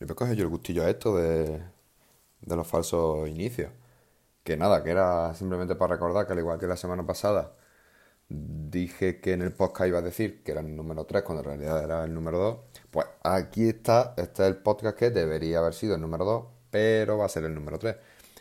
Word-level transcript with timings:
Le 0.00 0.06
voy 0.06 0.28
a 0.30 0.32
yo 0.32 0.44
el 0.44 0.48
gustillo 0.48 0.82
a 0.84 0.90
esto 0.90 1.16
de, 1.16 1.62
de 2.40 2.56
los 2.56 2.66
falsos 2.66 3.28
inicios. 3.28 3.70
Que 4.42 4.56
nada, 4.56 4.82
que 4.82 4.90
era 4.90 5.34
simplemente 5.34 5.74
para 5.76 5.94
recordar 5.94 6.26
que 6.26 6.32
al 6.32 6.38
igual 6.38 6.58
que 6.58 6.66
la 6.66 6.76
semana 6.76 7.06
pasada 7.06 7.54
dije 8.28 9.20
que 9.20 9.32
en 9.34 9.42
el 9.42 9.52
podcast 9.52 9.88
iba 9.88 9.98
a 9.98 10.02
decir 10.02 10.42
que 10.42 10.52
era 10.52 10.62
el 10.62 10.74
número 10.74 11.04
3 11.04 11.22
cuando 11.22 11.42
en 11.42 11.44
realidad 11.44 11.84
era 11.84 12.04
el 12.04 12.14
número 12.14 12.38
2. 12.38 12.58
Pues 12.90 13.06
aquí 13.22 13.68
está, 13.68 14.14
este 14.16 14.42
es 14.44 14.48
el 14.48 14.56
podcast 14.56 14.96
que 14.96 15.10
debería 15.10 15.58
haber 15.58 15.74
sido 15.74 15.96
el 15.96 16.00
número 16.00 16.24
2, 16.24 16.44
pero 16.70 17.18
va 17.18 17.26
a 17.26 17.28
ser 17.28 17.44
el 17.44 17.54
número 17.54 17.78
3. 17.78 17.96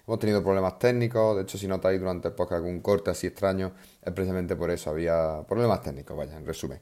Hemos 0.07 0.19
tenido 0.19 0.41
problemas 0.41 0.79
técnicos, 0.79 1.35
de 1.35 1.43
hecho 1.43 1.57
si 1.57 1.67
notáis 1.67 1.99
durante 1.99 2.29
el 2.29 2.35
podcast 2.35 2.59
algún 2.63 2.79
corte 2.81 3.11
así 3.11 3.27
extraño, 3.27 3.73
es 4.01 4.13
precisamente 4.13 4.55
por 4.55 4.71
eso, 4.71 4.89
había 4.91 5.43
problemas 5.47 5.81
técnicos, 5.83 6.15
vaya, 6.17 6.37
en 6.37 6.45
resumen, 6.45 6.79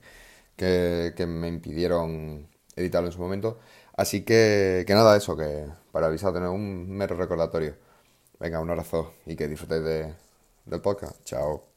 que, 0.55 1.14
que 1.16 1.25
me 1.25 1.48
impidieron 1.48 2.48
editarlo 2.75 3.07
en 3.07 3.14
su 3.14 3.20
momento. 3.20 3.59
Así 3.98 4.23
que, 4.23 4.84
que 4.88 4.93
nada, 4.93 5.18
eso, 5.18 5.35
que 5.38 5.67
para 5.91 6.08
avisar, 6.08 6.34
tener 6.34 6.49
un 6.49 6.90
mero 6.90 7.16
recordatorio. 7.17 7.76
Venga, 8.39 8.62
un 8.62 8.70
abrazo 8.70 9.13
y 9.26 9.35
que 9.35 9.48
disfrutéis 9.48 9.84
de, 9.84 10.16
del 10.66 10.81
podcast. 10.81 11.23
Chao. 11.26 11.77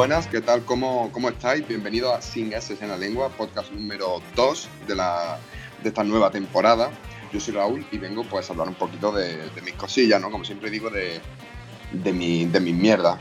Buenas, 0.00 0.26
¿qué 0.28 0.40
tal? 0.40 0.64
¿Cómo, 0.64 1.10
¿Cómo 1.12 1.28
estáis? 1.28 1.68
Bienvenidos 1.68 2.14
a 2.14 2.22
Sin 2.22 2.54
S 2.54 2.74
en 2.80 2.88
la 2.88 2.96
Lengua, 2.96 3.28
podcast 3.28 3.70
número 3.70 4.22
2 4.34 4.68
de, 4.88 4.94
de 4.94 5.88
esta 5.90 6.02
nueva 6.04 6.30
temporada. 6.30 6.90
Yo 7.30 7.38
soy 7.38 7.52
Raúl 7.52 7.86
y 7.92 7.98
vengo 7.98 8.24
pues 8.24 8.48
a 8.48 8.54
hablar 8.54 8.68
un 8.68 8.76
poquito 8.76 9.12
de, 9.12 9.50
mis 9.62 9.74
cosillas, 9.74 10.18
¿no? 10.18 10.30
Como 10.30 10.42
siempre 10.42 10.70
digo, 10.70 10.88
de, 10.88 11.20
de, 11.92 12.12
mi, 12.14 12.46
de 12.46 12.60
mis 12.60 12.74
mierdas. 12.74 13.20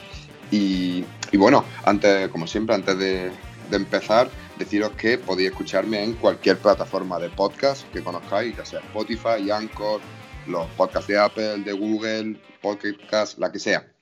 Y, 0.52 1.04
y, 1.34 1.36
bueno, 1.38 1.66
antes, 1.84 2.30
como 2.30 2.48
siempre, 2.48 2.76
antes 2.76 2.98
de, 2.98 3.30
de, 3.70 3.76
empezar, 3.76 4.30
deciros 4.58 4.92
que 4.92 5.18
podéis 5.18 5.50
escucharme 5.50 6.02
en 6.02 6.14
cualquier 6.14 6.60
plataforma 6.60 7.20
de 7.20 7.28
podcast 7.28 7.92
que 7.92 8.02
conozcáis, 8.02 8.56
ya 8.56 8.64
sea 8.64 8.80
Spotify, 8.80 9.52
Anchor, 9.52 10.00
los 10.48 10.66
podcasts 10.78 11.10
de 11.10 11.20
Apple, 11.20 11.58
de 11.58 11.74
Google, 11.74 12.40
Podcast, 12.62 13.38
la 13.38 13.52
que 13.52 13.60
sea. 13.60 13.99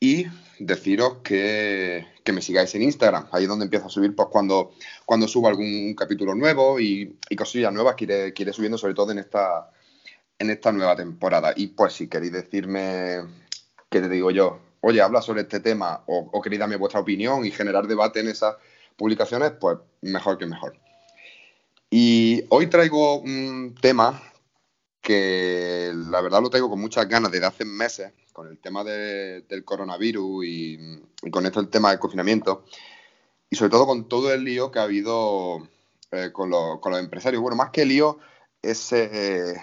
Y 0.00 0.26
deciros 0.58 1.18
que, 1.24 2.06
me 2.32 2.42
sigáis 2.42 2.74
en 2.74 2.82
Instagram, 2.82 3.26
ahí 3.32 3.44
es 3.44 3.48
donde 3.48 3.64
empiezo 3.64 3.86
a 3.86 3.90
subir 3.90 4.14
pues 4.14 4.28
cuando, 4.30 4.72
cuando 5.06 5.26
subo 5.26 5.48
algún 5.48 5.94
capítulo 5.94 6.34
nuevo 6.34 6.78
y, 6.78 7.18
cosillas 7.36 7.72
nuevas 7.72 7.94
que 7.94 8.04
iré, 8.04 8.52
subiendo 8.52 8.76
sobre 8.78 8.94
todo 8.94 9.12
en 9.12 9.18
esta, 9.18 9.70
en 10.38 10.50
esta 10.50 10.72
nueva 10.72 10.94
temporada. 10.94 11.52
Y 11.56 11.68
pues 11.68 11.94
si 11.94 12.08
queréis 12.08 12.32
decirme, 12.32 13.22
¿qué 13.88 14.00
te 14.00 14.08
digo 14.08 14.30
yo? 14.30 14.60
Oye, 14.80 15.00
habla 15.00 15.22
sobre 15.22 15.42
este 15.42 15.60
tema 15.60 16.02
o 16.06 16.40
queréis 16.40 16.60
darme 16.60 16.76
vuestra 16.76 17.00
opinión 17.00 17.44
y 17.44 17.50
generar 17.50 17.86
debate 17.86 18.20
en 18.20 18.28
esas 18.28 18.56
publicaciones, 18.96 19.52
pues 19.58 19.78
mejor 20.02 20.38
que 20.38 20.46
mejor. 20.46 20.78
Y 21.90 22.44
hoy 22.50 22.66
traigo 22.66 23.20
un 23.20 23.74
tema 23.80 24.22
que 25.00 25.92
la 25.94 26.20
verdad 26.20 26.42
lo 26.42 26.50
traigo 26.50 26.68
con 26.68 26.80
muchas 26.80 27.08
ganas 27.08 27.30
desde 27.30 27.46
hace 27.46 27.64
meses, 27.64 28.12
con 28.32 28.48
el 28.48 28.58
tema 28.58 28.84
del 28.84 29.64
coronavirus 29.64 30.44
y, 30.44 31.00
con 31.30 31.46
esto 31.46 31.60
el 31.60 31.68
tema 31.68 31.90
del 31.90 31.98
confinamiento, 31.98 32.64
y 33.50 33.56
sobre 33.56 33.70
todo 33.70 33.86
con 33.86 34.08
todo 34.08 34.32
el 34.32 34.44
lío 34.44 34.70
que 34.70 34.78
ha 34.78 34.82
habido 34.82 35.68
eh, 36.10 36.30
con, 36.32 36.50
los, 36.50 36.78
empresarios. 36.98 37.42
Bueno, 37.42 37.56
más 37.56 37.70
que 37.70 37.82
el 37.82 37.88
lío, 37.88 38.18
ese, 38.62 39.54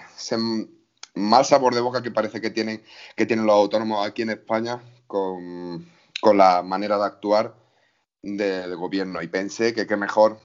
mal 1.14 1.44
sabor 1.44 1.74
de 1.74 1.80
boca 1.80 2.02
que 2.02 2.10
parece 2.10 2.40
que 2.40 2.50
tienen, 2.50 2.82
que 3.16 3.26
tienen 3.26 3.46
los 3.46 3.54
autónomos 3.54 4.06
aquí 4.06 4.22
en 4.22 4.30
España 4.30 4.82
con, 5.06 5.86
la 6.34 6.62
manera 6.62 6.98
de 6.98 7.04
actuar 7.04 7.54
del 8.22 8.74
gobierno. 8.76 9.22
Y 9.22 9.28
pensé 9.28 9.72
que 9.72 9.86
qué 9.86 9.96
mejor 9.96 10.40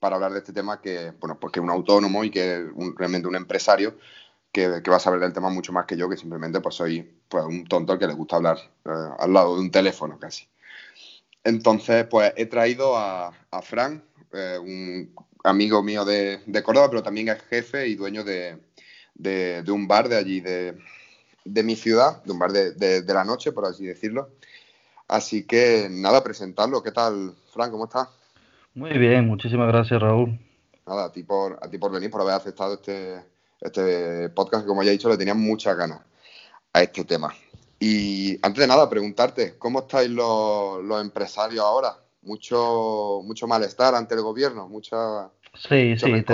para 0.00 0.16
hablar 0.16 0.32
de 0.32 0.38
este 0.38 0.52
tema 0.52 0.80
que, 0.80 1.12
bueno, 1.20 1.38
pues 1.38 1.52
que 1.52 1.60
un 1.60 1.70
autónomo 1.70 2.24
y 2.24 2.30
que 2.30 2.66
realmente 2.96 3.28
un 3.28 3.36
empresario 3.36 3.96
que, 4.52 4.68
va 4.80 4.96
a 4.96 5.00
saber 5.00 5.20
del 5.20 5.32
tema 5.32 5.50
mucho 5.50 5.72
más 5.72 5.86
que 5.86 5.96
yo, 5.96 6.08
que 6.08 6.16
simplemente 6.16 6.60
pues 6.60 6.74
soy 6.74 7.02
pues, 7.28 7.44
un 7.44 7.66
tonto 7.66 7.92
al 7.92 7.98
que 7.98 8.06
le 8.06 8.14
gusta 8.14 8.36
hablar 8.36 8.58
eh, 8.84 8.90
al 9.18 9.32
lado 9.32 9.54
de 9.54 9.60
un 9.60 9.70
teléfono 9.70 10.18
casi. 10.18 10.46
Entonces, 11.44 12.06
pues 12.06 12.32
he 12.36 12.46
traído 12.46 12.96
a, 12.96 13.32
a 13.50 13.62
Fran, 13.62 14.02
eh, 14.32 14.58
un 14.60 15.14
amigo 15.44 15.82
mío 15.82 16.04
de, 16.04 16.40
de, 16.46 16.62
Córdoba, 16.62 16.90
pero 16.90 17.02
también 17.02 17.28
es 17.28 17.42
jefe 17.44 17.86
y 17.88 17.94
dueño 17.94 18.24
de, 18.24 18.58
de, 19.14 19.64
un 19.70 19.86
bar 19.86 20.08
de 20.08 20.16
allí, 20.16 20.40
de, 20.40 20.74
mi 21.44 21.76
ciudad, 21.76 22.22
de 22.24 22.32
un 22.32 22.38
bar 22.38 22.52
de, 22.52 23.04
la 23.06 23.24
noche, 23.24 23.52
por 23.52 23.64
así 23.64 23.86
decirlo. 23.86 24.30
Así 25.06 25.46
que 25.46 25.88
nada, 25.90 26.22
presentarlo. 26.22 26.82
¿Qué 26.82 26.92
tal, 26.92 27.34
Fran? 27.52 27.70
¿Cómo 27.70 27.84
estás? 27.84 28.08
Muy 28.74 28.96
bien, 28.98 29.26
muchísimas 29.26 29.68
gracias, 29.68 30.00
Raúl. 30.00 30.38
Nada, 30.86 31.06
a 31.06 31.12
ti 31.12 31.22
por, 31.22 31.58
a 31.62 31.70
ti 31.70 31.78
por 31.78 31.90
venir, 31.90 32.10
por 32.10 32.20
haber 32.20 32.34
aceptado 32.34 32.74
este, 32.74 33.22
este 33.60 34.28
podcast, 34.30 34.66
como 34.66 34.82
ya 34.82 34.90
he 34.90 34.92
dicho, 34.92 35.08
le 35.08 35.16
tenía 35.16 35.34
muchas 35.34 35.76
ganas 35.76 36.00
a 36.72 36.82
este 36.82 37.04
tema. 37.04 37.34
Y 37.80 38.38
antes 38.42 38.60
de 38.60 38.66
nada, 38.66 38.88
preguntarte, 38.90 39.56
¿cómo 39.58 39.80
estáis 39.80 40.10
los, 40.10 41.00
empresarios 41.00 41.64
ahora? 41.64 41.96
Mucho, 42.22 43.20
mucho 43.24 43.46
malestar 43.46 43.94
ante 43.94 44.14
el 44.14 44.22
gobierno, 44.22 44.68
mucha... 44.68 45.30
Sí, 45.54 45.96
sí, 45.96 46.24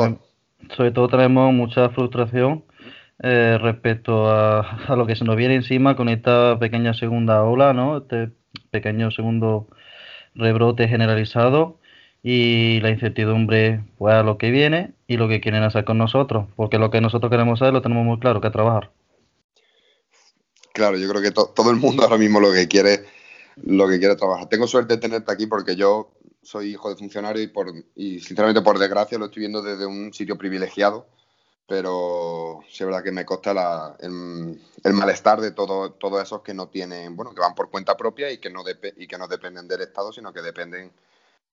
sobre 0.75 0.93
todo 0.93 1.09
tenemos 1.09 1.53
mucha 1.53 1.91
frustración 1.91 2.65
eh, 3.23 3.59
respecto 3.61 4.29
a, 4.29 4.61
a, 4.89 4.97
lo 4.97 5.07
que 5.07 5.17
se 5.17 5.25
nos 5.25 5.37
viene 5.37 5.57
encima 5.57 5.97
con 5.97 6.09
esta 6.09 6.59
pequeña 6.59 6.95
segunda 6.95 7.43
ola, 7.43 7.73
¿no? 7.73 7.99
Este 7.99 8.31
pequeño 8.71 9.11
segundo 9.11 9.69
rebrote 10.34 10.89
generalizado 10.89 11.79
y 12.27 12.81
la 12.81 12.89
incertidumbre 12.89 13.85
pues 13.99 14.15
a 14.15 14.23
lo 14.23 14.39
que 14.39 14.51
viene 14.51 14.95
y 15.07 15.19
lo 15.19 15.29
que 15.29 15.43
quieren 15.43 15.62
hacer 15.62 15.85
con 15.85 15.99
nosotros, 15.99 16.47
porque 16.57 16.79
lo 16.79 16.91
que 16.91 17.03
nosotros 17.03 17.31
queremos 17.31 17.61
hacer 17.61 17.75
lo 17.75 17.83
tenemos 17.83 18.07
muy 18.07 18.19
claro, 18.19 18.41
que 18.41 18.49
trabajar. 18.49 18.91
Claro, 20.73 20.97
yo 20.97 21.07
creo 21.07 21.21
que 21.21 21.31
todo 21.31 21.71
el 21.71 21.77
mundo 21.77 22.03
ahora 22.03 22.17
mismo 22.17 22.41
lo 22.41 22.51
que 22.51 22.67
quiere 22.67 23.05
lo 23.57 23.87
que 23.87 23.99
quiere 23.99 24.17
trabajar. 24.17 24.49
Tengo 24.49 24.67
suerte 24.67 24.95
de 24.95 25.01
tenerte 25.01 25.31
aquí 25.31 25.47
porque 25.47 25.77
yo 25.77 26.13
soy 26.43 26.71
hijo 26.71 26.89
de 26.89 26.97
funcionario 26.97 27.43
y 27.43 27.47
por 27.49 27.73
y 27.95 28.21
sinceramente 28.21 28.63
por 28.63 28.79
desgracia 28.79 29.19
lo 29.19 29.27
estoy 29.27 29.41
viendo 29.41 29.61
desde 29.61 29.84
un 29.84 30.15
sitio 30.15 30.39
privilegiado, 30.39 31.07
pero 31.69 32.61
sí 32.71 32.83
es 32.83 32.87
verdad 32.87 33.05
que 33.05 33.13
me 33.13 33.27
consta 33.27 33.53
la, 33.53 33.97
el, 34.01 34.93
malestar 34.95 35.43
de 35.43 35.51
todo, 35.51 35.93
todos 35.93 36.23
esos 36.23 36.41
que 36.41 36.55
no 36.55 36.69
tienen, 36.69 37.17
bueno, 37.17 37.34
que 37.34 37.41
van 37.41 37.55
por 37.55 37.71
cuenta 37.71 37.99
propia 37.99 38.33
y 38.33 38.39
que 38.39 38.49
no 38.49 38.65
y 38.97 39.07
que 39.07 39.19
no 39.19 39.29
dependen 39.29 39.69
del 39.69 39.83
Estado, 39.83 40.11
sino 40.11 40.33
que 40.33 40.41
dependen 40.41 40.91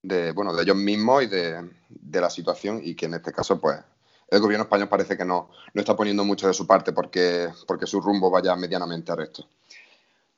de, 0.03 0.31
bueno, 0.31 0.53
de 0.53 0.63
ellos 0.63 0.75
mismos 0.75 1.23
y 1.23 1.27
de, 1.27 1.69
la 2.11 2.29
situación 2.29 2.81
y 2.83 2.95
que 2.95 3.05
en 3.05 3.15
este 3.15 3.31
caso, 3.31 3.59
pues, 3.59 3.77
el 4.29 4.39
gobierno 4.39 4.63
español 4.63 4.87
parece 4.87 5.17
que 5.17 5.25
no, 5.25 5.49
no 5.73 5.81
está 5.81 5.95
poniendo 5.95 6.23
mucho 6.23 6.47
de 6.47 6.53
su 6.53 6.65
parte 6.65 6.93
porque, 6.93 7.49
porque 7.67 7.85
su 7.85 7.99
rumbo 7.99 8.31
vaya 8.31 8.55
medianamente 8.55 9.11
a. 9.11 9.17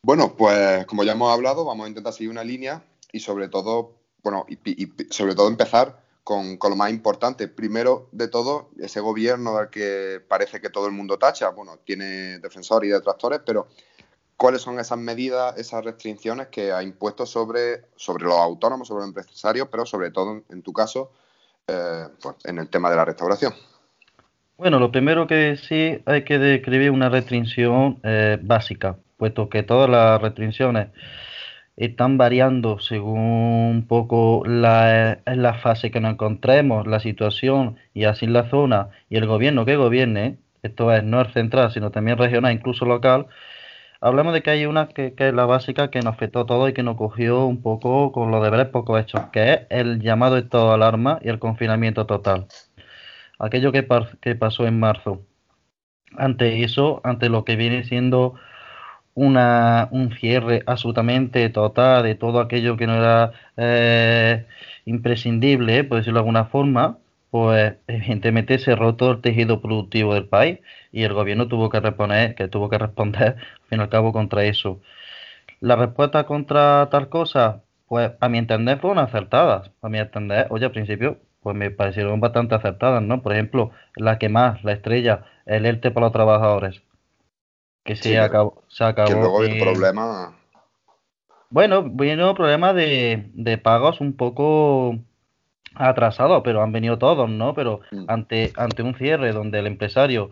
Bueno, 0.01 0.35
pues 0.35 0.85
como 0.87 1.03
ya 1.03 1.13
hemos 1.13 1.31
hablado, 1.31 1.63
vamos 1.63 1.85
a 1.85 1.89
intentar 1.89 2.11
seguir 2.11 2.31
una 2.31 2.43
línea 2.43 2.83
y 3.11 3.19
sobre 3.19 3.47
todo, 3.49 3.93
bueno, 4.23 4.45
y, 4.49 4.91
sobre 5.11 5.35
todo 5.35 5.47
empezar 5.47 6.03
con, 6.23 6.57
con, 6.57 6.71
lo 6.71 6.75
más 6.75 6.89
importante. 6.89 7.47
Primero 7.47 8.09
de 8.11 8.27
todo, 8.27 8.71
ese 8.79 8.99
gobierno 8.99 9.57
del 9.57 9.69
que 9.69 10.19
parece 10.27 10.59
que 10.59 10.69
todo 10.69 10.87
el 10.87 10.91
mundo 10.91 11.19
tacha, 11.19 11.49
bueno, 11.49 11.77
tiene 11.85 12.39
defensores 12.39 12.89
y 12.89 12.93
detractores, 12.93 13.41
pero 13.45 13.67
cuáles 14.37 14.61
son 14.61 14.79
esas 14.79 14.97
medidas, 14.97 15.57
esas 15.57 15.83
restricciones 15.83 16.47
que 16.47 16.71
ha 16.71 16.83
impuesto 16.83 17.25
sobre, 17.25 17.85
sobre 17.95 18.25
los 18.25 18.35
autónomos, 18.35 18.87
sobre 18.87 19.01
los 19.01 19.09
empresarios, 19.09 19.67
pero 19.71 19.85
sobre 19.85 20.11
todo, 20.11 20.43
en 20.49 20.61
tu 20.61 20.73
caso, 20.73 21.11
eh, 21.67 22.07
pues, 22.21 22.35
en 22.45 22.59
el 22.59 22.69
tema 22.69 22.89
de 22.89 22.95
la 22.95 23.05
restauración. 23.05 23.53
Bueno, 24.57 24.79
lo 24.79 24.91
primero 24.91 25.27
que 25.27 25.57
sí 25.57 26.01
hay 26.05 26.23
que 26.23 26.37
describir 26.39 26.91
una 26.91 27.09
restricción 27.09 27.99
eh, 28.03 28.37
básica, 28.41 28.97
puesto 29.17 29.49
que 29.49 29.63
todas 29.63 29.89
las 29.89 30.21
restricciones 30.21 30.89
están 31.75 32.17
variando 32.17 32.79
según 32.79 33.19
un 33.19 33.87
poco 33.87 34.43
la, 34.45 35.19
la 35.25 35.53
fase 35.55 35.89
que 35.89 35.99
nos 35.99 36.13
encontremos, 36.13 36.85
la 36.85 36.99
situación 36.99 37.77
y 37.93 38.03
así 38.03 38.27
la 38.27 38.49
zona 38.49 38.89
y 39.09 39.17
el 39.17 39.25
gobierno 39.25 39.65
que 39.65 39.75
gobierne, 39.75 40.37
esto 40.61 40.93
es 40.93 41.03
no 41.03 41.21
es 41.21 41.33
central, 41.33 41.71
sino 41.71 41.91
también 41.91 42.17
regional, 42.17 42.53
incluso 42.53 42.85
local, 42.85 43.27
Hablemos 44.05 44.33
de 44.33 44.43
que 44.43 44.49
hay 44.49 44.65
una 44.65 44.89
que, 44.89 45.13
es 45.17 45.33
la 45.33 45.45
básica 45.45 45.89
que 45.89 46.01
nos 46.01 46.15
afectó 46.15 46.45
todo 46.45 46.67
y 46.67 46.73
que 46.73 46.83
nos 46.83 46.97
cogió 46.97 47.45
un 47.45 47.61
poco 47.61 48.11
con 48.11 48.31
los 48.31 48.43
deberes 48.43 48.67
poco 48.67 48.97
hechos, 48.97 49.21
que 49.31 49.53
es 49.53 49.59
el 49.69 50.01
llamado 50.01 50.37
estado 50.37 50.67
de 50.67 50.73
alarma 50.73 51.19
y 51.21 51.29
el 51.29 51.39
confinamiento 51.39 52.05
total. 52.05 52.47
Aquello 53.39 53.71
que, 53.71 53.87
que 54.21 54.35
pasó 54.35 54.67
en 54.67 54.77
marzo. 54.77 55.25
Ante 56.17 56.63
eso, 56.63 56.99
ante 57.05 57.29
lo 57.29 57.45
que 57.45 57.55
viene 57.55 57.85
siendo 57.85 58.35
una, 59.13 59.87
un 59.91 60.11
cierre 60.17 60.63
absolutamente 60.65 61.49
total 61.49 62.03
de 62.03 62.15
todo 62.15 62.41
aquello 62.41 62.77
que 62.77 62.87
no 62.87 62.95
era 62.95 63.31
eh, 63.57 64.47
imprescindible, 64.85 65.85
por 65.85 65.99
decirlo 65.99 66.17
de 66.19 66.21
alguna 66.21 66.45
forma, 66.45 66.97
pues 67.33 67.77
evidentemente 67.87 68.59
se 68.59 68.75
roto 68.75 69.09
el 69.09 69.21
tejido 69.21 69.59
productivo 69.59 70.13
del 70.13 70.27
país 70.27 70.59
y 70.91 71.01
el 71.01 71.13
gobierno 71.13 71.47
tuvo 71.47 71.67
que 71.71 71.79
responder, 71.79 72.35
que 72.35 72.47
tuvo 72.47 72.69
que 72.69 72.77
responder 72.77 73.37
al 73.37 73.67
fin 73.69 73.79
y 73.79 73.81
al 73.81 73.89
cabo 73.89 74.13
contra 74.13 74.43
eso. 74.43 74.81
La 75.59 75.75
respuesta 75.75 76.27
contra 76.27 76.89
tal 76.91 77.09
cosa, 77.09 77.63
pues 77.87 78.11
a 78.19 78.29
mi 78.29 78.37
entender 78.37 78.79
fueron 78.79 78.99
acertadas. 78.99 79.71
A 79.81 79.89
mi 79.89 79.97
entender, 79.97 80.45
oye, 80.51 80.65
al 80.65 80.71
principio, 80.71 81.21
pues 81.41 81.55
me 81.55 81.71
parecieron 81.71 82.19
bastante 82.19 82.53
acertadas, 82.53 83.01
¿no? 83.01 83.23
Por 83.23 83.33
ejemplo, 83.33 83.71
la 83.95 84.19
que 84.19 84.29
más, 84.29 84.63
la 84.63 84.73
estrella, 84.73 85.25
el 85.47 85.65
ERTE 85.65 85.89
para 85.89 86.05
los 86.05 86.13
trabajadores 86.13 86.83
que 87.83 87.95
se, 87.95 88.19
acabó, 88.19 88.61
se 88.67 88.83
acabó. 88.83 89.09
Que 89.09 89.15
luego 89.15 89.41
hay 89.41 89.59
problema. 89.59 90.37
Bueno, 91.49 91.81
vino 91.81 92.35
problema 92.35 92.73
de, 92.73 93.31
de 93.33 93.57
pagos 93.57 94.01
un 94.01 94.13
poco 94.13 94.99
atrasados, 95.75 96.41
pero 96.43 96.61
han 96.61 96.71
venido 96.71 96.97
todos, 96.97 97.29
¿no? 97.29 97.53
Pero 97.53 97.81
mm. 97.91 98.05
ante, 98.07 98.53
ante 98.57 98.83
un 98.83 98.95
cierre 98.95 99.31
donde 99.31 99.59
el 99.59 99.67
empresario 99.67 100.31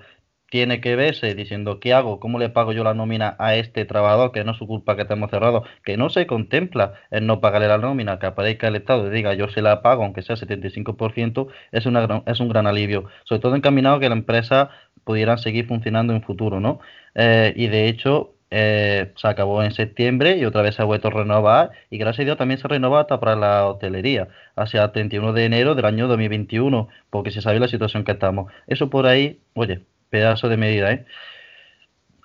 tiene 0.51 0.81
que 0.81 0.97
verse 0.97 1.33
diciendo 1.33 1.79
qué 1.79 1.93
hago, 1.93 2.19
cómo 2.19 2.37
le 2.37 2.49
pago 2.49 2.73
yo 2.73 2.83
la 2.83 2.93
nómina 2.93 3.37
a 3.39 3.55
este 3.55 3.85
trabajador, 3.85 4.33
que 4.33 4.43
no 4.43 4.51
es 4.51 4.57
su 4.57 4.67
culpa 4.67 4.97
que 4.97 5.03
estemos 5.03 5.31
cerrados, 5.31 5.65
que 5.85 5.95
no 5.95 6.09
se 6.09 6.27
contempla 6.27 6.93
en 7.09 7.25
no 7.25 7.39
pagarle 7.39 7.69
la 7.69 7.77
nómina, 7.77 8.19
que 8.19 8.25
aparezca 8.25 8.67
el 8.67 8.75
Estado 8.75 9.07
y 9.07 9.11
diga 9.11 9.33
yo 9.33 9.47
se 9.47 9.61
la 9.61 9.81
pago, 9.81 10.03
aunque 10.03 10.23
sea 10.23 10.35
75%, 10.35 11.47
es, 11.71 11.85
una, 11.85 12.23
es 12.25 12.41
un 12.41 12.49
gran 12.49 12.67
alivio. 12.67 13.05
Sobre 13.23 13.39
todo 13.39 13.55
encaminado 13.55 13.95
a 13.95 13.99
que 14.01 14.09
la 14.09 14.15
empresa 14.15 14.71
pudieran 15.05 15.37
seguir 15.37 15.67
funcionando 15.67 16.13
en 16.13 16.21
futuro, 16.21 16.59
¿no? 16.59 16.81
Eh, 17.15 17.53
y 17.55 17.67
de 17.67 17.87
hecho, 17.87 18.35
eh, 18.53 19.13
se 19.15 19.27
acabó 19.27 19.63
en 19.63 19.71
septiembre 19.71 20.37
y 20.37 20.43
otra 20.43 20.61
vez 20.61 20.75
se 20.75 20.81
ha 20.81 20.85
vuelto 20.85 21.07
a 21.07 21.11
renovar 21.11 21.71
y 21.89 21.97
gracias 21.97 22.23
a 22.23 22.25
Dios 22.25 22.37
también 22.37 22.59
se 22.59 22.67
renovado 22.67 23.01
hasta 23.01 23.19
para 23.19 23.37
la 23.37 23.65
hostelería 23.65 24.27
hacia 24.57 24.83
el 24.83 24.91
31 24.91 25.31
de 25.31 25.45
enero 25.45 25.73
del 25.73 25.85
año 25.85 26.09
2021 26.09 26.89
porque 27.09 27.31
se 27.31 27.41
sabe 27.41 27.59
la 27.59 27.69
situación 27.69 28.03
que 28.03 28.11
estamos. 28.11 28.51
Eso 28.67 28.89
por 28.89 29.07
ahí, 29.07 29.39
oye, 29.53 29.85
pedazo 30.09 30.49
de 30.49 30.57
medida, 30.57 30.91
¿eh? 30.91 31.05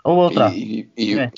Hubo 0.03 0.27
otra. 0.27 0.53
Y, 0.55 0.89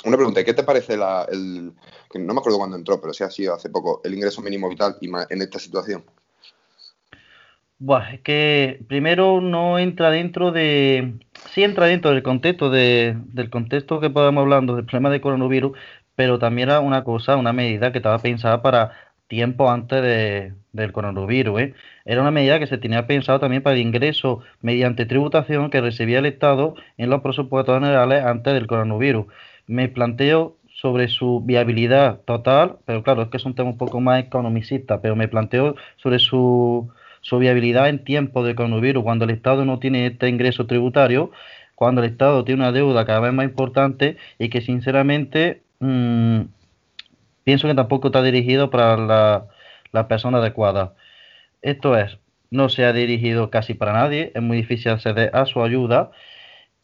una 0.05 0.17
pregunta, 0.17 0.44
¿qué 0.44 0.52
te 0.52 0.62
parece 0.62 0.96
la, 0.96 1.26
el, 1.31 1.73
que 2.11 2.19
no 2.19 2.35
me 2.35 2.40
acuerdo 2.40 2.58
cuándo 2.58 2.76
entró, 2.76 3.00
pero 3.00 3.14
sí 3.14 3.25
ha 3.25 3.31
sido 3.31 3.55
hace 3.55 3.70
poco, 3.70 4.00
el 4.05 4.14
ingreso 4.14 4.43
mínimo 4.43 4.69
vital 4.69 4.96
y 5.00 5.08
en 5.08 5.43
esta 5.43 5.58
situación? 5.58 6.05
Buah, 7.81 8.15
es 8.15 8.21
que 8.23 8.81
primero 8.89 9.41
no 9.41 9.79
entra 9.79 10.11
dentro 10.11 10.51
de. 10.51 11.15
Sí 11.51 11.63
entra 11.63 11.87
dentro 11.87 12.11
del 12.11 12.25
contexto 12.25 12.71
de, 12.71 13.17
del 13.27 13.51
contexto 13.51 14.01
que 14.01 14.11
podemos 14.11 14.43
hablando 14.43 14.75
del 14.75 14.85
problema 14.85 15.11
de 15.11 15.21
coronavirus, 15.21 15.79
pero 16.17 16.41
también 16.41 16.71
era 16.71 16.81
una 16.81 17.05
cosa, 17.05 17.37
una 17.37 17.53
medida 17.53 17.93
que 17.93 17.99
estaba 17.99 18.19
pensada 18.19 18.63
para 18.63 18.93
tiempo 19.29 19.71
antes 19.71 20.03
de, 20.03 20.55
del 20.73 20.93
coronavirus. 20.93 21.61
¿eh? 21.61 21.75
Era 22.05 22.23
una 22.23 22.33
medida 22.33 22.59
que 22.59 22.67
se 22.67 22.79
tenía 22.79 23.07
pensado 23.07 23.39
también 23.39 23.63
para 23.63 23.77
el 23.77 23.83
ingreso 23.83 24.41
mediante 24.61 25.07
tributación 25.07 25.71
que 25.71 25.81
recibía 25.81 26.19
el 26.19 26.27
Estado 26.27 26.75
en 26.97 27.11
los 27.11 27.23
presupuestos 27.23 27.77
generales 27.77 28.25
antes 28.25 28.55
del 28.55 28.67
coronavirus. 28.67 29.27
Me 29.69 29.89
planteo 29.89 30.57
sobre 30.69 31.09
su 31.09 31.43
viabilidad 31.45 32.21
total, 32.23 32.79
pero 32.87 33.03
claro, 33.05 33.23
es 33.23 33.29
que 33.29 33.37
es 33.37 33.45
un 33.45 33.55
tema 33.55 33.71
un 33.71 33.79
poco 33.79 34.01
más 34.01 34.21
economicista, 34.25 35.01
pero 35.01 35.17
me 35.17 35.29
planteo 35.29 35.77
sobre 35.97 36.19
su 36.19 36.91
su 37.20 37.38
viabilidad 37.38 37.88
en 37.88 38.05
tiempos 38.05 38.47
de 38.47 38.55
coronavirus, 38.55 39.03
cuando 39.03 39.25
el 39.25 39.31
Estado 39.31 39.65
no 39.65 39.79
tiene 39.79 40.06
este 40.06 40.29
ingreso 40.29 40.67
tributario, 40.67 41.31
cuando 41.75 42.03
el 42.03 42.11
Estado 42.11 42.44
tiene 42.44 42.62
una 42.62 42.73
deuda 42.73 43.05
cada 43.06 43.20
vez 43.20 43.32
más 43.32 43.44
importante 43.44 44.17
y 44.38 44.49
que 44.49 44.61
sinceramente 44.61 45.62
mm, 45.81 46.41
pienso 47.44 47.69
que 47.69 47.75
tampoco 47.75 48.09
está 48.09 48.23
dirigido 48.23 48.70
para 48.70 48.97
la, 48.97 49.47
la 49.93 50.09
persona 50.09 50.38
adecuada. 50.38 50.94
Esto 51.62 51.97
es, 51.97 52.19
no 52.50 52.69
se 52.69 52.85
ha 52.85 52.93
dirigido 52.93 53.50
casi 53.50 53.75
para 53.75 53.93
nadie, 53.93 54.32
es 54.35 54.43
muy 54.43 54.56
difícil 54.56 54.93
acceder 54.93 55.31
a 55.35 55.47
su 55.47 55.62
ayuda 55.62 56.11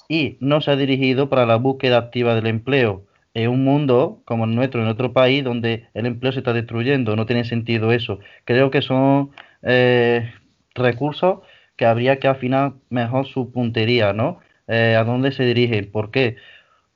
y 0.09 0.37
no 0.41 0.61
se 0.61 0.71
ha 0.71 0.77
dirigido 0.77 1.29
para 1.29 1.47
la 1.47 1.57
búsqueda 1.57 1.99
activa 1.99 2.35
del 2.35 2.47
empleo 2.47 3.05
en 3.35 3.51
un 3.51 3.65
mundo 3.65 4.23
como 4.25 4.45
el 4.45 4.55
nuestro, 4.55 4.81
en 4.81 4.89
otro 4.89 5.13
país, 5.13 5.43
donde 5.45 5.89
el 5.95 6.07
empleo 6.07 6.33
se 6.33 6.39
está 6.39 6.53
destruyendo. 6.53 7.17
No 7.17 7.27
tiene 7.27 7.45
sentido 7.45 7.93
eso. 7.93 8.21
Creo 8.45 8.71
que 8.71 8.81
son 8.81 9.31
eh, 9.65 10.33
recursos 10.75 11.41
que 11.77 11.87
habría 11.87 12.19
que 12.21 12.29
afinar 12.29 12.75
mejor 12.91 13.27
su 13.27 13.53
puntería, 13.53 14.13
¿no? 14.13 14.41
Eh, 14.69 14.97
a 14.97 15.05
dónde 15.05 15.33
se 15.33 15.45
dirigen. 15.45 15.91
¿Por 15.91 16.11
qué? 16.11 16.37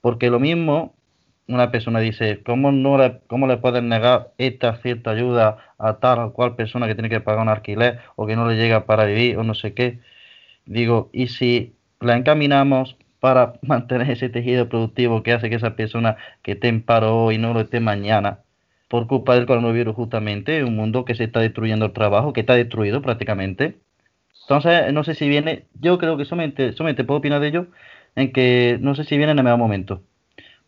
Porque 0.01 0.29
lo 0.29 0.39
mismo, 0.39 0.95
una 1.47 1.71
persona 1.71 1.99
dice, 1.99 2.41
¿cómo, 2.43 2.71
no 2.71 2.97
le, 2.97 3.19
¿cómo 3.27 3.47
le 3.47 3.57
pueden 3.57 3.89
negar 3.89 4.33
esta 4.37 4.77
cierta 4.77 5.11
ayuda 5.11 5.57
a 5.77 5.99
tal 5.99 6.19
o 6.19 6.33
cual 6.33 6.55
persona 6.55 6.87
que 6.87 6.95
tiene 6.95 7.09
que 7.09 7.21
pagar 7.21 7.41
un 7.41 7.49
alquiler 7.49 7.99
o 8.15 8.27
que 8.27 8.35
no 8.35 8.47
le 8.47 8.55
llega 8.57 8.85
para 8.85 9.05
vivir 9.05 9.37
o 9.37 9.43
no 9.43 9.53
sé 9.55 9.73
qué? 9.73 9.99
Digo, 10.65 11.09
¿y 11.13 11.27
si 11.27 11.75
la 12.01 12.15
encaminamos 12.17 12.97
para 13.19 13.53
mantener 13.63 14.11
ese 14.11 14.29
tejido 14.29 14.69
productivo 14.69 15.23
que 15.23 15.33
hace 15.33 15.49
que 15.49 15.57
esa 15.57 15.75
persona 15.75 16.17
que 16.43 16.53
esté 16.53 16.69
en 16.69 16.83
paro 16.83 17.25
hoy 17.25 17.37
no 17.37 17.53
lo 17.53 17.61
esté 17.61 17.79
mañana? 17.79 18.39
Por 18.89 19.07
culpa 19.07 19.35
del 19.35 19.45
coronavirus 19.45 19.95
justamente, 19.95 20.63
un 20.63 20.75
mundo 20.75 21.05
que 21.05 21.15
se 21.15 21.23
está 21.23 21.39
destruyendo 21.39 21.85
el 21.85 21.93
trabajo, 21.93 22.33
que 22.33 22.41
está 22.41 22.55
destruido 22.55 23.01
prácticamente. 23.01 23.77
Entonces, 24.41 24.91
no 24.91 25.03
sé 25.03 25.13
si 25.13 25.29
viene, 25.29 25.67
yo 25.79 25.99
creo 25.99 26.17
que 26.17 26.25
solamente, 26.25 26.73
solamente 26.73 27.03
puedo 27.03 27.19
opinar 27.19 27.39
de 27.39 27.47
ello, 27.47 27.67
en 28.15 28.33
que 28.33 28.77
no 28.81 28.95
sé 28.95 29.03
si 29.03 29.15
viene 29.17 29.31
en 29.31 29.37
el 29.37 29.43
mejor 29.43 29.59
momento. 29.59 30.01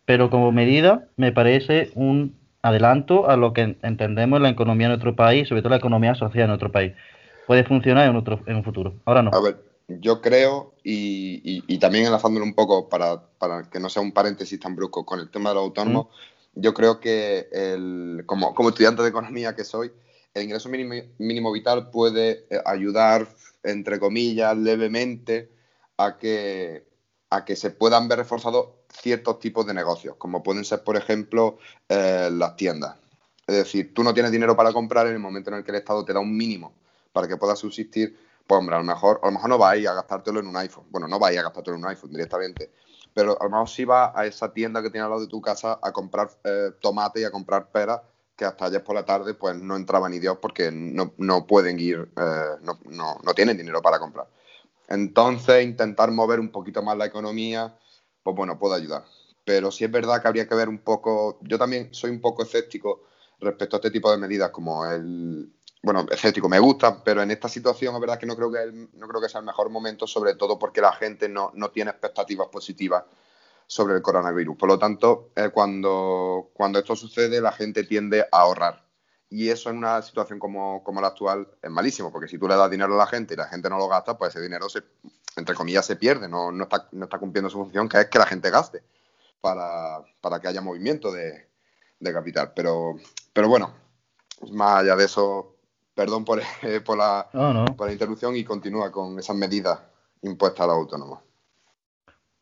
Pero 0.06 0.30
como 0.30 0.52
medida 0.52 1.08
me 1.18 1.32
parece 1.32 1.90
un 1.96 2.36
adelanto 2.62 3.28
a 3.28 3.38
lo 3.38 3.54
que 3.54 3.76
entendemos 3.82 4.38
en 4.38 4.44
la 4.44 4.50
economía 4.50 4.86
de 4.86 4.94
nuestro 4.94 5.16
país, 5.16 5.48
sobre 5.48 5.64
todo 5.64 5.72
la 5.72 5.78
economía 5.78 6.14
social 6.14 6.44
de 6.44 6.48
nuestro 6.48 6.72
país. 6.72 6.94
Puede 7.48 7.64
funcionar 7.64 8.08
en, 8.08 8.16
otro, 8.16 8.40
en 8.46 8.56
un 8.56 8.64
futuro. 8.64 8.94
Ahora 9.06 9.24
no. 9.24 9.32
A 9.34 9.42
ver, 9.42 9.58
yo 9.88 10.22
creo, 10.22 10.76
y, 10.84 11.64
y, 11.68 11.78
también 11.80 12.06
enlazándolo 12.06 12.46
un 12.46 12.54
poco 12.54 12.88
para, 12.88 13.24
para, 13.40 13.64
que 13.64 13.80
no 13.80 13.90
sea 13.90 14.04
un 14.04 14.12
paréntesis 14.12 14.60
tan 14.60 14.76
brusco 14.76 15.06
con 15.06 15.20
el 15.20 15.30
tema 15.30 15.50
de 15.50 15.56
los 15.56 15.64
autónomos, 15.64 16.08
yo 16.54 16.74
creo 16.74 17.00
que 17.00 17.48
el, 17.52 18.24
como, 18.26 18.54
como, 18.54 18.70
estudiante 18.70 19.02
de 19.02 19.10
economía 19.10 19.56
que 19.56 19.64
soy, 19.64 19.92
el 20.34 20.44
ingreso 20.44 20.70
mínimo, 20.70 20.94
mínimo 21.18 21.52
vital 21.52 21.90
puede 21.92 22.46
eh, 22.50 22.62
ayudar, 22.66 23.28
entre 23.64 24.00
comillas, 24.00 24.58
levemente 24.58 25.52
a 25.98 26.18
que, 26.18 26.88
a 27.30 27.46
que 27.46 27.56
se 27.56 27.72
puedan 27.72 28.08
ver 28.08 28.20
reforzados 28.20 28.68
ciertos 28.90 29.40
tipos 29.40 29.66
de 29.66 29.74
negocios, 29.74 30.16
como 30.18 30.44
pueden 30.44 30.66
ser, 30.66 30.84
por 30.84 30.98
ejemplo, 30.98 31.58
eh, 31.90 32.30
las 32.32 32.56
tiendas. 32.56 32.98
Es 33.48 33.56
decir, 33.56 33.94
tú 33.94 34.04
no 34.04 34.14
tienes 34.14 34.32
dinero 34.32 34.56
para 34.56 34.72
comprar 34.72 35.08
en 35.08 35.14
el 35.14 35.20
momento 35.20 35.50
en 35.50 35.58
el 35.58 35.64
que 35.64 35.72
el 35.72 35.78
Estado 35.78 36.06
te 36.06 36.14
da 36.14 36.20
un 36.20 36.36
mínimo 36.36 36.74
para 37.12 37.28
que 37.28 37.38
puedas 37.38 37.60
subsistir, 37.60 38.18
pues 38.48 38.60
hombre, 38.60 38.76
a 38.76 38.80
lo 38.80 38.86
mejor, 38.86 39.20
a 39.24 39.28
lo 39.28 39.34
mejor 39.34 39.50
no 39.50 39.58
vais 39.58 39.86
a 39.88 39.94
gastártelo 39.94 40.40
en 40.40 40.48
un 40.48 40.58
iPhone. 40.58 40.86
Bueno, 40.90 41.08
no 41.08 41.20
vais 41.20 41.38
a 41.38 41.44
gastártelo 41.44 41.78
en 41.78 41.84
un 41.84 41.90
iPhone 41.90 42.12
directamente, 42.12 42.72
pero 43.14 43.40
a 43.40 43.46
lo 43.46 43.50
mejor 43.50 43.70
sí 43.70 43.86
vas 43.86 44.12
a 44.16 44.26
esa 44.26 44.54
tienda 44.54 44.82
que 44.82 44.90
tiene 44.90 45.04
al 45.04 45.12
lado 45.12 45.22
de 45.22 45.28
tu 45.28 45.42
casa 45.42 45.80
a 45.82 45.92
comprar 45.92 46.30
eh, 46.44 46.72
tomate 46.80 47.22
y 47.22 47.24
a 47.24 47.32
comprar 47.32 47.72
peras 47.72 48.02
que 48.36 48.46
hasta 48.46 48.66
ayer 48.66 48.84
por 48.84 48.96
la 48.96 49.06
tarde 49.06 49.34
pues 49.34 49.56
no 49.56 49.76
entraba 49.76 50.10
ni 50.10 50.20
Dios 50.20 50.38
porque 50.42 50.72
no, 50.72 51.14
no 51.18 51.46
pueden 51.46 51.80
ir, 51.80 52.10
eh, 52.18 52.56
no, 52.62 52.80
no, 52.86 53.20
no, 53.24 53.34
tienen 53.34 53.58
dinero 53.58 53.82
para 53.82 54.00
comprar. 54.00 54.28
Entonces, 54.88 55.64
intentar 55.64 56.12
mover 56.12 56.40
un 56.40 56.50
poquito 56.50 56.82
más 56.82 56.98
la 56.98 57.06
economía, 57.06 57.78
pues 58.24 58.36
bueno, 58.36 58.58
puede 58.58 58.76
ayudar. 58.76 59.06
Pero 59.46 59.72
sí 59.72 59.84
es 59.84 59.92
verdad 59.92 60.22
que 60.22 60.28
habría 60.28 60.48
que 60.48 60.56
ver 60.56 60.70
un 60.70 60.80
poco, 60.80 61.38
yo 61.42 61.58
también 61.58 61.94
soy 61.94 62.12
un 62.12 62.20
poco 62.20 62.44
escéptico 62.44 63.04
respecto 63.40 63.76
a 63.76 63.80
este 63.80 63.92
tipo 63.92 64.12
de 64.12 64.18
medidas 64.18 64.50
como 64.52 64.86
el, 64.86 65.52
bueno, 65.82 66.06
escéptico, 66.12 66.48
me 66.48 66.60
gusta, 66.60 67.04
pero 67.04 67.22
en 67.22 67.32
esta 67.32 67.50
situación 67.50 67.96
es 67.96 68.02
verdad 68.02 68.20
que 68.20 68.26
no 68.26 68.36
creo 68.36 68.52
que, 68.52 68.88
no 68.94 69.08
creo 69.08 69.22
que 69.22 69.30
sea 69.30 69.40
el 69.40 69.46
mejor 69.46 69.70
momento, 69.70 70.06
sobre 70.06 70.36
todo 70.36 70.60
porque 70.60 70.82
la 70.82 70.94
gente 70.94 71.28
no, 71.28 71.52
tiene 71.74 71.92
expectativas 71.92 72.48
positivas 72.50 73.04
sobre 73.66 73.96
el 73.96 74.02
coronavirus. 74.02 74.58
Por 74.58 74.70
lo 74.70 74.78
tanto, 74.78 75.32
eh, 75.36 75.50
cuando, 75.54 76.52
cuando 76.54 76.80
esto 76.80 76.96
sucede, 76.96 77.42
la 77.42 77.52
gente 77.52 77.84
tiende 77.84 78.22
a 78.32 78.42
ahorrar. 78.42 78.86
Y 79.30 79.50
eso 79.50 79.70
en 79.70 79.78
una 79.78 80.02
situación 80.02 80.40
como, 80.40 80.84
la 81.02 81.08
actual 81.08 81.48
es 81.62 81.70
malísimo, 81.72 82.12
porque 82.12 82.28
si 82.28 82.38
tú 82.38 82.48
le 82.50 82.56
das 82.56 82.70
dinero 82.70 82.94
a 82.96 82.98
la 82.98 83.08
gente 83.08 83.34
y 83.34 83.38
la 83.38 83.48
gente 83.48 83.70
no 83.70 83.78
lo 83.78 83.88
gasta, 83.88 84.18
pues 84.18 84.36
ese 84.36 84.42
dinero, 84.42 84.68
se, 84.68 84.84
entre 85.38 85.56
comillas, 85.56 85.86
se 85.86 85.96
pierde, 85.96 86.28
no, 86.28 86.52
no, 86.52 86.64
está, 86.64 86.90
no 86.92 87.06
está 87.06 87.18
cumpliendo 87.18 87.50
su 87.50 87.58
función, 87.58 87.88
que 87.88 88.02
es 88.02 88.08
que 88.08 88.20
la 88.20 88.26
gente 88.26 88.50
gaste 88.50 88.84
para, 89.42 90.40
que 90.42 90.48
haya 90.48 90.62
movimiento 90.62 91.12
de, 91.12 91.48
capital. 92.12 92.54
Pero, 92.56 92.96
pero 93.34 93.48
bueno, 93.48 93.74
más 94.52 94.82
allá 94.82 94.96
de 94.96 95.06
eso, 95.06 95.51
Perdón 95.94 96.26
por, 96.26 96.42
por, 96.86 96.98
la, 96.98 97.28
por 97.76 97.88
la 97.88 97.94
interrupción 97.94 98.36
y 98.36 98.44
continúa 98.44 98.92
con 98.92 99.20
esas 99.20 99.36
medidas 99.36 99.80
impuestas 100.22 100.62
a 100.62 100.68
los 100.68 100.76
autónomos. 100.76 101.20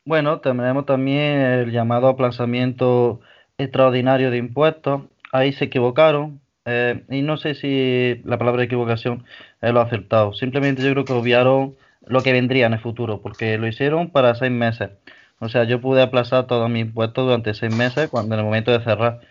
Bueno, 0.06 0.39
tenemos 0.39 0.86
también 0.86 1.39
el 1.39 1.72
llamado 1.72 2.08
aplazamiento 2.08 3.20
extraordinario 3.58 4.32
de 4.32 4.38
impuestos. 4.38 5.03
Ahí 5.32 5.53
se 5.53 5.65
equivocaron. 5.65 6.41
Eh, 6.65 7.03
y 7.10 7.22
no 7.22 7.38
sé 7.38 7.56
si 7.56 8.22
la 8.25 8.38
palabra 8.38 8.63
equivocación 8.63 9.25
es 9.62 9.72
lo 9.74 9.82
acertado. 9.82 10.34
Simplemente 10.34 10.84
yo 10.84 10.91
creo 10.94 11.06
que 11.06 11.13
obviaron 11.13 11.75
lo 12.06 12.22
que 12.22 12.34
vendría 12.34 12.65
en 12.68 12.74
el 12.74 12.79
futuro, 12.79 13.22
porque 13.22 13.58
lo 13.58 13.68
hicieron 13.68 14.10
para 14.10 14.36
seis 14.36 14.51
meses. 14.51 14.89
O 15.39 15.50
sea, 15.50 15.63
yo 15.65 15.79
pude 15.82 16.01
aplazar 16.01 16.48
todos 16.48 16.70
mis 16.70 16.82
impuestos 16.86 17.25
durante 17.25 17.53
seis 17.53 17.74
meses 17.75 18.10
cuando 18.10 18.36
en 18.36 18.39
el 18.39 18.46
momento 18.46 18.72
de 18.72 18.84
cerrar. 18.84 19.22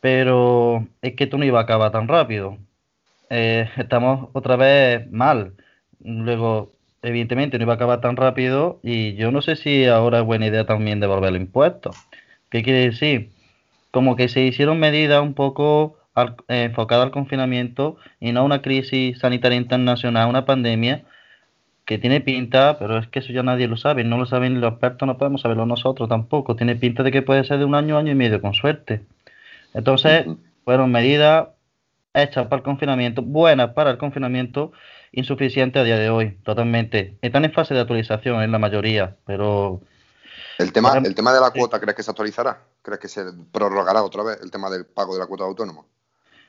Pero 0.00 0.86
es 1.02 1.14
que 1.14 1.24
esto 1.24 1.38
no 1.38 1.44
iba 1.44 1.60
a 1.60 1.62
acabar 1.62 1.92
tan 1.92 2.08
rápido. 2.08 2.58
Eh, 3.36 3.68
estamos 3.78 4.28
otra 4.32 4.54
vez 4.54 5.10
mal. 5.10 5.54
Luego, 6.04 6.72
evidentemente, 7.02 7.58
no 7.58 7.64
iba 7.64 7.72
a 7.72 7.76
acabar 7.76 8.00
tan 8.00 8.16
rápido 8.16 8.78
y 8.84 9.14
yo 9.16 9.32
no 9.32 9.42
sé 9.42 9.56
si 9.56 9.86
ahora 9.86 10.20
es 10.20 10.24
buena 10.24 10.46
idea 10.46 10.66
también 10.66 11.00
devolver 11.00 11.32
los 11.32 11.40
impuestos. 11.40 11.96
¿Qué 12.48 12.62
quiere 12.62 12.90
decir? 12.90 13.30
Como 13.90 14.14
que 14.14 14.28
se 14.28 14.42
hicieron 14.42 14.78
medidas 14.78 15.20
un 15.20 15.34
poco 15.34 15.98
enfocadas 16.46 17.06
al 17.06 17.10
confinamiento 17.10 17.96
y 18.20 18.30
no 18.30 18.40
a 18.40 18.42
una 18.44 18.62
crisis 18.62 19.18
sanitaria 19.18 19.58
internacional, 19.58 20.28
una 20.28 20.44
pandemia 20.44 21.02
que 21.86 21.98
tiene 21.98 22.20
pinta, 22.20 22.78
pero 22.78 22.98
es 22.98 23.08
que 23.08 23.18
eso 23.18 23.32
ya 23.32 23.42
nadie 23.42 23.66
lo 23.66 23.76
sabe, 23.76 24.04
no 24.04 24.16
lo 24.16 24.26
saben 24.26 24.60
los 24.60 24.70
expertos, 24.72 25.08
no 25.08 25.18
podemos 25.18 25.40
saberlo 25.40 25.66
nosotros 25.66 26.08
tampoco. 26.08 26.54
Tiene 26.54 26.76
pinta 26.76 27.02
de 27.02 27.10
que 27.10 27.22
puede 27.22 27.42
ser 27.42 27.58
de 27.58 27.64
un 27.64 27.74
año, 27.74 27.98
año 27.98 28.12
y 28.12 28.14
medio, 28.14 28.40
con 28.40 28.54
suerte. 28.54 29.02
Entonces, 29.74 30.26
fueron 30.64 30.92
medidas 30.92 31.48
hechas 32.14 32.46
para 32.46 32.58
el 32.58 32.62
confinamiento, 32.62 33.22
buenas 33.22 33.70
para 33.70 33.90
el 33.90 33.98
confinamiento, 33.98 34.72
insuficientes 35.12 35.80
a 35.80 35.84
día 35.84 35.98
de 35.98 36.10
hoy, 36.10 36.38
totalmente. 36.44 37.18
Están 37.20 37.44
en 37.44 37.52
fase 37.52 37.74
de 37.74 37.80
actualización 37.80 38.42
en 38.42 38.52
la 38.52 38.58
mayoría, 38.58 39.16
pero... 39.26 39.80
El 40.58 40.72
tema, 40.72 40.96
el 40.96 41.14
tema 41.16 41.32
de 41.32 41.40
la 41.40 41.50
cuota, 41.50 41.80
¿crees 41.80 41.96
que 41.96 42.02
se 42.04 42.10
actualizará? 42.12 42.62
¿Crees 42.82 43.00
que 43.00 43.08
se 43.08 43.24
prorrogará 43.50 44.04
otra 44.04 44.22
vez 44.22 44.40
el 44.40 44.52
tema 44.52 44.70
del 44.70 44.86
pago 44.86 45.14
de 45.14 45.18
la 45.18 45.26
cuota 45.26 45.42
de 45.42 45.48
autónomo? 45.48 45.86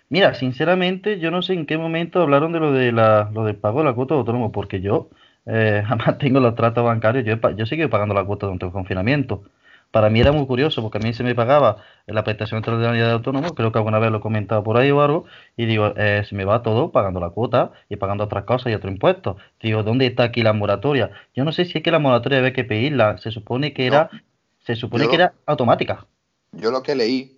Mira, 0.09 0.35
sinceramente, 0.35 1.19
yo 1.19 1.31
no 1.31 1.41
sé 1.41 1.53
en 1.53 1.65
qué 1.65 1.79
momento 1.79 2.21
hablaron 2.21 2.53
de 2.53 2.59
lo 2.59 2.71
de 2.71 2.91
la, 2.91 3.31
lo 3.33 3.43
del 3.45 3.55
pago 3.55 3.79
de 3.79 3.85
la 3.85 3.93
cuota 3.93 4.13
de 4.13 4.19
autónomo, 4.19 4.51
porque 4.51 4.79
yo 4.79 5.09
eh, 5.47 5.83
jamás 5.87 6.19
tengo 6.19 6.39
los 6.39 6.55
tratos 6.55 6.85
bancarios, 6.85 7.25
yo, 7.25 7.49
yo 7.51 7.65
sigo 7.65 7.89
pagando 7.89 8.13
la 8.13 8.23
cuota 8.23 8.45
durante 8.45 8.67
el 8.67 8.71
confinamiento. 8.71 9.43
Para 9.91 10.09
mí 10.09 10.19
era 10.19 10.31
muy 10.31 10.45
curioso, 10.45 10.81
porque 10.81 10.97
a 10.97 11.01
mí 11.01 11.13
se 11.13 11.23
me 11.23 11.35
pagaba 11.35 11.77
la 12.05 12.23
prestación 12.23 12.59
extraordinaria 12.59 13.05
de 13.05 13.11
autónomo, 13.13 13.55
creo 13.55 13.71
que 13.71 13.77
alguna 13.77 13.99
vez 13.99 14.11
lo 14.11 14.17
he 14.17 14.21
comentado 14.21 14.63
por 14.63 14.77
ahí 14.77 14.91
o 14.91 15.01
algo, 15.01 15.25
y 15.55 15.65
digo, 15.65 15.93
eh, 15.95 16.23
se 16.27 16.35
me 16.35 16.45
va 16.45 16.63
todo 16.63 16.91
pagando 16.91 17.19
la 17.19 17.29
cuota 17.29 17.71
y 17.89 17.95
pagando 17.95 18.25
otras 18.25 18.43
cosas 18.43 18.71
y 18.71 18.75
otros 18.75 18.91
impuestos. 18.91 19.37
Digo, 19.61 19.83
¿dónde 19.83 20.05
está 20.05 20.23
aquí 20.23 20.41
la 20.41 20.53
moratoria? 20.53 21.11
Yo 21.33 21.45
no 21.45 21.51
sé 21.51 21.65
si 21.65 21.77
es 21.77 21.83
que 21.83 21.91
la 21.91 21.99
moratoria 21.99 22.39
debe 22.39 22.53
que 22.53 22.63
pedirla, 22.63 23.17
se 23.17 23.31
supone 23.31 23.73
que 23.73 23.87
era, 23.87 24.09
se 24.65 24.75
supone 24.75 25.07
que 25.07 25.15
era 25.15 25.33
automática. 25.45 26.05
Yo 26.51 26.71
lo 26.71 26.83
que 26.83 26.95
leí 26.95 27.35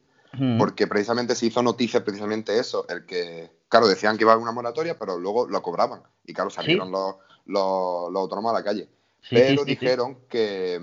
porque 0.57 0.87
precisamente 0.87 1.35
se 1.35 1.47
hizo 1.47 1.63
noticia 1.63 2.03
precisamente 2.03 2.59
eso, 2.59 2.85
el 2.89 3.05
que, 3.05 3.49
claro, 3.69 3.87
decían 3.87 4.17
que 4.17 4.23
iba 4.23 4.31
a 4.31 4.33
haber 4.35 4.43
una 4.43 4.51
moratoria, 4.51 4.97
pero 4.97 5.17
luego 5.17 5.47
lo 5.47 5.61
cobraban. 5.61 6.01
Y 6.25 6.33
claro, 6.33 6.49
salieron 6.49 6.91
los, 6.91 7.15
los, 7.45 8.15
autónomos 8.15 8.51
a 8.51 8.59
la 8.59 8.63
calle. 8.63 8.87
pero 9.29 9.65
dijeron 9.65 10.19
que, 10.29 10.79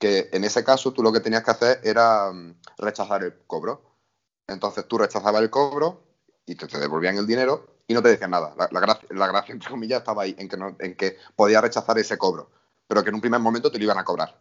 en 0.00 0.44
ese 0.44 0.64
caso 0.64 0.92
tú 0.92 1.02
lo 1.02 1.12
que 1.12 1.20
tenías 1.20 1.42
que 1.42 1.50
hacer 1.50 1.80
era 1.82 2.30
mm, 2.32 2.54
rechazar 2.78 3.22
el 3.22 3.34
cobro. 3.46 3.82
Entonces 4.46 4.86
tú 4.86 4.98
rechazabas 4.98 5.42
el 5.42 5.50
cobro 5.50 6.02
y 6.46 6.54
te, 6.54 6.66
devolvían 6.78 7.18
el 7.18 7.26
dinero 7.26 7.78
y 7.86 7.94
no 7.94 8.02
te 8.02 8.08
decían 8.08 8.30
nada. 8.30 8.54
La, 8.70 8.80
gracia, 8.80 9.08
la 9.10 9.26
gracia, 9.26 9.52
entre 9.52 9.70
comillas, 9.70 9.98
estaba 9.98 10.22
ahí, 10.22 10.34
en 10.38 10.48
que, 10.48 10.56
no, 10.56 10.76
en 10.78 10.94
que 10.94 11.16
podías 11.36 11.62
rechazar 11.62 11.98
ese 11.98 12.16
cobro, 12.16 12.50
pero 12.86 13.02
que 13.02 13.10
en 13.10 13.16
un 13.16 13.20
primer 13.20 13.40
momento 13.40 13.70
te 13.70 13.78
lo 13.78 13.84
iban 13.84 13.98
a 13.98 14.04
cobrar. 14.04 14.38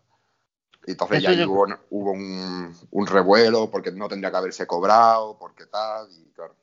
Y 0.85 0.91
entonces 0.91 1.21
ya 1.21 1.31
hubo, 1.45 2.11
un, 2.11 3.07
revuelo 3.07 3.69
porque 3.69 3.91
no 3.91 4.07
tendría 4.07 4.31
que 4.31 4.37
haberse 4.37 4.65
cobrado, 4.65 5.37
porque 5.37 5.65
tal, 5.65 6.07
y 6.11 6.31
claro. 6.31 6.55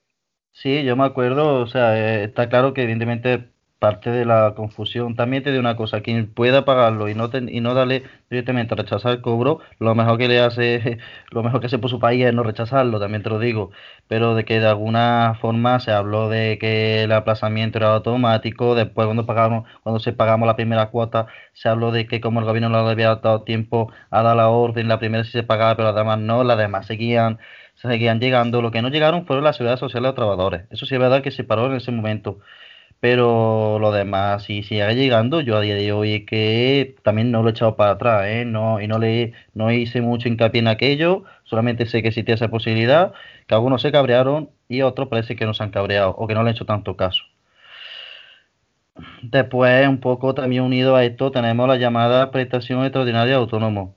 Sí, 0.50 0.82
yo 0.84 0.96
me 0.96 1.04
acuerdo, 1.04 1.60
o 1.60 1.66
sea, 1.66 1.98
eh, 1.98 2.24
está 2.24 2.48
claro 2.48 2.72
que 2.72 2.82
evidentemente 2.82 3.53
parte 3.85 4.09
de 4.09 4.25
la 4.25 4.55
confusión. 4.57 5.14
También 5.14 5.43
te 5.43 5.50
digo 5.50 5.61
una 5.61 5.76
cosa, 5.76 6.00
quien 6.00 6.33
pueda 6.33 6.64
pagarlo 6.64 7.11
y 7.11 7.14
no 7.14 7.29
y 7.35 7.61
no 7.61 7.75
darle 7.75 8.03
directamente 8.31 8.73
a 8.73 8.79
rechazar 8.79 9.12
el 9.12 9.21
cobro, 9.21 9.61
lo 9.79 9.95
mejor 9.95 10.17
que 10.17 10.26
le 10.26 10.41
hace, 10.41 10.99
lo 11.31 11.43
mejor 11.43 11.61
que 11.61 11.67
hace 11.67 11.79
por 11.79 11.91
su 11.91 12.00
país 12.00 12.25
es 12.25 12.33
no 12.33 12.43
rechazarlo, 12.43 12.99
también 12.99 13.23
te 13.23 13.29
lo 13.29 13.38
digo. 13.38 13.73
Pero 14.09 14.35
de 14.35 14.47
que 14.47 14.59
de 14.59 14.67
alguna 14.69 15.37
forma 15.38 15.81
se 15.81 15.93
habló 15.93 16.31
de 16.31 16.57
que 16.59 17.03
el 17.03 17.12
aplazamiento 17.12 17.76
era 17.79 17.95
automático, 17.95 18.75
después 18.75 19.07
cuando 19.07 19.26
pagamos, 19.26 19.69
cuando 19.83 20.00
se 20.00 20.14
pagamos 20.14 20.47
la 20.47 20.57
primera 20.57 20.88
cuota, 20.91 21.26
se 21.53 21.69
habló 21.69 21.93
de 21.93 22.07
que 22.07 22.23
como 22.23 22.41
el 22.41 22.47
gobierno 22.47 22.71
no 22.71 22.85
le 22.87 22.91
había 22.91 23.14
dado 23.17 23.43
tiempo 23.43 23.93
a 24.11 24.23
dar 24.23 24.35
la 24.37 24.49
orden, 24.49 24.88
la 24.88 24.99
primera 24.99 25.25
sí 25.25 25.31
se 25.33 25.43
pagaba, 25.43 25.76
pero 25.76 25.88
las 25.88 25.97
demás 25.97 26.19
no, 26.21 26.43
las 26.43 26.57
demás 26.57 26.87
seguían 26.87 27.38
seguían 27.75 28.21
llegando. 28.21 28.62
Lo 28.62 28.71
que 28.71 28.83
no 28.83 28.88
llegaron 28.88 29.26
fueron 29.26 29.45
las 29.45 29.57
ciudades 29.57 29.81
sociales 29.81 30.05
de 30.05 30.09
los 30.09 30.14
trabajadores. 30.14 30.64
Eso 30.71 30.87
sí 30.87 30.95
es 30.95 31.00
verdad 31.00 31.23
que 31.23 31.31
se 31.31 31.45
paró 31.45 31.67
en 31.67 31.75
ese 31.75 31.91
momento. 31.93 32.41
Pero 33.04 33.78
lo 33.80 33.92
demás, 33.92 34.44
si 34.44 34.62
sigue 34.62 34.94
llegando, 34.94 35.42
yo 35.42 35.58
a 35.58 35.61
día 35.61 35.75
de 35.75 35.92
hoy 35.92 36.14
es 36.14 36.25
que 36.25 36.96
también 37.02 37.30
no 37.30 37.42
lo 37.42 37.49
he 37.49 37.52
echado 37.52 37.76
para 37.76 37.90
atrás, 37.92 38.25
¿eh? 38.28 38.46
No, 38.46 38.80
y 38.80 38.88
no 38.88 38.99
le 38.99 39.34
no 39.52 39.70
hice 39.70 40.00
mucho 40.00 40.26
hincapié 40.26 40.61
en 40.61 40.68
aquello, 40.68 41.25
solamente 41.44 41.84
sé 41.84 42.00
que 42.00 42.08
existía 42.08 42.34
esa 42.34 42.49
posibilidad, 42.49 43.12
que 43.46 43.54
algunos 43.54 43.82
se 43.82 43.92
cabrearon 43.92 44.49
y 44.68 44.80
otros 44.80 45.08
parece 45.08 45.37
que 45.37 45.44
no 45.44 45.52
se 45.52 45.62
han 45.62 45.70
cabreado 45.70 46.12
o 46.16 46.26
que 46.26 46.32
no 46.32 46.42
le 46.44 46.49
han 46.49 46.54
hecho 46.56 46.64
tanto 46.64 46.96
caso. 46.96 47.25
Después, 49.23 49.87
un 49.87 49.99
poco 50.00 50.34
también 50.34 50.62
unido 50.62 50.96
a 50.96 51.04
esto, 51.04 51.30
tenemos 51.30 51.68
la 51.68 51.76
llamada 51.76 52.30
prestación 52.30 52.84
extraordinaria 52.84 53.34
de 53.34 53.40
autónomo. 53.40 53.96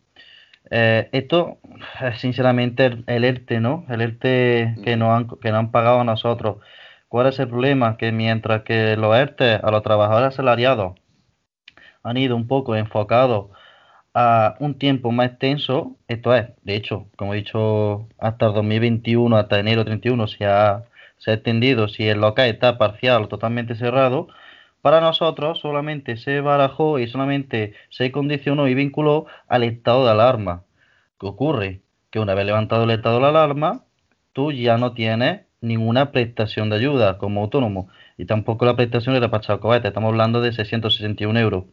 Eh, 0.69 1.07
esto, 1.13 1.59
sinceramente, 2.17 3.03
el, 3.07 3.23
ERTE, 3.23 3.61
¿no? 3.61 3.85
El 3.89 4.01
ERTE 4.01 4.75
que 4.83 4.97
nos 4.97 5.09
han, 5.17 5.27
que 5.39 5.51
nos 5.51 5.59
han 5.59 5.71
pagado 5.71 6.01
a 6.01 6.03
nosotros 6.03 6.57
¿Cuál 7.09 7.27
es 7.27 7.39
el 7.39 7.47
problema? 7.47 7.95
Que 7.97 8.11
mientras 8.11 8.63
que 8.63 8.97
los 8.97 9.15
ERTE 9.15 9.55
a 9.63 9.71
los 9.71 9.81
trabajadores 9.81 10.29
asalariados 10.29 10.99
han 12.03 12.17
ido 12.17 12.35
un 12.35 12.47
poco 12.47 12.75
enfocados 12.75 13.49
a 14.13 14.55
un 14.59 14.77
tiempo 14.77 15.11
más 15.11 15.29
extenso, 15.29 15.95
esto 16.07 16.35
es, 16.35 16.47
de 16.63 16.75
hecho, 16.75 17.07
como 17.15 17.33
he 17.33 17.37
dicho, 17.37 18.09
hasta 18.17 18.47
el 18.47 18.53
2021, 18.53 19.37
hasta 19.37 19.59
enero 19.59 19.85
31 19.85 20.27
se 20.27 20.45
ha, 20.45 20.83
se 21.17 21.31
ha 21.31 21.33
extendido, 21.35 21.87
si 21.87 22.07
el 22.07 22.19
local 22.19 22.49
está 22.49 22.77
parcial 22.77 23.23
o 23.23 23.27
totalmente 23.27 23.75
cerrado, 23.75 24.27
para 24.81 25.01
nosotros 25.01 25.59
solamente 25.59 26.17
se 26.17 26.41
barajó 26.41 26.99
y 26.99 27.07
solamente 27.07 27.73
se 27.89 28.11
condicionó 28.11 28.67
y 28.67 28.73
vinculó 28.73 29.27
al 29.47 29.63
estado 29.63 30.05
de 30.05 30.11
alarma. 30.11 30.63
¿Qué 31.19 31.27
ocurre? 31.27 31.81
Que 32.11 32.19
una 32.19 32.33
vez 32.35 32.45
levantado 32.45 32.83
el 32.83 32.91
estado 32.91 33.19
de 33.19 33.27
alarma, 33.27 33.83
tú 34.33 34.51
ya 34.51 34.77
no 34.77 34.93
tienes 34.93 35.46
ninguna 35.61 36.11
prestación 36.11 36.69
de 36.69 36.77
ayuda 36.77 37.17
como 37.17 37.41
autónomo 37.41 37.89
y 38.17 38.25
tampoco 38.25 38.65
la 38.65 38.75
prestación 38.75 39.15
era 39.15 39.29
para 39.29 39.41
Chacoete. 39.41 39.87
Estamos 39.87 40.09
hablando 40.09 40.41
de 40.41 40.51
661 40.51 41.39
euros. 41.39 41.65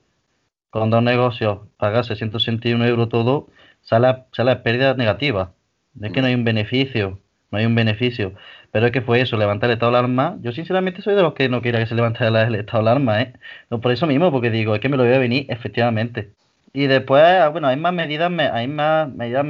Con 0.70 0.90
dos 0.90 1.02
negocios, 1.02 1.60
pagar 1.76 2.04
661 2.04 2.84
euros 2.86 3.08
todo, 3.08 3.48
sale, 3.82 4.24
sale 4.32 4.56
pérdida 4.56 4.94
negativa. 4.94 5.52
Es 6.00 6.12
que 6.12 6.20
no 6.20 6.26
hay 6.26 6.34
un 6.34 6.44
beneficio, 6.44 7.20
no 7.50 7.58
hay 7.58 7.66
un 7.66 7.74
beneficio. 7.74 8.34
Pero 8.72 8.86
es 8.86 8.92
que 8.92 9.02
fue 9.02 9.20
eso, 9.20 9.36
levantar 9.36 9.70
el 9.70 9.74
estado 9.74 9.92
de 9.92 9.98
alarma. 9.98 10.36
Yo 10.42 10.50
sinceramente 10.50 11.00
soy 11.00 11.14
de 11.14 11.22
los 11.22 11.34
que 11.34 11.48
no 11.48 11.62
quiera 11.62 11.78
que 11.78 11.86
se 11.86 11.94
levante 11.94 12.26
el 12.26 12.54
estado 12.56 12.82
de 12.82 12.90
alarma, 12.90 13.22
¿eh? 13.22 13.34
No, 13.70 13.80
por 13.80 13.92
eso 13.92 14.06
mismo, 14.08 14.32
porque 14.32 14.50
digo, 14.50 14.74
es 14.74 14.80
que 14.80 14.88
me 14.88 14.96
lo 14.96 15.04
voy 15.04 15.14
a 15.14 15.18
venir, 15.18 15.46
efectivamente. 15.48 16.32
Y 16.72 16.88
después, 16.88 17.22
ah, 17.22 17.48
bueno, 17.50 17.68
hay 17.68 17.76
más 17.76 17.92
medidas, 17.94 18.32
hay 18.52 18.66
más 18.66 19.08
medidas 19.14 19.46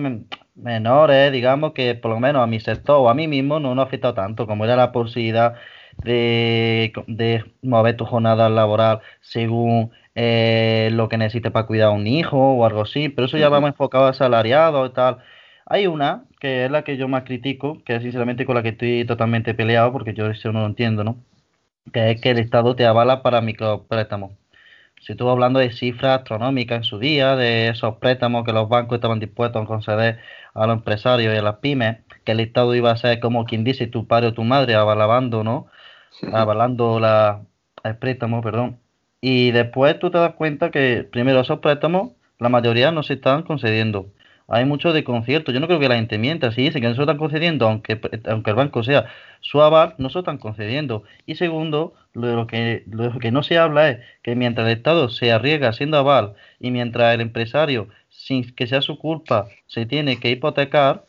menores, 0.55 1.33
digamos, 1.33 1.73
que 1.73 1.95
por 1.95 2.11
lo 2.13 2.21
menos 2.21 2.43
a 2.43 2.47
mi 2.47 2.61
sector 2.61 2.97
o 2.99 3.09
a 3.09 3.15
mí 3.15 3.29
mismo 3.29 3.61
no 3.61 3.75
nos 3.75 3.85
ha 3.85 3.89
afectado 3.89 4.15
tanto, 4.15 4.47
como 4.47 4.65
era 4.65 4.77
la 4.77 4.93
posibilidad 4.93 5.55
de, 6.05 6.93
de 7.07 7.45
mover 7.63 7.97
tu 7.97 8.05
jornada 8.05 8.49
laboral 8.49 9.01
según 9.21 9.93
eh, 10.15 10.91
lo 10.93 11.09
que 11.09 11.19
necesites 11.19 11.53
para 11.53 11.67
cuidar 11.67 11.89
a 11.89 11.91
un 11.93 12.07
hijo 12.07 12.39
o 12.39 12.65
algo 12.67 12.83
así, 12.83 13.09
pero 13.09 13.27
eso 13.27 13.39
ya 13.39 13.49
vamos 13.49 13.71
enfocado 13.71 14.07
a 14.07 14.11
asalariado 14.11 14.87
y 14.87 14.91
tal. 14.93 15.19
Hay 15.67 15.87
una 15.87 16.25
que 16.41 16.65
es 16.67 16.71
la 16.71 16.85
que 16.85 16.97
yo 16.97 17.09
más 17.09 17.25
critico, 17.25 17.83
que 17.85 17.97
es 17.97 18.03
sinceramente 18.03 18.45
con 18.47 18.55
la 18.57 18.63
que 18.63 18.71
estoy 18.71 19.05
totalmente 19.07 19.55
peleado, 19.55 19.93
porque 19.93 20.15
yo 20.15 20.27
eso 20.31 20.53
no 20.53 20.61
lo 20.61 20.67
entiendo, 20.67 21.05
¿no? 21.05 21.25
Que 21.93 22.13
es 22.13 22.21
que 22.21 22.31
el 22.31 22.39
Estado 22.39 22.77
te 22.77 22.87
avala 22.87 23.23
para 23.23 23.41
micropréstamos 23.41 24.33
se 25.05 25.13
estuvo 25.13 25.31
hablando 25.31 25.61
de 25.61 25.71
cifras 25.71 26.21
astronómicas 26.21 26.79
en 26.79 26.85
su 26.85 26.99
día, 26.99 27.37
de 27.37 27.69
esos 27.69 27.97
préstamos 27.97 28.45
que 28.45 28.53
los 28.53 28.69
bancos 28.69 28.97
estaban 28.97 29.21
dispuestos 29.21 29.63
a 29.63 29.67
conceder 29.67 30.19
a 30.55 30.67
los 30.67 30.79
empresarios 30.79 31.35
y 31.35 31.37
a 31.37 31.43
las 31.43 31.57
pymes, 31.57 31.99
que 32.25 32.33
el 32.33 32.41
Estado 32.41 32.75
iba 32.75 32.91
a 32.91 32.97
ser 32.97 33.21
como 33.21 33.45
quien 33.45 33.65
dice 33.65 33.87
tu 33.87 34.07
padre 34.07 34.29
o 34.29 34.35
tu 34.35 34.45
madre, 34.45 34.75
avalando, 34.75 35.45
¿no? 35.45 35.67
Avalando 36.33 37.01
la, 37.01 37.43
el 37.83 37.97
préstamo, 37.99 38.43
perdón. 38.43 38.81
Y 39.21 39.51
después 39.53 39.99
tú 39.99 40.11
te 40.11 40.19
das 40.19 40.35
cuenta 40.35 40.71
que 40.71 41.09
primero 41.11 41.41
esos 41.41 41.61
préstamos, 41.61 42.13
la 42.39 42.49
mayoría 42.49 42.93
no 42.93 43.03
se 43.03 43.15
están 43.15 43.43
concediendo 43.43 44.11
hay 44.49 44.65
mucho 44.65 44.93
de 44.93 45.05
concierto. 45.05 45.53
Yo 45.53 45.61
no 45.61 45.67
creo 45.67 45.81
que 45.81 45.89
la 45.89 45.97
gente 45.97 46.19
mienta. 46.19 46.53
Si 46.53 46.63
dice 46.63 46.81
que 46.81 46.89
no 46.89 46.95
se 46.95 47.01
están 47.03 47.17
concediendo, 47.19 47.67
aunque, 47.67 48.01
aunque 48.29 48.51
el 48.51 48.57
banco 48.57 48.83
sea 48.83 49.07
su 49.41 49.63
aval, 49.63 49.95
no 49.99 50.11
se 50.11 50.19
están 50.19 50.39
concediendo. 50.39 51.05
Y 51.27 51.37
segundo, 51.37 51.95
lo, 52.13 52.47
que, 52.47 52.85
lo 52.91 53.19
que 53.19 53.31
no 53.31 53.43
se 53.43 53.59
habla 53.59 53.91
es 53.91 53.99
que 54.23 54.37
mientras 54.37 54.67
el 54.67 54.75
Estado 54.75 55.09
se 55.09 55.33
arriesga 55.33 55.73
siendo 55.73 55.97
aval 55.99 56.35
y 56.61 56.71
mientras 56.71 57.15
el 57.15 57.21
empresario, 57.21 57.89
sin 58.17 58.55
que 58.55 58.67
sea 58.67 58.81
su 58.81 58.99
culpa, 58.99 59.49
se 59.67 59.87
tiene 59.87 60.19
que 60.19 60.31
hipotecar, 60.31 61.07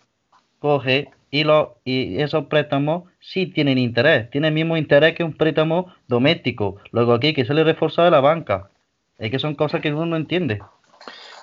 coge 0.60 1.10
y, 1.32 1.44
lo, 1.44 1.78
y 1.84 2.22
esos 2.22 2.46
préstamos 2.46 3.04
sí 3.20 3.48
tienen 3.48 3.78
interés. 3.78 4.30
Tienen 4.32 4.50
el 4.50 4.54
mismo 4.54 4.78
interés 4.78 5.16
que 5.16 5.24
un 5.24 5.36
préstamo 5.36 5.94
doméstico. 6.08 6.78
Luego 6.92 7.14
aquí 7.14 7.34
que 7.34 7.46
se 7.46 7.54
le 7.54 7.64
reforzado 7.64 8.10
la 8.10 8.22
banca. 8.22 8.70
Es 9.18 9.32
que 9.32 9.40
son 9.40 9.56
cosas 9.56 9.82
que 9.82 9.94
uno 9.94 10.06
no 10.06 10.16
entiende. 10.18 10.62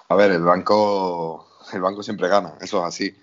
A 0.08 0.14
ver, 0.14 0.32
el 0.32 0.42
banco, 0.42 1.48
el 1.72 1.80
banco 1.80 2.02
siempre 2.02 2.28
gana, 2.28 2.54
eso 2.60 2.78
es 2.80 2.84
así. 2.84 3.16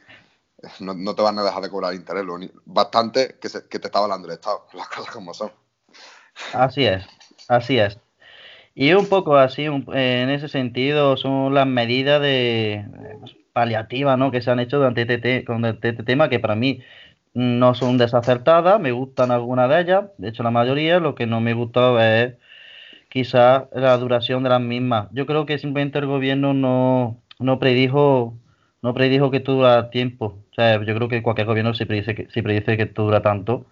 No, 0.79 1.15
te 1.15 1.21
van 1.21 1.37
a 1.39 1.43
dejar 1.43 1.61
de 1.61 1.69
cobrar 1.69 1.93
interés, 1.93 2.25
bastante 2.65 3.37
que, 3.39 3.47
que 3.69 3.79
te 3.79 3.87
está 3.87 3.99
hablando 3.99 4.27
el 4.27 4.33
Estado, 4.33 4.65
las 4.73 4.87
cosas 4.89 5.13
como 5.13 5.33
son. 5.33 5.51
Así 6.53 6.85
es, 6.85 7.05
así 7.47 7.77
es. 7.77 7.97
Y 8.75 8.93
un 8.93 9.07
poco 9.07 9.37
así, 9.37 9.65
en 9.65 10.29
ese 10.29 10.47
sentido, 10.47 11.17
son 11.17 11.53
las 11.53 11.67
medidas 11.67 12.21
de 12.21 12.85
paliativas 13.53 14.17
¿no? 14.17 14.31
que 14.31 14.41
se 14.41 14.51
han 14.51 14.59
hecho 14.59 14.77
durante 14.77 15.01
este, 15.01 15.43
con 15.45 15.65
este 15.65 15.93
tema, 15.93 16.29
que 16.29 16.39
para 16.39 16.55
mí 16.55 16.81
no 17.33 17.75
son 17.75 17.97
desacertadas, 17.97 18.79
me 18.79 18.91
gustan 18.91 19.31
algunas 19.31 19.69
de 19.69 19.81
ellas, 19.81 20.05
de 20.17 20.29
hecho 20.29 20.43
la 20.43 20.51
mayoría, 20.51 20.99
lo 20.99 21.15
que 21.15 21.27
no 21.27 21.41
me 21.41 21.53
gusta 21.53 22.23
es 22.23 22.35
quizás 23.09 23.63
la 23.73 23.97
duración 23.97 24.43
de 24.43 24.49
las 24.49 24.61
mismas. 24.61 25.09
Yo 25.11 25.25
creo 25.25 25.45
que 25.45 25.59
simplemente 25.59 25.99
el 25.99 26.07
gobierno 26.07 26.53
no, 26.53 27.21
no 27.39 27.59
predijo 27.59 28.35
no 28.81 28.93
predijo 28.93 29.31
que 29.31 29.37
esto 29.37 29.53
dura 29.53 29.89
tiempo. 29.89 30.37
O 30.51 30.53
sea, 30.55 30.83
yo 30.83 30.95
creo 30.95 31.09
que 31.09 31.23
cualquier 31.23 31.47
gobierno 31.47 31.73
si 31.73 31.85
predice 31.85 32.15
que, 32.15 32.27
si 32.29 32.41
predice 32.41 32.77
que 32.77 32.83
esto 32.83 33.03
dura 33.03 33.21
tanto, 33.21 33.65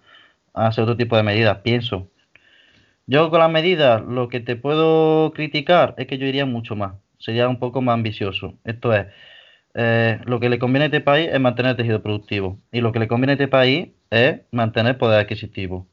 hace 0.54 0.82
otro 0.82 0.96
tipo 0.96 1.16
de 1.16 1.22
medidas, 1.22 1.58
pienso. 1.58 2.08
Yo 3.08 3.30
con 3.30 3.38
las 3.40 3.50
medidas 3.50 4.02
lo 4.06 4.28
que 4.28 4.40
te 4.40 4.54
puedo 4.54 5.32
criticar 5.32 5.94
es 5.96 6.06
que 6.06 6.18
yo 6.18 6.26
iría 6.26 6.44
mucho 6.44 6.76
más, 6.76 6.96
sería 7.18 7.48
un 7.48 7.58
poco 7.58 7.80
más 7.80 7.94
ambicioso. 7.94 8.58
Esto 8.64 8.92
es, 8.92 9.06
eh, 9.74 10.20
lo 10.26 10.40
que 10.40 10.50
le 10.50 10.58
conviene 10.58 10.84
a 10.84 10.86
este 10.88 11.00
país 11.00 11.30
es 11.32 11.40
mantener 11.40 11.70
el 11.70 11.76
tejido 11.78 12.02
productivo 12.02 12.58
y 12.70 12.82
lo 12.82 12.92
que 12.92 12.98
le 12.98 13.08
conviene 13.08 13.32
a 13.32 13.36
este 13.36 13.48
país 13.48 13.88
es 14.10 14.42
mantener 14.52 14.98
poder 14.98 15.20
adquisitivo. 15.20 15.86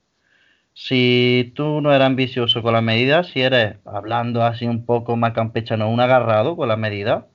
Si 0.73 1.53
tú 1.55 1.81
no 1.81 1.93
eres 1.93 2.05
ambicioso 2.05 2.61
con 2.61 2.73
las 2.73 2.83
medidas, 2.83 3.27
si 3.27 3.41
eres, 3.41 3.77
hablando 3.85 4.43
así 4.43 4.65
un 4.67 4.85
poco 4.85 5.15
más 5.17 5.33
campechano, 5.33 5.89
un 5.89 6.01
agarrado 6.01 6.57
con 6.57 6.67
las 6.67 6.77
medidas, 6.77 7.25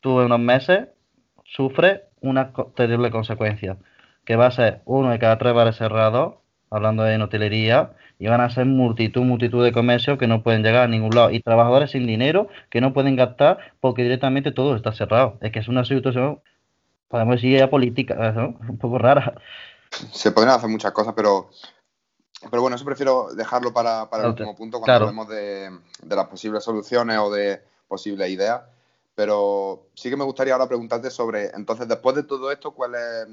tú 0.00 0.20
en 0.20 0.26
unos 0.26 0.40
meses 0.40 0.88
sufres 1.44 2.02
una 2.20 2.52
terrible 2.74 3.10
consecuencia, 3.10 3.78
que 4.26 4.36
va 4.36 4.46
a 4.46 4.50
ser 4.50 4.82
uno 4.84 5.10
de 5.10 5.18
cada 5.18 5.38
tres 5.38 5.54
bares 5.54 5.76
cerrados, 5.76 6.34
hablando 6.70 7.04
de 7.04 7.16
hotelería, 7.22 7.92
y 8.18 8.28
van 8.28 8.40
a 8.40 8.50
ser 8.50 8.66
multitud, 8.66 9.22
multitud 9.22 9.62
de 9.62 9.72
comercios 9.72 10.18
que 10.18 10.26
no 10.26 10.42
pueden 10.42 10.62
llegar 10.62 10.84
a 10.84 10.88
ningún 10.88 11.14
lado 11.14 11.30
y 11.30 11.40
trabajadores 11.40 11.90
sin 11.90 12.06
dinero 12.06 12.48
que 12.70 12.80
no 12.80 12.92
pueden 12.92 13.16
gastar 13.16 13.58
porque 13.80 14.02
directamente 14.02 14.52
todo 14.52 14.74
está 14.74 14.92
cerrado. 14.92 15.38
Es 15.42 15.52
que 15.52 15.58
es 15.58 15.68
una 15.68 15.84
situación, 15.84 16.40
podemos 17.08 17.36
decir, 17.36 17.58
ya 17.58 17.68
política, 17.68 18.34
un 18.68 18.78
poco 18.78 18.98
rara. 18.98 19.34
Se 19.90 20.32
podrían 20.32 20.56
hacer 20.56 20.70
muchas 20.70 20.92
cosas, 20.92 21.12
pero, 21.14 21.50
pero 22.50 22.62
bueno, 22.62 22.76
eso 22.76 22.84
prefiero 22.84 23.28
dejarlo 23.34 23.72
para, 23.72 24.08
el 24.10 24.26
último 24.26 24.56
punto 24.56 24.80
cuando 24.80 25.04
hablemos 25.04 25.28
de, 25.28 25.70
de 26.02 26.16
las 26.16 26.26
posibles 26.26 26.64
soluciones 26.64 27.18
o 27.18 27.30
de 27.30 27.62
posibles 27.86 28.30
ideas. 28.30 28.62
Pero 29.14 29.88
sí 29.94 30.10
que 30.10 30.16
me 30.16 30.24
gustaría 30.24 30.52
ahora 30.52 30.68
preguntarte 30.68 31.10
sobre, 31.10 31.50
entonces, 31.54 31.88
después 31.88 32.14
de 32.16 32.22
todo 32.22 32.52
esto, 32.52 32.72
¿cuál 32.72 32.94
es, 32.94 33.26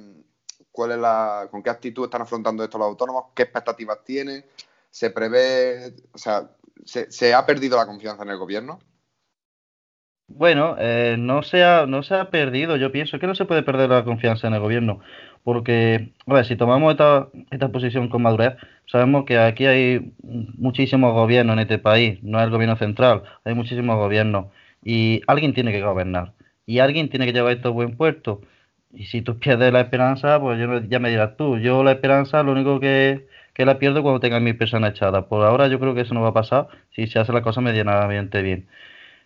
cuál 0.72 0.92
es 0.92 0.98
la, 0.98 1.50
con 1.52 1.62
qué 1.62 1.70
actitud 1.70 2.06
están 2.06 2.22
afrontando 2.22 2.64
esto 2.64 2.78
los 2.78 2.88
autónomos? 2.88 3.26
¿Qué 3.36 3.44
expectativas 3.44 3.98
tienen? 4.06 4.46
Se 4.94 5.10
prevé, 5.10 5.96
o 6.12 6.20
sea, 6.20 6.52
se, 6.86 7.34
ha 7.34 7.46
perdido 7.48 7.78
la 7.78 7.88
confianza 7.88 8.22
en 8.22 8.30
el 8.30 8.38
gobierno. 8.38 8.78
Bueno, 10.28 10.76
eh, 10.78 11.16
no, 11.18 11.42
se 11.42 11.64
ha, 11.64 11.88
no 11.88 12.04
se 12.04 12.14
ha 12.14 12.30
perdido, 12.30 12.78
yo 12.78 12.92
pienso 12.92 13.18
que 13.18 13.26
no 13.26 13.34
se 13.34 13.46
puede 13.46 13.64
perder 13.64 13.90
la 13.90 14.04
confianza 14.04 14.48
en 14.48 14.54
el 14.54 14.60
gobierno, 14.60 15.00
porque, 15.44 16.14
a 16.28 16.34
ver, 16.36 16.46
si 16.46 16.56
tomamos 16.56 16.92
esta, 16.92 17.28
esta 17.50 17.70
posición 17.70 18.08
con 18.08 18.22
madurez, 18.22 18.54
sabemos 18.86 19.26
que 19.26 19.40
aquí 19.40 19.66
hay 19.66 20.14
muchísimos 20.22 21.14
gobiernos 21.14 21.56
en 21.56 21.62
este 21.62 21.80
país, 21.80 22.22
no 22.22 22.38
es 22.38 22.44
el 22.46 22.52
gobierno 22.52 22.78
central, 22.78 23.24
hay 23.46 23.56
muchísimos 23.56 23.96
gobiernos, 23.98 24.48
y 24.84 25.22
alguien 25.26 25.56
tiene 25.56 25.72
que 25.72 25.82
gobernar, 25.82 26.34
y 26.68 26.80
alguien 26.80 27.10
tiene 27.10 27.26
que 27.26 27.34
llevar 27.34 27.54
esto 27.54 27.70
a 27.70 27.72
buen 27.72 27.98
puerto, 27.98 28.42
y 28.94 29.06
si 29.06 29.24
tú 29.24 29.40
pierdes 29.40 29.74
la 29.74 29.82
esperanza, 29.82 30.40
pues 30.40 30.60
ya 30.88 31.00
me 31.00 31.10
dirás 31.10 31.36
tú, 31.36 31.58
yo 31.58 31.84
la 31.84 31.94
esperanza 31.94 32.44
lo 32.44 32.52
único 32.52 32.80
que 32.80 33.33
que 33.54 33.66
la 33.66 33.80
pierdo 33.80 34.04
cuando 34.04 34.20
tenga 34.20 34.40
mi 34.40 34.54
persona 34.54 34.90
echada. 34.90 35.28
Por 35.28 35.46
ahora 35.46 35.68
yo 35.68 35.80
creo 35.80 35.94
que 35.96 36.02
eso 36.02 36.14
no 36.14 36.22
va 36.22 36.30
a 36.30 36.34
pasar 36.34 36.68
si 36.92 37.08
se 37.08 37.20
hace 37.20 37.34
la 37.34 37.42
cosa 37.42 37.62
medianamente 37.62 38.42
bien. 38.42 38.68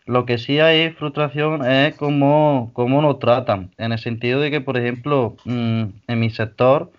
Lo 0.05 0.25
que 0.25 0.37
sí 0.37 0.59
hay 0.59 0.91
frustración 0.91 1.65
es 1.65 1.95
cómo, 1.95 2.71
cómo 2.73 3.01
nos 3.01 3.19
tratan, 3.19 3.71
en 3.77 3.91
el 3.91 3.99
sentido 3.99 4.39
de 4.41 4.51
que, 4.51 4.61
por 4.61 4.77
ejemplo, 4.77 5.35
mm, 5.45 5.83
en 6.07 6.19
mi 6.19 6.29
sector 6.29 6.91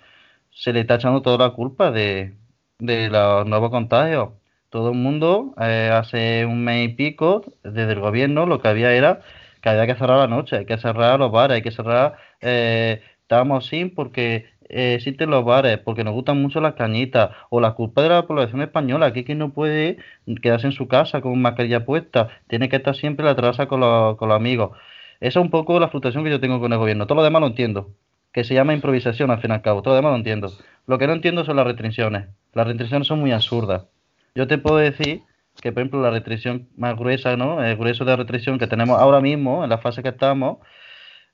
se 0.50 0.72
le 0.72 0.80
está 0.80 0.96
echando 0.96 1.22
toda 1.22 1.38
la 1.38 1.54
culpa 1.54 1.90
de, 1.90 2.34
de 2.78 3.08
los 3.10 3.46
nuevos 3.46 3.70
contagios. 3.70 4.30
Todo 4.70 4.90
el 4.92 4.98
mundo, 4.98 5.54
eh, 5.60 5.90
hace 5.92 6.44
un 6.44 6.64
mes 6.64 6.90
y 6.90 6.92
pico, 6.94 7.44
desde 7.64 7.92
el 7.92 8.00
gobierno, 8.00 8.46
lo 8.46 8.60
que 8.60 8.68
había 8.68 8.92
era 8.92 9.20
que 9.62 9.68
había 9.70 9.86
que 9.86 9.96
cerrar 9.96 10.18
la 10.18 10.26
noche, 10.28 10.56
hay 10.56 10.66
que 10.66 10.78
cerrar 10.78 11.18
los 11.18 11.32
bares, 11.32 11.56
hay 11.56 11.62
que 11.62 11.70
cerrar, 11.70 12.16
eh, 12.40 13.02
estábamos 13.22 13.66
sin 13.66 13.94
porque 13.94 14.46
eh, 14.68 14.94
existen 14.94 15.30
los 15.30 15.44
bares, 15.44 15.78
porque 15.78 16.04
nos 16.04 16.14
gustan 16.14 16.40
mucho 16.40 16.60
las 16.60 16.74
cañitas, 16.74 17.30
o 17.50 17.60
la 17.60 17.72
culpa 17.72 18.02
de 18.02 18.08
la 18.10 18.26
población 18.26 18.62
española, 18.62 19.12
que, 19.12 19.24
que 19.24 19.34
no 19.34 19.50
puede 19.50 19.98
quedarse 20.42 20.66
en 20.66 20.72
su 20.72 20.88
casa 20.88 21.20
con 21.20 21.40
mascarilla 21.40 21.84
puesta, 21.84 22.28
tiene 22.48 22.68
que 22.68 22.76
estar 22.76 22.94
siempre 22.94 23.24
en 23.24 23.28
la 23.28 23.36
terraza 23.36 23.66
con 23.66 23.80
los, 23.80 24.16
con 24.16 24.28
los 24.28 24.36
amigos. 24.36 24.76
Esa 25.20 25.40
es 25.40 25.44
un 25.44 25.50
poco 25.50 25.80
la 25.80 25.88
frustración 25.88 26.24
que 26.24 26.30
yo 26.30 26.40
tengo 26.40 26.60
con 26.60 26.72
el 26.72 26.78
gobierno. 26.78 27.06
Todo 27.06 27.16
lo 27.16 27.24
demás 27.24 27.40
lo 27.40 27.48
entiendo, 27.48 27.90
que 28.32 28.44
se 28.44 28.54
llama 28.54 28.74
improvisación 28.74 29.30
al 29.30 29.40
fin 29.40 29.50
y 29.50 29.54
al 29.54 29.62
cabo, 29.62 29.82
todo 29.82 29.94
lo 29.94 29.96
demás 29.96 30.12
lo 30.12 30.18
entiendo. 30.18 30.52
Lo 30.86 30.98
que 30.98 31.06
no 31.06 31.12
entiendo 31.12 31.44
son 31.44 31.56
las 31.56 31.66
restricciones. 31.66 32.28
Las 32.52 32.66
restricciones 32.66 33.08
son 33.08 33.20
muy 33.20 33.32
absurdas. 33.32 33.86
Yo 34.34 34.46
te 34.46 34.58
puedo 34.58 34.76
decir 34.76 35.22
que, 35.60 35.72
por 35.72 35.80
ejemplo, 35.80 36.00
la 36.00 36.10
restricción 36.10 36.68
más 36.76 36.96
gruesa, 36.96 37.36
¿no? 37.36 37.62
El 37.64 37.76
grueso 37.76 38.04
de 38.04 38.16
restricción 38.16 38.58
que 38.58 38.66
tenemos 38.66 39.00
ahora 39.00 39.20
mismo, 39.20 39.64
en 39.64 39.70
la 39.70 39.78
fase 39.78 40.02
que 40.02 40.10
estamos, 40.10 40.58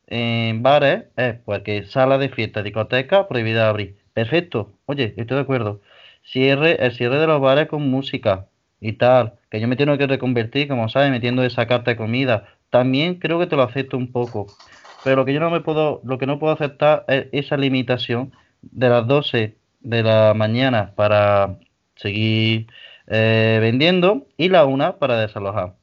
en 0.06 0.62
bares 0.62 1.04
es 1.16 1.36
porque 1.44 1.84
sala 1.84 2.18
de 2.18 2.28
fiesta, 2.28 2.62
discoteca, 2.62 3.28
prohibida 3.28 3.68
abrir. 3.68 3.96
Perfecto, 4.12 4.72
oye, 4.86 5.14
estoy 5.16 5.36
de 5.36 5.42
acuerdo. 5.42 5.80
Cierre, 6.22 6.84
el 6.84 6.92
cierre 6.92 7.18
de 7.18 7.26
los 7.26 7.40
bares 7.40 7.68
con 7.68 7.88
música 7.90 8.46
y 8.80 8.94
tal, 8.94 9.34
que 9.50 9.60
yo 9.60 9.68
me 9.68 9.76
tengo 9.76 9.96
que 9.98 10.06
reconvertir, 10.06 10.68
como 10.68 10.88
sabes, 10.88 11.10
metiendo 11.10 11.42
esa 11.44 11.66
carta 11.66 11.90
de 11.92 11.96
comida. 11.96 12.46
También 12.70 13.16
creo 13.16 13.38
que 13.38 13.46
te 13.46 13.56
lo 13.56 13.62
acepto 13.62 13.96
un 13.96 14.12
poco. 14.12 14.46
Pero 15.04 15.16
lo 15.16 15.24
que 15.24 15.34
yo 15.34 15.40
no 15.40 15.50
me 15.50 15.60
puedo, 15.60 16.00
lo 16.04 16.18
que 16.18 16.26
no 16.26 16.38
puedo 16.38 16.52
aceptar 16.54 17.04
es 17.08 17.26
esa 17.32 17.56
limitación 17.56 18.32
de 18.62 18.88
las 18.88 19.06
12 19.06 19.56
de 19.80 20.02
la 20.02 20.34
mañana 20.34 20.92
para 20.96 21.58
seguir 21.96 22.66
eh, 23.06 23.58
vendiendo 23.60 24.26
y 24.36 24.48
la 24.48 24.64
una 24.64 24.98
para 24.98 25.20
desalojar. 25.20 25.76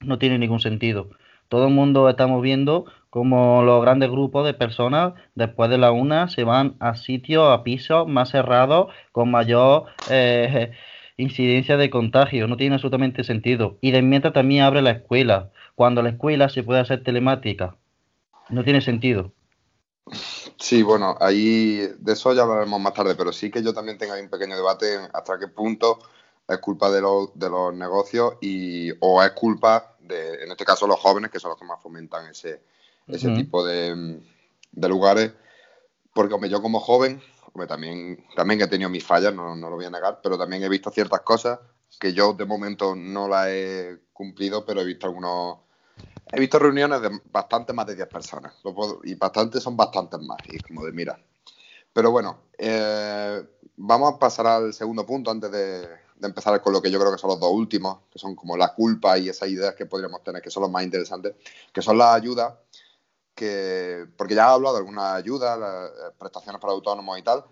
No 0.00 0.18
tiene 0.18 0.38
ningún 0.38 0.60
sentido. 0.60 1.10
Todo 1.48 1.66
el 1.68 1.74
mundo 1.74 2.08
estamos 2.08 2.42
viendo 2.42 2.86
como 3.12 3.62
los 3.62 3.82
grandes 3.82 4.10
grupos 4.10 4.46
de 4.46 4.54
personas 4.54 5.12
después 5.34 5.68
de 5.68 5.76
la 5.76 5.92
una 5.92 6.28
se 6.28 6.44
van 6.44 6.76
a 6.80 6.96
sitios, 6.96 7.46
a 7.52 7.62
pisos 7.62 8.08
más 8.08 8.30
cerrados, 8.30 8.90
con 9.12 9.30
mayor 9.30 9.84
eh, 10.08 10.72
incidencia 11.18 11.76
de 11.76 11.90
contagio. 11.90 12.48
No 12.48 12.56
tiene 12.56 12.76
absolutamente 12.76 13.22
sentido. 13.22 13.76
Y 13.82 13.90
de 13.90 14.00
mientras 14.00 14.32
también 14.32 14.62
abre 14.62 14.80
la 14.80 14.92
escuela, 14.92 15.50
cuando 15.74 16.00
la 16.00 16.08
escuela 16.08 16.48
se 16.48 16.62
puede 16.62 16.80
hacer 16.80 17.04
telemática. 17.04 17.76
No 18.48 18.64
tiene 18.64 18.80
sentido. 18.80 19.34
Sí, 20.58 20.82
bueno, 20.82 21.18
ahí 21.20 21.86
de 21.98 22.12
eso 22.14 22.32
ya 22.32 22.44
hablaremos 22.44 22.80
más 22.80 22.94
tarde, 22.94 23.14
pero 23.14 23.30
sí 23.30 23.50
que 23.50 23.62
yo 23.62 23.74
también 23.74 23.98
tengo 23.98 24.14
ahí 24.14 24.22
un 24.22 24.30
pequeño 24.30 24.56
debate 24.56 24.94
en 24.94 25.02
hasta 25.12 25.38
qué 25.38 25.48
punto 25.48 25.98
es 26.48 26.58
culpa 26.60 26.90
de 26.90 27.02
los, 27.02 27.38
de 27.38 27.50
los 27.50 27.74
negocios 27.74 28.38
y 28.40 28.90
o 29.00 29.22
es 29.22 29.32
culpa 29.32 29.96
de, 30.00 30.44
en 30.44 30.50
este 30.50 30.64
caso, 30.64 30.86
los 30.86 30.98
jóvenes, 30.98 31.30
que 31.30 31.38
son 31.38 31.50
los 31.50 31.58
que 31.58 31.66
más 31.66 31.80
fomentan 31.82 32.26
ese, 32.30 32.62
ese 33.08 33.28
tipo 33.34 33.64
de, 33.64 34.20
lugares. 34.72 35.32
Porque, 36.14 36.34
hombre, 36.34 36.50
yo 36.50 36.60
como 36.60 36.80
joven, 36.80 37.22
también, 37.68 38.24
también 38.36 38.60
he 38.60 38.66
tenido 38.66 38.90
mis 38.90 39.04
fallas, 39.04 39.34
no, 39.34 39.54
lo 39.54 39.70
voy 39.70 39.84
a 39.84 39.90
negar, 39.90 40.20
pero 40.22 40.38
también 40.38 40.62
he 40.62 40.68
visto 40.68 40.90
ciertas 40.90 41.20
cosas 41.20 41.58
que 42.00 42.12
yo 42.12 42.32
de 42.32 42.46
momento 42.46 42.94
no 42.96 43.28
las 43.28 43.48
he 43.48 43.98
cumplido, 44.12 44.64
pero 44.64 44.80
he 44.80 44.84
visto 44.84 45.06
algunos... 45.06 45.58
He 46.32 46.40
visto 46.40 46.58
reuniones 46.58 47.02
de 47.02 47.10
bastante 47.30 47.72
más 47.74 47.86
de 47.86 47.94
10 47.94 48.08
personas, 48.08 48.54
y 49.04 49.14
bastantes 49.16 49.62
son 49.62 49.76
bastantes 49.76 50.20
más, 50.20 50.38
y 50.48 50.58
como 50.60 50.84
de 50.84 50.92
mira. 50.92 51.18
Pero 51.92 52.10
bueno, 52.10 52.38
eh, 52.56 53.42
vamos 53.76 54.14
a 54.14 54.18
pasar 54.18 54.46
al 54.46 54.72
segundo 54.72 55.04
punto 55.04 55.30
antes 55.30 55.50
de, 55.52 55.80
de, 55.80 56.26
empezar 56.26 56.58
con 56.62 56.72
lo 56.72 56.80
que 56.80 56.90
yo 56.90 56.98
creo 56.98 57.12
que 57.12 57.18
son 57.18 57.28
los 57.28 57.40
dos 57.40 57.52
últimos, 57.52 57.98
que 58.10 58.18
son 58.18 58.34
como 58.34 58.56
la 58.56 58.72
culpa 58.72 59.18
y 59.18 59.28
esas 59.28 59.50
ideas 59.50 59.74
que 59.74 59.84
podríamos 59.84 60.22
tener, 60.22 60.40
que 60.40 60.50
son 60.50 60.62
los 60.62 60.70
más 60.70 60.84
interesantes, 60.84 61.34
que 61.70 61.82
son 61.82 61.98
las 61.98 62.14
ayudas 62.14 62.54
que, 63.34 64.06
porque 64.16 64.34
ya 64.34 64.42
he 64.42 64.50
hablado 64.50 64.74
de 64.74 64.80
alguna 64.80 65.14
ayuda, 65.14 65.56
eh, 65.56 66.12
prestaciones 66.18 66.60
para 66.60 66.72
autónomos 66.72 67.18
y 67.18 67.22
tal, 67.22 67.44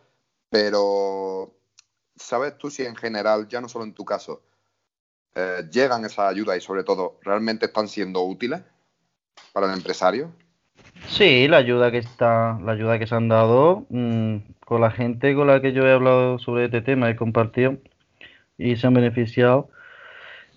pero 0.49 1.55
¿sabes 2.17 2.57
tú 2.59 2.71
si 2.71 2.85
en 2.85 2.97
general, 2.97 3.49
ya 3.49 3.61
no 3.61 3.69
solo 3.69 3.85
en 3.85 3.95
tu 3.95 4.05
caso, 4.05 4.43
eh, 5.35 5.69
llegan 5.71 6.05
esas 6.05 6.31
ayudas 6.31 6.57
y 6.57 6.61
sobre 6.61 6.85
todo 6.85 7.19
realmente 7.23 7.67
están 7.67 7.89
siendo 7.89 8.23
útiles 8.23 8.61
para 9.53 9.67
el 9.67 9.73
empresario? 9.73 10.33
Sí, 11.09 11.49
la 11.49 11.59
ayuda 11.59 11.91
que 11.91 11.99
está, 11.99 12.59
la 12.63 12.73
ayuda 12.73 12.99
que 12.99 13.07
se 13.07 13.15
han 13.15 13.29
dado 13.29 13.87
mm, 13.91 14.37
con 14.65 14.81
la 14.81 14.91
gente 14.91 15.35
con 15.35 15.47
la 15.47 15.61
que 15.61 15.73
yo 15.73 15.87
he 15.87 15.93
hablado 15.93 16.39
sobre 16.39 16.67
este 16.67 16.83
tema, 16.83 17.11
he 17.11 17.17
compartido 17.17 17.79
y 18.59 18.77
se 18.77 18.87
han 18.87 18.95
beneficiado 18.95 19.71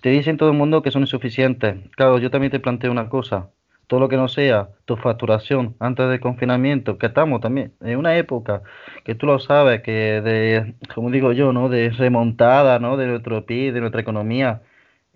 te 0.04 0.10
dicen 0.10 0.36
todo 0.36 0.50
el 0.50 0.54
mundo 0.58 0.82
que 0.82 0.90
son 0.90 1.00
insuficientes. 1.00 1.76
Claro, 1.96 2.18
yo 2.18 2.30
también 2.30 2.50
te 2.50 2.60
planteo 2.60 2.92
una 2.92 3.08
cosa. 3.08 3.48
Todo 3.86 4.00
lo 4.00 4.08
que 4.08 4.16
no 4.16 4.28
sea 4.28 4.70
tu 4.86 4.96
facturación 4.96 5.76
antes 5.78 6.08
del 6.08 6.20
confinamiento, 6.20 6.98
que 6.98 7.06
estamos 7.06 7.40
también 7.40 7.74
en 7.80 7.98
una 7.98 8.16
época 8.16 8.62
que 9.04 9.14
tú 9.14 9.26
lo 9.26 9.38
sabes, 9.38 9.82
que 9.82 10.20
de, 10.22 10.74
como 10.94 11.10
digo 11.10 11.32
yo, 11.32 11.52
¿no? 11.52 11.68
De 11.68 11.90
remontada, 11.90 12.78
¿no? 12.78 12.96
De 12.96 13.06
nuestro 13.06 13.44
PIB, 13.46 13.74
de 13.74 13.80
nuestra 13.80 14.00
economía. 14.00 14.62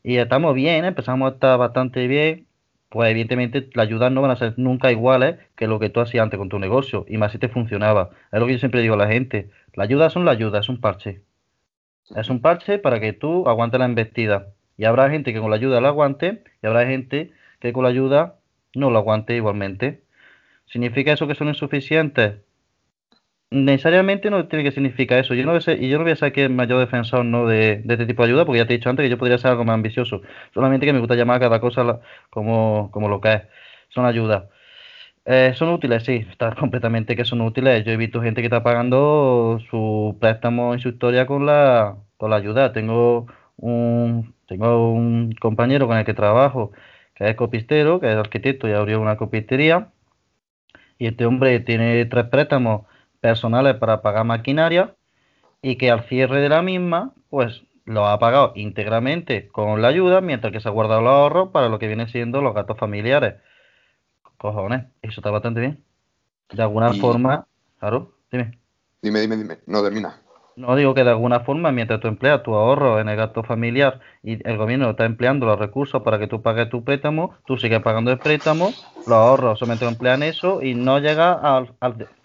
Y 0.03 0.17
estamos 0.19 0.55
bien, 0.55 0.85
empezamos 0.85 1.31
a 1.31 1.35
estar 1.35 1.59
bastante 1.59 2.07
bien. 2.07 2.47
Pues 2.89 3.11
evidentemente 3.11 3.69
las 3.75 3.87
ayudas 3.87 4.11
no 4.13 4.23
van 4.23 4.31
a 4.31 4.37
ser 4.37 4.55
nunca 4.57 4.91
iguales 4.91 5.37
que 5.57 5.67
lo 5.67 5.79
que 5.79 5.91
tú 5.91 6.01
hacías 6.01 6.23
antes 6.23 6.39
con 6.39 6.49
tu 6.49 6.59
negocio. 6.59 7.05
Y 7.09 7.19
más 7.19 7.33
si 7.33 7.39
te 7.39 7.49
funcionaba. 7.49 8.11
Es 8.33 8.41
lo 8.41 8.47
que 8.47 8.53
yo 8.55 8.59
siempre 8.59 8.81
digo 8.83 8.95
a 8.95 8.99
la 8.99 9.09
gente. 9.09 9.51
La 9.75 9.85
ayuda 9.85 10.11
son 10.11 10.25
la 10.25 10.33
ayuda, 10.33 10.61
es 10.61 10.69
un 10.69 10.81
parche. 10.81 11.23
Es 12.17 12.31
un 12.31 12.41
parche 12.41 12.79
para 12.79 13.01
que 13.01 13.13
tú 13.13 13.49
aguantes 13.49 13.79
la 13.79 13.87
embestida. 13.87 14.49
Y 14.77 14.85
habrá 14.85 15.11
gente 15.11 15.33
que 15.33 15.41
con 15.41 15.51
la 15.51 15.57
ayuda 15.57 15.81
la 15.81 15.89
aguante 15.89 16.43
y 16.63 16.67
habrá 16.67 16.87
gente 16.87 17.33
que 17.61 17.73
con 17.73 17.83
la 17.83 17.91
ayuda 17.91 18.38
no 18.75 18.91
lo 18.91 18.99
aguante 18.99 19.37
igualmente. 19.37 20.05
¿Significa 20.67 21.13
eso 21.13 21.27
que 21.27 21.35
son 21.35 21.49
insuficientes? 21.49 22.43
Necesariamente 23.51 24.31
no 24.31 24.47
tiene 24.47 24.65
que 24.65 24.73
significar 24.73 25.19
eso. 25.21 25.35
Yo 25.35 25.45
no 25.45 25.53
voy 25.53 25.59
a 25.59 25.61
ser, 25.63 25.83
y 25.83 25.89
yo 25.89 25.97
no 25.99 26.05
voy 26.05 26.13
a 26.13 26.17
ser 26.17 26.33
que 26.33 26.45
el 26.45 26.51
mayor 26.53 26.81
defensor 26.81 27.25
¿no? 27.25 27.47
de, 27.47 27.83
este 27.89 28.07
tipo 28.07 28.23
de 28.23 28.29
ayuda, 28.31 28.45
porque 28.45 28.59
ya 28.59 28.67
te 28.67 28.75
he 28.75 28.77
dicho 28.77 28.91
antes 28.91 29.05
que 29.05 29.11
yo 29.11 29.19
podría 29.19 29.39
ser 29.39 29.53
algo 29.53 29.65
más 29.65 29.75
ambicioso. 29.75 30.21
Solamente 30.53 30.87
que 30.87 30.93
me 30.93 30.99
gusta 31.01 31.15
llamar 31.15 31.37
a 31.39 31.41
cada 31.41 31.61
cosa 31.61 32.01
como, 32.31 32.91
como 32.93 33.09
lo 33.09 33.21
que 33.21 33.33
es. 33.35 33.43
Son 33.89 34.05
ayudas. 34.05 34.45
Eh, 35.25 35.53
son 35.55 35.69
útiles, 35.71 36.05
sí, 36.05 36.27
está 36.31 36.55
completamente 36.59 37.17
que 37.17 37.25
son 37.25 37.41
útiles. 37.43 37.85
Yo 37.85 37.93
he 37.93 37.97
visto 37.97 38.23
gente 38.23 38.41
que 38.43 38.47
está 38.47 38.63
pagando 38.63 39.61
su 39.71 40.17
préstamo 40.21 40.75
en 40.75 40.81
su 40.81 40.89
historia 40.91 41.27
con 41.27 41.47
la, 41.47 41.97
con 42.17 42.31
la 42.31 42.37
ayuda. 42.37 42.73
Tengo 42.73 43.27
un, 43.57 44.35
tengo 44.47 44.93
un 44.93 45.33
compañero 45.41 45.87
con 45.87 45.99
el 45.99 46.05
que 46.05 46.15
trabajo 46.15 46.73
que 47.19 47.29
es 47.29 47.37
copistero, 47.37 47.99
que 47.99 48.11
es 48.11 48.17
arquitecto 48.17 48.69
y 48.69 48.73
abrió 48.73 49.01
una 49.01 49.17
copistería. 49.17 49.91
Y 50.99 51.09
este 51.09 51.27
hombre 51.27 51.59
tiene 51.61 52.05
tres 52.07 52.27
préstamos 52.27 52.87
personales 53.21 53.75
para 53.77 54.03
pagar 54.03 54.25
maquinaria 54.25 54.95
y 55.61 55.77
que 55.77 55.91
al 55.91 56.05
cierre 56.05 56.41
de 56.41 56.49
la 56.49 56.63
misma, 56.63 57.13
pues 57.29 57.63
lo 57.85 58.07
ha 58.07 58.19
pagado 58.19 58.53
íntegramente 58.55 59.49
con 59.49 59.83
la 59.83 59.89
ayuda, 59.89 60.21
mientras 60.21 60.53
que 60.53 60.61
se 60.61 60.69
ha 60.69 60.73
guardado 60.73 61.01
los 61.01 61.11
ahorros 61.11 61.49
para 61.51 61.69
lo 61.69 61.79
que 61.79 61.89
viene 61.89 62.09
siendo 62.09 62.41
los 62.41 62.55
gastos 62.55 62.79
familiares. 62.79 63.35
Cojones, 64.37 64.85
eso 65.03 65.21
está 65.21 65.31
bastante 65.31 65.61
bien. 65.61 65.83
De 66.53 66.63
alguna 66.63 66.93
forma, 66.93 67.47
claro, 67.81 68.15
dime. 68.31 68.59
Dime, 69.03 69.21
dime, 69.21 69.37
dime. 69.37 69.59
No, 69.67 69.83
termina. 69.83 70.21
No 70.59 70.75
digo 70.75 70.93
que 70.93 71.05
de 71.05 71.11
alguna 71.11 71.41
forma, 71.41 71.71
mientras 71.71 72.01
tú 72.01 72.09
empleas 72.09 72.43
tu 72.43 72.53
ahorro 72.53 72.99
en 72.99 73.09
el 73.09 73.17
gasto 73.17 73.45
familiar 73.45 74.01
y 74.25 74.45
el 74.45 74.57
gobierno 74.57 74.91
está 74.91 75.05
empleando 75.05 75.47
los 75.47 75.57
recursos 75.57 76.03
para 76.03 76.19
que 76.19 76.27
tú 76.27 76.43
pagues 76.43 76.69
tu 76.69 76.83
préstamo, 76.83 77.37
tú 77.47 77.57
sigues 77.59 77.81
pagando 77.81 78.11
el 78.11 78.19
préstamo, 78.19 78.73
los 79.07 79.13
ahorros 79.13 79.61
solamente 79.61 79.87
emplean 79.87 80.25
eso 80.25 80.61
y 80.61 80.75
no 80.75 80.99
llega 80.99 81.33
al, 81.33 81.77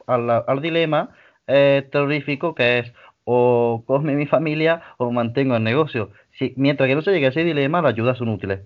al, 0.07 0.61
dilema 0.63 1.11
eh, 1.45 1.87
terrorífico 1.91 2.55
que 2.55 2.79
es 2.79 2.93
o 3.23 3.83
come 3.85 4.15
mi 4.15 4.25
familia 4.25 4.81
o 4.97 5.11
mantengo 5.11 5.55
el 5.55 5.63
negocio. 5.63 6.09
Si, 6.31 6.55
mientras 6.57 6.89
que 6.89 6.95
no 6.95 7.03
se 7.03 7.11
llegue 7.11 7.27
a 7.27 7.29
ese 7.29 7.43
dilema, 7.43 7.83
las 7.83 7.93
ayudas 7.93 8.17
son 8.17 8.29
útiles. 8.29 8.61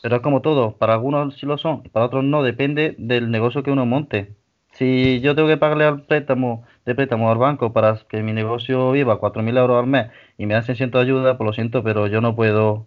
Pero 0.00 0.14
es 0.14 0.22
como 0.22 0.42
todo, 0.42 0.76
para 0.76 0.92
algunos 0.92 1.36
sí 1.38 1.44
lo 1.44 1.58
son, 1.58 1.82
para 1.90 2.06
otros 2.06 2.22
no, 2.22 2.44
depende 2.44 2.94
del 2.98 3.32
negocio 3.32 3.64
que 3.64 3.72
uno 3.72 3.84
monte. 3.84 4.36
Si 4.72 5.20
yo 5.20 5.34
tengo 5.34 5.48
que 5.48 5.56
pagarle 5.58 5.84
al 5.84 6.02
préstamo 6.02 6.64
de 6.84 6.94
préstamo 6.94 7.30
al 7.30 7.38
banco 7.38 7.72
para 7.72 7.96
que 8.08 8.22
mi 8.22 8.32
negocio 8.32 8.92
viva 8.92 9.20
4.000 9.20 9.56
euros 9.56 9.78
al 9.78 9.86
mes 9.86 10.10
y 10.38 10.46
me 10.46 10.54
dan 10.54 10.64
600 10.64 10.98
de 11.00 11.04
ayuda, 11.04 11.36
pues 11.36 11.46
lo 11.46 11.52
siento, 11.52 11.82
pero 11.82 12.06
yo 12.06 12.20
no 12.20 12.34
puedo, 12.34 12.86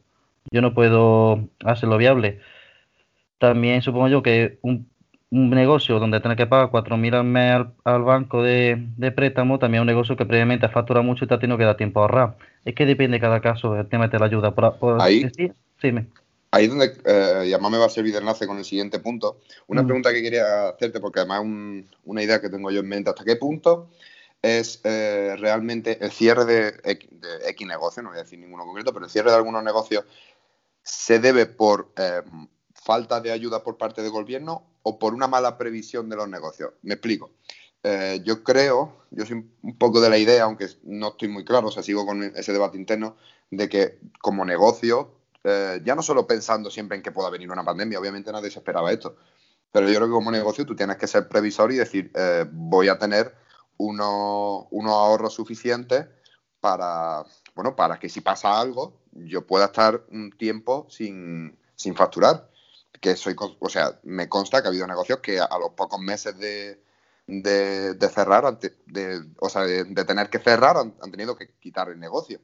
yo 0.52 0.62
no 0.62 0.74
puedo 0.74 1.48
hacerlo 1.64 1.98
viable. 1.98 2.40
También 3.38 3.82
supongo 3.82 4.08
yo 4.08 4.24
que 4.24 4.60
un, 4.62 4.90
negocio 5.32 6.00
donde 6.00 6.22
tener 6.22 6.38
que 6.38 6.48
pagar 6.48 6.70
4.000 6.70 7.14
al 7.16 7.24
mes 7.26 7.66
al, 7.84 8.04
banco 8.04 8.42
de, 8.42 8.78
préstamo, 9.16 9.60
también 9.60 9.80
es 9.80 9.82
un 9.82 9.88
negocio 9.88 10.16
que 10.16 10.26
previamente 10.26 10.70
factura 10.70 11.02
mucho 11.02 11.26
y 11.26 11.28
te 11.28 11.34
ha 11.34 11.40
tenido 11.40 11.58
que 11.58 11.66
dar 11.66 11.78
tiempo 11.78 12.00
a 12.00 12.04
ahorrar. 12.04 12.38
Es 12.64 12.74
que 12.74 12.86
depende 12.86 13.18
de 13.18 13.22
cada 13.22 13.42
caso 13.42 13.78
el 13.78 13.88
tema 13.88 14.08
de 14.08 14.20
la 14.20 14.26
ayuda. 14.26 14.56
Por, 14.56 15.02
Ahí. 15.02 15.30
Sí, 15.78 15.92
me 15.92 16.08
ahí 16.56 16.66
es 16.66 16.70
donde 16.70 16.86
eh, 17.04 17.54
además 17.54 17.72
me 17.72 17.78
va 17.78 17.86
a 17.86 17.90
servir 17.90 18.14
de 18.14 18.20
enlace 18.20 18.48
con 18.48 18.58
el 18.58 18.64
siguiente 18.64 19.00
punto. 19.00 19.42
Una 19.68 19.84
mm. 19.84 19.86
pregunta 19.88 20.14
que 20.14 20.22
quería 20.22 20.70
hacerte, 20.70 21.02
porque 21.02 21.20
además 21.20 21.42
es 21.42 21.98
una 22.06 22.24
idea 22.24 22.40
que 22.40 22.50
tengo 22.50 22.72
yo 22.72 22.80
en 22.80 22.88
mente, 22.88 23.10
¿hasta 23.10 23.26
qué 23.26 23.36
punto 23.36 23.90
es 24.42 24.80
eh, 24.84 25.36
realmente 25.38 25.98
el 26.02 26.12
cierre 26.12 26.46
de, 26.46 27.00
X 27.48 27.68
negocio, 27.68 28.04
no 28.04 28.10
voy 28.10 28.20
a 28.20 28.24
decir 28.24 28.40
ninguno 28.40 28.64
concreto, 28.64 28.94
pero 28.94 29.06
el 29.06 29.12
cierre 29.12 29.32
de 29.32 29.38
algunos 29.38 29.64
negocios 29.64 30.06
se 30.84 31.20
debe 31.20 31.46
por 31.46 31.92
eh, 31.98 32.22
falta 32.74 33.20
de 33.20 33.32
ayuda 33.32 33.64
por 33.64 33.78
parte 33.78 34.02
del 34.02 34.12
gobierno 34.12 34.64
o 34.84 34.98
por 34.98 35.14
una 35.14 35.28
mala 35.28 35.58
previsión 35.58 36.10
de 36.10 36.16
los 36.16 36.30
negocios? 36.30 36.72
Me 36.84 36.94
explico. 36.94 37.32
yo 38.24 38.44
creo, 38.44 39.06
yo 39.12 39.26
soy 39.26 39.46
un 39.62 39.78
poco 39.78 40.00
de 40.00 40.10
la 40.10 40.18
idea, 40.18 40.44
aunque 40.44 40.68
no 40.84 41.10
estoy 41.10 41.28
muy 41.28 41.44
claro, 41.44 41.68
o 41.68 41.72
sea, 41.72 41.84
sigo 41.84 42.06
con 42.06 42.24
ese 42.24 42.54
debate 42.54 42.78
interno, 42.78 43.18
de 43.52 43.68
que 43.68 44.00
como 44.22 44.46
negocio 44.46 45.15
eh, 45.48 45.80
ya 45.84 45.94
no 45.94 46.02
solo 46.02 46.26
pensando 46.26 46.72
siempre 46.72 46.98
en 46.98 47.04
que 47.04 47.12
pueda 47.12 47.30
venir 47.30 47.52
una 47.52 47.64
pandemia, 47.64 48.00
obviamente 48.00 48.32
nadie 48.32 48.50
se 48.50 48.58
esperaba 48.58 48.92
esto, 48.92 49.16
pero 49.72 49.88
yo 49.88 49.96
creo 49.96 50.08
que 50.08 50.14
como 50.14 50.32
negocio 50.32 50.66
tú 50.66 50.76
tienes 50.76 50.98
que 50.98 51.06
ser 51.06 51.28
previsor 51.28 51.72
y 51.72 51.76
decir, 51.76 52.12
eh, 52.16 52.46
voy 52.52 52.88
a 52.88 52.98
tener 52.98 53.36
unos, 53.78 54.66
ahorros 54.86 55.36
suficientes 55.36 56.08
para, 56.60 57.24
bueno, 57.54 57.76
para 57.76 58.00
que 58.00 58.10
si 58.10 58.22
pasa 58.22 58.60
algo, 58.60 59.02
yo 59.12 59.46
pueda 59.46 59.66
estar 59.66 60.04
un 60.10 60.32
tiempo 60.32 60.88
sin, 60.90 61.60
facturar. 61.94 62.50
Que 63.00 63.16
soy, 63.16 63.36
o 63.38 63.70
sea, 63.70 64.00
me 64.02 64.28
consta 64.28 64.62
que 64.62 64.68
ha 64.68 64.72
habido 64.72 64.88
negocios 64.88 65.20
que 65.20 65.40
a, 65.40 65.60
los 65.60 65.72
pocos 65.72 66.00
meses 66.00 66.36
de, 66.40 66.82
cerrar, 68.10 68.58
de, 68.58 69.22
o 69.40 69.50
sea, 69.50 69.62
de, 69.62 70.06
tener 70.06 70.30
que 70.32 70.40
cerrar, 70.40 70.78
han, 70.78 71.12
tenido 71.12 71.36
que 71.36 71.50
quitar 71.60 71.90
el 71.90 72.00
negocio. 72.00 72.40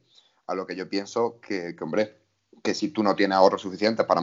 A 0.45 0.53
lo 0.53 0.67
que 0.67 0.75
yo 0.75 0.87
pienso 0.87 1.39
que, 1.41 1.75
que 1.75 1.83
hombre, 1.83 2.20
que 2.61 2.73
si 2.73 2.89
tú 2.89 3.03
no 3.03 3.15
tienes 3.15 3.37
ahorros 3.37 3.61
suficientes 3.61 4.05
para, 4.05 4.21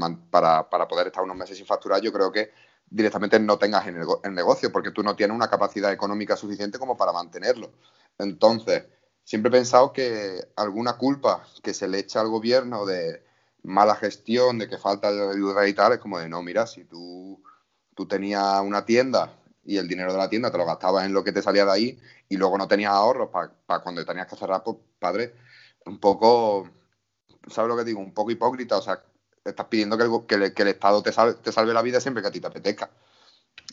para, 0.69 0.89
poder 0.89 1.09
estar 1.09 1.23
unos 1.23 1.37
meses 1.37 1.57
sin 1.57 1.67
facturar, 1.67 2.01
yo 2.01 2.13
creo 2.13 2.31
que 2.31 2.53
directamente 2.89 3.39
no 3.39 3.59
tengas 3.59 3.87
el, 3.87 4.35
negocio, 4.35 4.73
porque 4.73 4.91
tú 4.91 5.03
no 5.03 5.17
tienes 5.17 5.35
una 5.35 5.51
capacidad 5.51 5.93
económica 5.93 6.37
suficiente 6.37 6.79
como 6.79 6.97
para 6.97 7.13
mantenerlo. 7.13 7.73
Entonces, 8.19 8.85
siempre 9.25 9.51
he 9.51 9.53
pensado 9.53 9.93
que 9.93 10.49
alguna 10.57 10.95
culpa 10.97 11.43
que 11.63 11.75
se 11.75 11.89
le 11.89 11.99
echa 11.99 12.21
al 12.21 12.29
gobierno 12.29 12.87
de 12.87 13.23
mala 13.63 13.97
gestión, 13.97 14.59
de 14.59 14.69
que 14.69 14.79
falta 14.79 15.13
de 15.13 15.31
ayuda 15.31 15.67
y 15.67 15.75
tal, 15.75 15.93
es 15.93 15.99
como 15.99 16.19
de, 16.19 16.29
no, 16.29 16.43
mira, 16.43 16.67
si 16.67 16.85
tú, 16.85 17.43
tú 17.95 18.07
tenías 18.07 18.61
una 18.63 18.85
tienda 18.85 19.35
y 19.65 19.77
el 19.77 19.89
dinero 19.89 20.13
de 20.13 20.19
la 20.19 20.31
tienda 20.31 20.51
te 20.51 20.59
lo 20.59 20.65
gastabas 20.65 21.05
en 21.05 21.13
lo 21.13 21.25
que 21.25 21.33
te 21.33 21.43
salía 21.43 21.65
de 21.67 21.73
ahí 21.73 22.01
y 22.29 22.37
luego 22.37 22.57
no 22.57 22.69
tenías 22.69 22.93
ahorros 22.93 23.29
para 23.31 23.83
cuando 23.83 24.05
tenías 24.05 24.29
que 24.29 24.37
cerrar, 24.37 24.63
pues, 24.63 24.77
padre, 24.99 25.35
un 25.85 25.99
poco 25.99 26.69
¿sabes 27.47 27.69
lo 27.69 27.77
que 27.77 27.85
digo? 27.85 28.01
Un 28.01 28.13
poco 28.13 28.31
hipócrita, 28.31 28.79
o 28.79 28.83
sea, 28.83 29.01
estás 29.45 29.67
pidiendo 29.67 29.97
que 29.97 30.35
el, 30.35 30.55
que 30.55 30.63
el, 30.63 30.69
Estado 30.69 31.03
te 31.03 31.13
salve, 31.13 31.35
te 31.35 31.53
salve, 31.53 31.73
la 31.73 31.83
vida 31.83 32.01
siempre 32.01 32.23
que 32.23 32.29
a 32.29 32.33
ti 32.33 32.41
te 32.41 32.47
apetezca. 32.47 32.91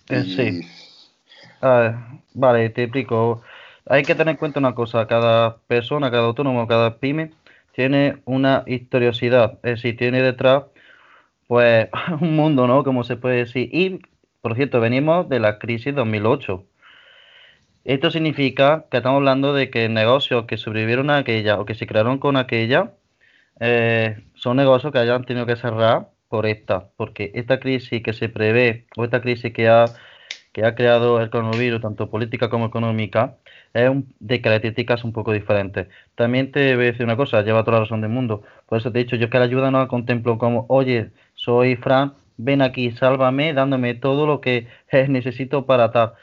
Eh, 0.09 0.23
sí. 0.23 0.67
vale, 2.33 2.69
te 2.69 2.83
explico. 2.83 3.41
Hay 3.87 4.03
que 4.03 4.15
tener 4.15 4.33
en 4.33 4.37
cuenta 4.37 4.59
una 4.59 4.75
cosa, 4.75 5.07
cada 5.07 5.57
persona, 5.57 6.09
cada 6.11 6.25
autónomo, 6.25 6.67
cada 6.67 6.97
pyme 6.97 7.31
tiene 7.73 8.21
una 8.25 8.63
historiosidad, 8.67 9.59
es 9.63 9.75
decir, 9.75 9.97
tiene 9.97 10.21
detrás 10.21 10.63
pues 11.47 11.89
un 12.21 12.35
mundo, 12.35 12.67
¿no? 12.67 12.83
Como 12.83 13.03
se 13.03 13.17
puede 13.17 13.37
decir. 13.37 13.69
Y, 13.71 14.01
por 14.41 14.55
cierto, 14.55 14.79
venimos 14.79 15.29
de 15.29 15.39
la 15.39 15.59
crisis 15.59 15.93
2008. 15.93 16.63
Esto 17.83 18.09
significa 18.09 18.85
que 18.89 18.97
estamos 18.97 19.17
hablando 19.17 19.53
de 19.53 19.69
que 19.69 19.89
negocios 19.89 20.45
que 20.45 20.57
sobrevivieron 20.57 21.09
a 21.11 21.17
aquella 21.17 21.59
o 21.59 21.65
que 21.65 21.75
se 21.75 21.85
crearon 21.85 22.17
con 22.17 22.35
aquella, 22.37 22.93
eh, 23.59 24.23
son 24.35 24.57
negocios 24.57 24.91
que 24.91 24.99
hayan 24.99 25.25
tenido 25.25 25.45
que 25.45 25.55
cerrar 25.55 26.09
por 26.29 26.45
esta, 26.45 26.89
porque 26.97 27.31
esta 27.35 27.59
crisis 27.59 28.01
que 28.03 28.13
se 28.13 28.29
prevé 28.29 28.87
o 28.97 29.03
esta 29.05 29.21
crisis 29.21 29.53
que 29.53 29.69
ha, 29.69 29.85
que 30.53 30.65
ha 30.65 30.75
creado 30.75 31.21
el 31.21 31.29
coronavirus, 31.29 31.81
tanto 31.81 32.09
política 32.09 32.49
como 32.49 32.65
económica, 32.65 33.37
es 33.73 33.91
de 34.19 34.41
características 34.41 35.03
un 35.03 35.13
poco 35.13 35.33
diferentes. 35.33 35.87
También 36.15 36.51
te 36.51 36.75
voy 36.75 36.85
a 36.85 36.91
decir 36.91 37.05
una 37.05 37.17
cosa, 37.17 37.41
lleva 37.41 37.63
toda 37.63 37.77
la 37.77 37.83
razón 37.83 38.01
del 38.01 38.09
mundo. 38.11 38.43
Por 38.67 38.77
eso 38.79 38.91
te 38.91 38.99
he 38.99 39.03
dicho, 39.03 39.15
yo 39.17 39.29
que 39.29 39.39
la 39.39 39.45
ayuda 39.45 39.71
no 39.71 39.79
la 39.79 39.87
contemplo 39.87 40.37
como, 40.37 40.65
oye, 40.69 41.11
soy 41.35 41.75
Fran, 41.75 42.13
ven 42.37 42.61
aquí, 42.61 42.91
sálvame, 42.91 43.53
dándome 43.53 43.95
todo 43.95 44.27
lo 44.27 44.41
que 44.41 44.67
necesito 45.09 45.65
para 45.65 45.91
tal 45.91 46.13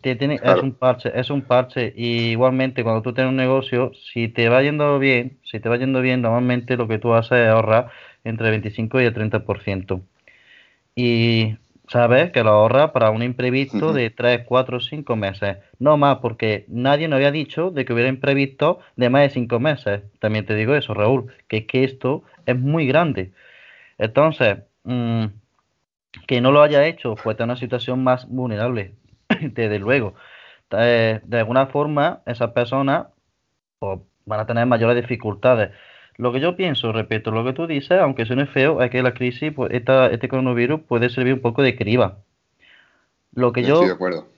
tiene, 0.00 0.40
es 0.42 0.62
un 0.62 0.72
parche, 0.72 1.10
es 1.14 1.30
un 1.30 1.42
parche. 1.42 1.92
Y 1.96 2.30
igualmente 2.30 2.82
cuando 2.84 3.02
tú 3.02 3.12
tienes 3.12 3.30
un 3.30 3.36
negocio, 3.36 3.92
si 4.12 4.28
te 4.28 4.48
va 4.48 4.62
yendo 4.62 4.98
bien, 4.98 5.38
si 5.44 5.60
te 5.60 5.68
va 5.68 5.76
yendo 5.76 6.00
bien, 6.00 6.22
normalmente 6.22 6.76
lo 6.76 6.88
que 6.88 6.98
tú 6.98 7.14
haces 7.14 7.38
es 7.38 7.48
ahorrar 7.48 7.90
entre 8.24 8.46
el 8.46 8.52
25 8.52 9.00
y 9.00 9.04
el 9.04 9.14
30%. 9.14 10.00
Y 10.94 11.56
¿sabes? 11.88 12.32
Que 12.32 12.42
lo 12.42 12.50
ahorra 12.50 12.92
para 12.92 13.10
un 13.10 13.22
imprevisto 13.22 13.92
de 13.92 14.10
3, 14.10 14.42
4, 14.46 14.80
5 14.80 15.16
meses. 15.16 15.58
No 15.78 15.96
más, 15.96 16.18
porque 16.18 16.64
nadie 16.68 17.08
nos 17.08 17.16
había 17.16 17.30
dicho 17.30 17.70
de 17.70 17.84
que 17.84 17.92
hubiera 17.92 18.08
imprevisto 18.08 18.80
de 18.96 19.10
más 19.10 19.22
de 19.22 19.30
5 19.30 19.60
meses. 19.60 20.02
También 20.18 20.46
te 20.46 20.54
digo 20.54 20.74
eso, 20.74 20.94
Raúl, 20.94 21.32
que 21.48 21.58
es 21.58 21.66
que 21.66 21.84
esto 21.84 22.24
es 22.46 22.58
muy 22.58 22.86
grande. 22.86 23.32
Entonces, 23.98 24.58
mm, 24.84 25.26
que 26.26 26.40
no 26.40 26.52
lo 26.52 26.62
haya 26.62 26.86
hecho, 26.86 27.16
pues 27.16 27.34
está 27.34 27.44
en 27.44 27.50
una 27.50 27.58
situación 27.58 28.02
más 28.02 28.28
vulnerable, 28.28 28.94
desde 29.40 29.78
luego. 29.78 30.14
Eh, 30.70 31.20
de 31.24 31.38
alguna 31.38 31.66
forma, 31.66 32.22
esas 32.26 32.50
personas 32.50 33.06
pues, 33.78 34.00
van 34.24 34.40
a 34.40 34.46
tener 34.46 34.66
mayores 34.66 34.96
dificultades. 34.96 35.70
Lo 36.16 36.32
que 36.32 36.40
yo 36.40 36.56
pienso, 36.56 36.92
repito, 36.92 37.30
lo 37.30 37.44
que 37.44 37.52
tú 37.52 37.66
dices, 37.66 37.98
aunque 38.00 38.24
suene 38.24 38.46
feo, 38.46 38.82
es 38.82 38.90
que 38.90 39.02
la 39.02 39.14
crisis, 39.14 39.52
pues, 39.52 39.72
esta, 39.72 40.06
este 40.08 40.28
coronavirus 40.28 40.80
puede 40.82 41.10
servir 41.10 41.34
un 41.34 41.40
poco 41.40 41.62
de 41.62 41.76
criba. 41.76 42.18
Lo 43.32 43.52
que 43.52 43.64
yo, 43.64 43.80
de 43.80 43.92
acuerdo. 43.92 44.28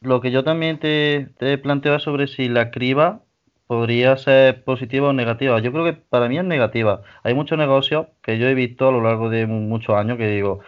lo 0.00 0.20
que 0.20 0.30
yo 0.30 0.44
también 0.44 0.78
te, 0.78 1.28
te 1.38 1.56
planteo 1.56 1.94
es 1.94 2.02
sobre 2.02 2.26
si 2.26 2.48
la 2.48 2.70
criba 2.70 3.22
podría 3.66 4.18
ser 4.18 4.64
positiva 4.64 5.08
o 5.08 5.12
negativa. 5.14 5.58
Yo 5.60 5.72
creo 5.72 5.84
que 5.86 5.94
para 5.94 6.28
mí 6.28 6.36
es 6.36 6.44
negativa. 6.44 7.00
Hay 7.22 7.32
muchos 7.32 7.56
negocios 7.56 8.08
que 8.22 8.38
yo 8.38 8.46
he 8.46 8.54
visto 8.54 8.88
a 8.88 8.92
lo 8.92 9.00
largo 9.00 9.30
de 9.30 9.46
muchos 9.46 9.96
años 9.96 10.18
que 10.18 10.28
digo, 10.28 10.60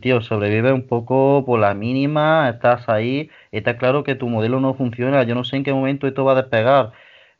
tío, 0.00 0.20
sobrevive 0.20 0.72
un 0.72 0.86
poco 0.86 1.44
por 1.46 1.60
la 1.60 1.74
mínima, 1.74 2.48
estás 2.50 2.88
ahí, 2.88 3.30
está 3.52 3.78
claro 3.78 4.02
que 4.04 4.14
tu 4.16 4.28
modelo 4.28 4.60
no 4.60 4.74
funciona, 4.74 5.22
yo 5.24 5.34
no 5.34 5.44
sé 5.44 5.56
en 5.56 5.64
qué 5.64 5.72
momento 5.72 6.06
esto 6.06 6.24
va 6.24 6.32
a 6.32 6.34
despegar. 6.42 6.92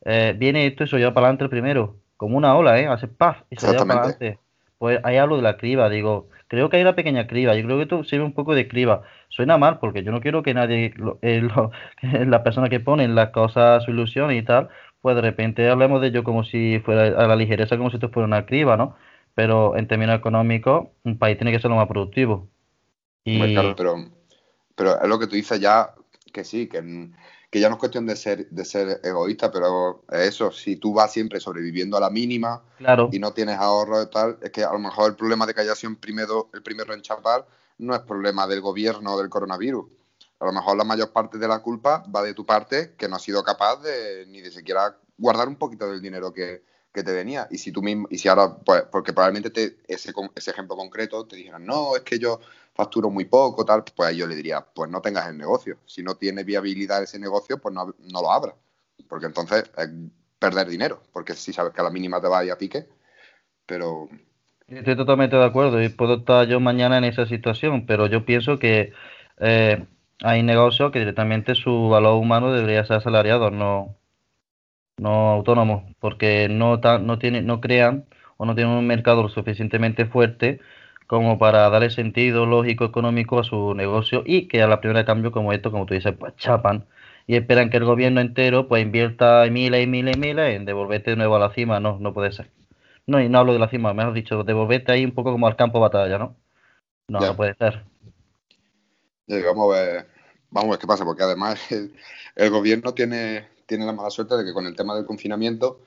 Eh, 0.05 0.33
viene 0.37 0.65
esto 0.65 0.83
y 0.83 0.87
se 0.87 0.97
lleva 0.97 1.13
para 1.13 1.27
adelante 1.27 1.49
primero, 1.49 1.97
como 2.17 2.37
una 2.37 2.55
ola, 2.55 2.79
¿eh? 2.79 2.87
Hace 2.87 3.07
paf 3.07 3.41
y 3.49 3.57
se 3.57 3.67
lleva 3.67 3.85
para 3.87 4.01
adelante. 4.01 4.39
Pues 4.77 4.99
ahí 5.03 5.17
hablo 5.17 5.35
de 5.35 5.41
la 5.41 5.57
criba, 5.57 5.89
digo, 5.89 6.29
creo 6.47 6.69
que 6.69 6.77
hay 6.77 6.83
una 6.83 6.95
pequeña 6.95 7.27
criba, 7.27 7.53
yo 7.55 7.63
creo 7.65 7.75
que 7.77 7.83
esto 7.83 8.03
sirve 8.05 8.23
un 8.23 8.33
poco 8.33 8.55
de 8.55 8.67
criba. 8.69 9.03
Suena 9.27 9.57
mal 9.57 9.79
porque 9.79 10.03
yo 10.03 10.11
no 10.13 10.21
quiero 10.21 10.41
que 10.41 10.53
nadie, 10.53 10.93
lo- 10.95 11.19
eh, 11.21 11.41
lo- 11.41 11.71
la 12.01 12.43
persona 12.43 12.69
que 12.69 12.79
pone 12.79 13.07
las 13.09 13.29
cosas, 13.31 13.83
su 13.83 13.91
ilusión 13.91 14.31
y 14.31 14.41
tal, 14.43 14.69
pues 15.01 15.15
de 15.15 15.21
repente 15.21 15.69
hablemos 15.69 16.01
de 16.01 16.07
ello 16.07 16.23
como 16.23 16.43
si 16.45 16.79
fuera 16.85 17.03
a 17.21 17.27
la 17.27 17.35
ligereza, 17.35 17.77
como 17.77 17.89
si 17.89 17.97
esto 17.97 18.09
fuera 18.09 18.27
una 18.27 18.45
criba, 18.45 18.77
¿no? 18.77 18.95
Pero 19.39 19.77
en 19.77 19.87
términos 19.87 20.19
económicos, 20.19 20.89
un 21.05 21.17
país 21.17 21.37
tiene 21.37 21.53
que 21.53 21.61
ser 21.61 21.71
lo 21.71 21.77
más 21.77 21.87
productivo. 21.87 22.49
Claro, 23.23 23.73
pero, 23.73 23.95
pero 24.75 25.01
es 25.01 25.07
lo 25.07 25.17
que 25.17 25.27
tú 25.27 25.37
dices 25.37 25.61
ya, 25.61 25.95
que 26.33 26.43
sí, 26.43 26.67
que, 26.67 27.09
que 27.49 27.61
ya 27.61 27.69
no 27.69 27.75
es 27.75 27.79
cuestión 27.79 28.05
de 28.05 28.17
ser, 28.17 28.49
de 28.49 28.65
ser 28.65 28.99
egoísta, 29.01 29.49
pero 29.49 30.03
es 30.11 30.27
eso, 30.27 30.51
si 30.51 30.75
tú 30.75 30.93
vas 30.93 31.13
siempre 31.13 31.39
sobreviviendo 31.39 31.95
a 31.95 32.01
la 32.01 32.09
mínima 32.09 32.61
claro, 32.79 33.07
y 33.13 33.19
no 33.19 33.31
tienes 33.31 33.57
ahorro 33.57 34.03
y 34.03 34.09
tal, 34.09 34.39
es 34.41 34.51
que 34.51 34.61
a 34.61 34.73
lo 34.73 34.79
mejor 34.79 35.11
el 35.11 35.15
problema 35.15 35.45
de 35.45 35.53
que 35.53 35.61
haya 35.61 35.73
sido 35.73 35.91
el 35.91 35.99
primero, 35.99 36.49
el 36.53 36.61
primero 36.61 36.93
en 36.93 37.01
chapar 37.01 37.47
no 37.77 37.95
es 37.95 38.01
problema 38.01 38.45
del 38.45 38.59
gobierno 38.59 39.13
o 39.13 39.19
del 39.21 39.29
coronavirus. 39.29 39.85
A 40.41 40.47
lo 40.47 40.51
mejor 40.51 40.75
la 40.75 40.83
mayor 40.83 41.13
parte 41.13 41.37
de 41.37 41.47
la 41.47 41.59
culpa 41.59 42.03
va 42.13 42.23
de 42.23 42.33
tu 42.33 42.45
parte, 42.45 42.93
que 42.97 43.07
no 43.07 43.15
has 43.15 43.21
sido 43.21 43.41
capaz 43.41 43.77
de 43.83 44.25
ni 44.27 44.41
de 44.41 44.51
siquiera 44.51 44.97
guardar 45.17 45.47
un 45.47 45.55
poquito 45.55 45.89
del 45.89 46.01
dinero 46.01 46.33
que, 46.33 46.61
que 46.93 47.03
te 47.03 47.11
venía. 47.11 47.47
Y 47.51 47.57
si 47.57 47.71
tú 47.71 47.81
mismo, 47.81 48.07
y 48.09 48.17
si 48.17 48.27
ahora, 48.27 48.55
pues, 48.57 48.83
porque 48.91 49.13
probablemente 49.13 49.49
te, 49.49 49.77
ese, 49.87 50.11
ese 50.35 50.51
ejemplo 50.51 50.75
concreto 50.75 51.25
te 51.25 51.35
dijeran, 51.35 51.65
no, 51.65 51.95
es 51.95 52.01
que 52.01 52.19
yo 52.19 52.39
facturo 52.73 53.09
muy 53.09 53.25
poco, 53.25 53.65
tal, 53.65 53.83
pues 53.95 54.15
yo 54.15 54.25
le 54.27 54.35
diría, 54.35 54.61
pues 54.61 54.89
no 54.89 55.01
tengas 55.01 55.27
el 55.27 55.37
negocio. 55.37 55.77
Si 55.85 56.03
no 56.03 56.15
tiene 56.15 56.43
viabilidad 56.43 57.03
ese 57.03 57.19
negocio, 57.19 57.59
pues 57.59 57.73
no, 57.73 57.95
no 57.97 58.21
lo 58.21 58.31
abras. 58.31 58.55
Porque 59.07 59.27
entonces 59.27 59.69
es 59.77 59.89
perder 60.39 60.67
dinero, 60.67 61.03
porque 61.11 61.33
si 61.33 61.51
sabes 61.53 61.73
que 61.73 61.81
a 61.81 61.83
la 61.83 61.89
mínima 61.89 62.21
te 62.21 62.27
va 62.27 62.39
a 62.39 62.57
pique, 62.57 62.87
pero 63.65 64.09
estoy 64.67 64.95
totalmente 64.95 65.35
de 65.35 65.45
acuerdo 65.45 65.81
y 65.81 65.89
puedo 65.89 66.15
estar 66.15 66.47
yo 66.47 66.59
mañana 66.59 66.97
en 66.97 67.03
esa 67.03 67.25
situación, 67.25 67.85
pero 67.85 68.07
yo 68.07 68.25
pienso 68.25 68.59
que 68.59 68.93
eh, 69.39 69.85
hay 70.23 70.43
negocios 70.43 70.91
que 70.91 70.99
directamente 70.99 71.55
su 71.55 71.89
valor 71.89 72.15
humano 72.15 72.53
debería 72.53 72.85
ser 72.85 72.97
asalariado, 72.97 73.51
no, 73.51 73.95
no 74.99 75.31
autónomo, 75.31 75.89
porque 75.99 76.47
no, 76.49 76.79
ta- 76.79 76.99
no, 76.99 77.19
tiene, 77.19 77.41
no 77.41 77.61
crean 77.61 78.05
o 78.37 78.45
no 78.45 78.55
tienen 78.55 78.73
un 78.75 78.87
mercado 78.87 79.23
lo 79.23 79.29
suficientemente 79.29 80.05
fuerte 80.05 80.59
como 81.07 81.39
para 81.39 81.69
darle 81.69 81.89
sentido 81.89 82.45
lógico 82.45 82.85
económico 82.85 83.39
a 83.39 83.43
su 83.43 83.73
negocio 83.75 84.23
y 84.25 84.47
que 84.47 84.61
a 84.61 84.67
la 84.67 84.79
primera 84.81 84.99
de 84.99 85.05
cambio 85.05 85.31
como 85.31 85.53
esto, 85.53 85.71
como 85.71 85.85
tú 85.85 85.93
dices, 85.95 86.13
pues 86.19 86.35
chapan 86.37 86.85
y 87.27 87.35
esperan 87.35 87.69
que 87.69 87.77
el 87.77 87.85
gobierno 87.85 88.21
entero 88.21 88.67
pues 88.67 88.83
invierta 88.83 89.45
miles 89.51 89.83
y 89.83 89.87
miles 89.87 90.15
y 90.15 90.19
miles 90.19 90.55
en 90.55 90.65
devolverte 90.65 91.11
de 91.11 91.17
nuevo 91.17 91.35
a 91.35 91.39
la 91.39 91.53
cima, 91.53 91.79
no, 91.79 91.97
no 91.99 92.13
puede 92.13 92.31
ser. 92.31 92.49
No, 93.07 93.19
y 93.21 93.29
no 93.29 93.39
hablo 93.39 93.53
de 93.53 93.59
la 93.59 93.69
cima, 93.69 93.93
mejor 93.93 94.13
dicho, 94.13 94.43
devolverte 94.43 94.91
ahí 94.91 95.05
un 95.05 95.11
poco 95.13 95.31
como 95.31 95.47
al 95.47 95.55
campo 95.55 95.79
de 95.79 95.81
batalla, 95.83 96.17
¿no? 96.19 96.35
No, 97.09 97.25
Ya. 97.25 97.27
no 97.27 97.35
puede 97.37 97.55
ser. 97.55 97.83
Vamos 99.27 99.75
a 99.75 99.79
ver, 99.79 100.07
vamos 100.49 100.67
a 100.69 100.71
ver 100.71 100.79
qué 100.79 100.87
pasa, 100.87 101.05
porque 101.05 101.23
además 101.23 101.71
el, 101.71 101.93
el 102.35 102.49
gobierno 102.49 102.93
tiene, 102.93 103.47
tiene 103.69 103.85
la 103.85 103.93
mala 103.93 104.09
suerte 104.09 104.35
de 104.35 104.43
que 104.43 104.51
con 104.51 104.65
el 104.65 104.75
tema 104.75 104.95
del 104.95 105.05
confinamiento, 105.05 105.81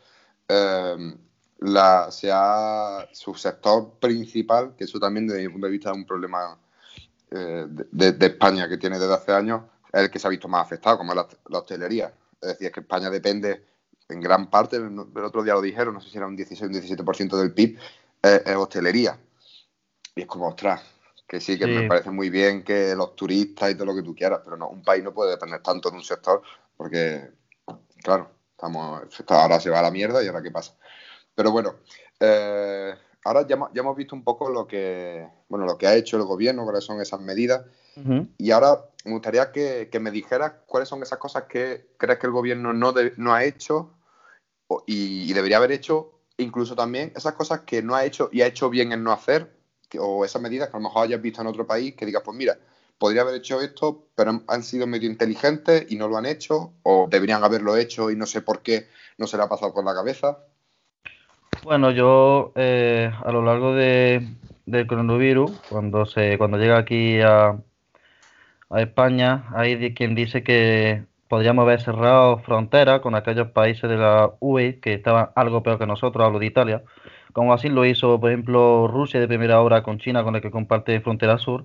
eh, 0.49 1.17
la, 1.59 2.11
se 2.11 2.31
ha- 2.33 3.09
su 3.13 3.35
sector 3.35 3.95
principal, 4.01 4.75
que 4.77 4.85
eso 4.85 5.01
también 5.01 5.27
desde 5.27 5.43
mi 5.43 5.49
punto 5.49 5.67
de 5.67 5.73
vista 5.73 5.91
es 5.91 5.97
un 5.97 6.07
problema 6.07 6.57
eh, 7.31 7.67
de, 7.69 8.27
España 8.27 8.69
que 8.69 8.79
tiene 8.79 8.99
desde 8.99 9.15
hace 9.15 9.33
años, 9.33 9.63
es 9.93 10.03
el 10.03 10.11
que 10.11 10.19
se 10.19 10.27
ha 10.29 10.31
visto 10.31 10.49
más 10.49 10.65
afectado, 10.65 10.97
como 10.99 11.13
es 11.13 11.17
la, 11.17 11.29
la 11.49 11.59
hostelería. 11.59 12.15
Es 12.41 12.49
decir, 12.51 12.69
es 12.69 12.73
que 12.73 12.81
España 12.81 13.11
depende 13.11 13.67
en 14.09 14.21
gran 14.21 14.49
parte, 14.49 14.77
el, 14.77 14.99
otro 14.99 15.43
día 15.43 15.55
lo 15.55 15.61
dijeron, 15.61 15.95
no 15.95 16.01
sé 16.01 16.09
si 16.09 16.19
era 16.19 16.27
un 16.27 16.37
16 16.37 16.63
o 16.63 16.67
un 16.67 16.81
17% 16.81 17.37
del 17.37 17.53
PIB, 17.53 17.79
es, 18.23 18.43
es 18.47 18.57
hostelería. 18.57 19.19
Y 20.15 20.23
es 20.23 20.27
como, 20.27 20.49
ostras, 20.49 20.83
que 21.27 21.41
sí, 21.41 21.59
que 21.59 21.65
Sí. 21.67 21.71
me 21.71 21.83
parece 21.85 22.11
muy 22.11 22.31
bien 22.31 22.63
que 22.63 22.95
los 22.95 23.17
turistas 23.17 23.71
y 23.71 23.75
todo 23.75 23.87
lo 23.87 23.95
que 23.95 24.03
tú 24.03 24.15
quieras, 24.15 24.41
pero 24.45 24.57
no, 24.57 24.69
un 24.69 24.83
país 24.83 25.03
no 25.03 25.13
puede 25.15 25.33
depender 25.33 25.63
tanto 25.63 25.91
de 25.91 25.97
un 25.97 26.05
sector 26.05 26.43
porque, 26.77 27.31
claro, 28.03 28.31
estamos, 28.51 29.03
ahora 29.29 29.61
se 29.61 29.71
va 29.71 29.79
a 29.81 29.83
la 29.83 29.91
mierda 29.91 30.23
y 30.23 30.27
ahora 30.27 30.43
qué 30.43 30.51
pasa. 30.51 30.77
Pero 31.35 31.51
bueno, 31.51 31.77
eh, 32.21 32.95
ahora 33.25 33.47
ya, 33.47 33.55
hemos- 33.55 33.71
ya 33.73 33.81
hemos 33.81 33.97
visto 33.97 34.15
un 34.15 34.25
poco 34.25 34.51
lo 34.51 34.67
que, 34.67 35.27
bueno, 35.49 35.65
lo 35.67 35.79
que 35.79 35.87
ha 35.87 35.95
hecho 35.95 36.17
el 36.17 36.25
gobierno, 36.25 36.65
cuáles 36.65 36.85
son 36.85 37.01
esas 37.01 37.21
medidas. 37.21 37.65
Y 38.39 38.51
ahora 38.51 38.85
me 39.05 39.13
gustaría 39.13 39.53
que, 39.53 39.89
que 39.91 40.01
me 40.01 40.11
dijeras 40.11 40.53
cuáles 40.67 40.89
son 40.89 41.03
esas 41.03 41.19
cosas 41.19 41.45
que 41.45 41.89
crees 41.97 42.19
que 42.19 42.27
el 42.27 42.33
gobierno 42.33 42.73
no, 42.73 42.93
de- 42.93 43.13
no 43.17 43.35
ha 43.35 43.45
hecho 43.45 43.95
o- 44.69 44.83
y, 44.87 45.31
y 45.31 45.33
debería 45.33 45.59
haber 45.59 45.73
hecho, 45.73 46.19
incluso 46.39 46.75
también 46.75 47.13
esas 47.15 47.35
cosas 47.35 47.61
que 47.61 47.83
no 47.83 47.95
ha 47.95 48.05
hecho 48.05 48.29
y 48.33 48.43
ha 48.43 48.47
hecho 48.47 48.71
bien 48.71 48.93
en 48.93 49.03
no 49.05 49.13
hacer, 49.13 49.53
que- 49.89 49.99
o 49.99 50.25
esas 50.25 50.41
medidas 50.43 50.69
que 50.71 50.77
a 50.77 50.81
lo 50.81 50.85
mejor 50.85 51.05
hayas 51.05 51.21
visto 51.21 51.41
en 51.41 51.47
otro 51.47 51.67
país 51.67 51.95
que 51.95 52.07
digas, 52.07 52.23
pues 52.25 52.37
mira, 52.37 52.59
podría 53.03 53.23
haber 53.23 53.35
hecho 53.35 53.61
esto, 53.61 54.07
pero 54.15 54.43
han, 54.47 54.63
sido 54.63 54.87
medio 54.87 55.11
inteligentes 55.11 55.87
y 55.91 55.97
no 55.97 56.07
lo 56.07 56.19
han 56.19 56.25
hecho, 56.25 56.73
o 56.85 57.09
deberían 57.11 57.43
haberlo 57.43 57.77
hecho 57.77 58.13
y 58.13 58.17
no 58.17 58.27
sé 58.27 58.43
por 58.43 58.63
qué 58.63 58.87
no 59.19 59.27
se 59.27 59.37
le 59.37 59.43
ha 59.43 59.49
pasado 59.49 59.75
por 59.75 59.85
la 59.85 59.93
cabeza. 59.93 60.39
Bueno, 61.65 61.91
yo 61.91 62.53
eh, 62.55 63.11
a 63.25 63.33
lo 63.33 63.43
largo 63.43 63.75
de, 63.75 64.25
del 64.67 64.87
coronavirus, 64.87 65.51
cuando 65.69 66.07
se, 66.07 66.39
cuando 66.39 66.59
llega 66.59 66.79
aquí 66.79 67.21
a, 67.21 67.57
a 68.71 68.81
España, 68.81 69.47
hay 69.53 69.95
quien 69.95 70.15
dice 70.15 70.45
que 70.45 71.03
podríamos 71.27 71.65
haber 71.65 71.81
cerrado 71.81 72.39
fronteras 72.39 73.01
con 73.01 73.17
aquellos 73.17 73.49
países 73.49 73.91
de 73.91 73.97
la 73.97 74.31
UE 74.39 74.79
que 74.79 74.95
estaban 74.95 75.31
algo 75.35 75.65
peor 75.65 75.81
que 75.81 75.87
nosotros, 75.87 76.25
hablo 76.25 76.39
de 76.39 76.47
Italia, 76.47 76.85
como 77.33 77.53
así 77.53 77.69
lo 77.69 77.85
hizo, 77.85 78.21
por 78.21 78.31
ejemplo, 78.31 78.87
Rusia 78.87 79.19
de 79.19 79.27
primera 79.27 79.61
hora 79.61 79.83
con 79.83 79.99
China, 79.99 80.23
con 80.23 80.37
el 80.37 80.41
que 80.41 80.53
comparte 80.53 81.01
frontera 81.01 81.39
sur. 81.39 81.65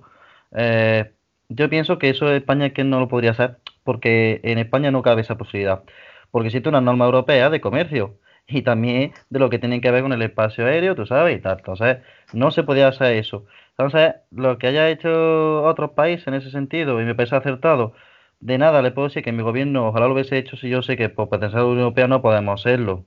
Eh, 0.50 1.12
yo 1.48 1.68
pienso 1.70 1.98
que 1.98 2.10
eso 2.10 2.30
España 2.32 2.66
es 2.66 2.72
que 2.72 2.84
no 2.84 3.00
lo 3.00 3.08
podría 3.08 3.32
hacer, 3.32 3.58
porque 3.84 4.40
en 4.44 4.58
España 4.58 4.90
no 4.90 5.02
cabe 5.02 5.22
esa 5.22 5.38
posibilidad, 5.38 5.82
porque 6.30 6.48
existe 6.48 6.68
una 6.68 6.80
norma 6.80 7.06
europea 7.06 7.50
de 7.50 7.60
comercio 7.60 8.18
y 8.46 8.62
también 8.62 9.12
de 9.30 9.38
lo 9.38 9.50
que 9.50 9.58
tienen 9.58 9.80
que 9.80 9.90
ver 9.90 10.02
con 10.02 10.12
el 10.12 10.22
espacio 10.22 10.66
aéreo, 10.66 10.94
tú 10.94 11.06
sabes, 11.06 11.38
y 11.38 11.40
tal. 11.40 11.58
Entonces, 11.58 11.98
no 12.32 12.50
se 12.50 12.62
podía 12.64 12.88
hacer 12.88 13.16
eso. 13.16 13.46
Entonces, 13.70 14.14
lo 14.30 14.58
que 14.58 14.68
haya 14.68 14.88
hecho 14.90 15.62
otros 15.64 15.90
países 15.92 16.26
en 16.28 16.34
ese 16.34 16.50
sentido, 16.50 17.00
y 17.00 17.04
me 17.04 17.14
parece 17.14 17.36
acertado, 17.36 17.94
de 18.40 18.58
nada 18.58 18.82
le 18.82 18.90
puedo 18.92 19.08
decir 19.08 19.22
que 19.24 19.32
mi 19.32 19.42
gobierno 19.42 19.88
ojalá 19.88 20.06
lo 20.06 20.14
hubiese 20.14 20.38
hecho 20.38 20.56
si 20.56 20.68
yo 20.68 20.82
sé 20.82 20.96
que 20.96 21.08
por 21.08 21.28
pertenecer 21.28 21.60
a 21.60 21.62
la 21.62 21.68
Unión 21.68 21.80
Europea 21.84 22.08
no 22.08 22.22
podemos 22.22 22.60
hacerlo. 22.60 23.04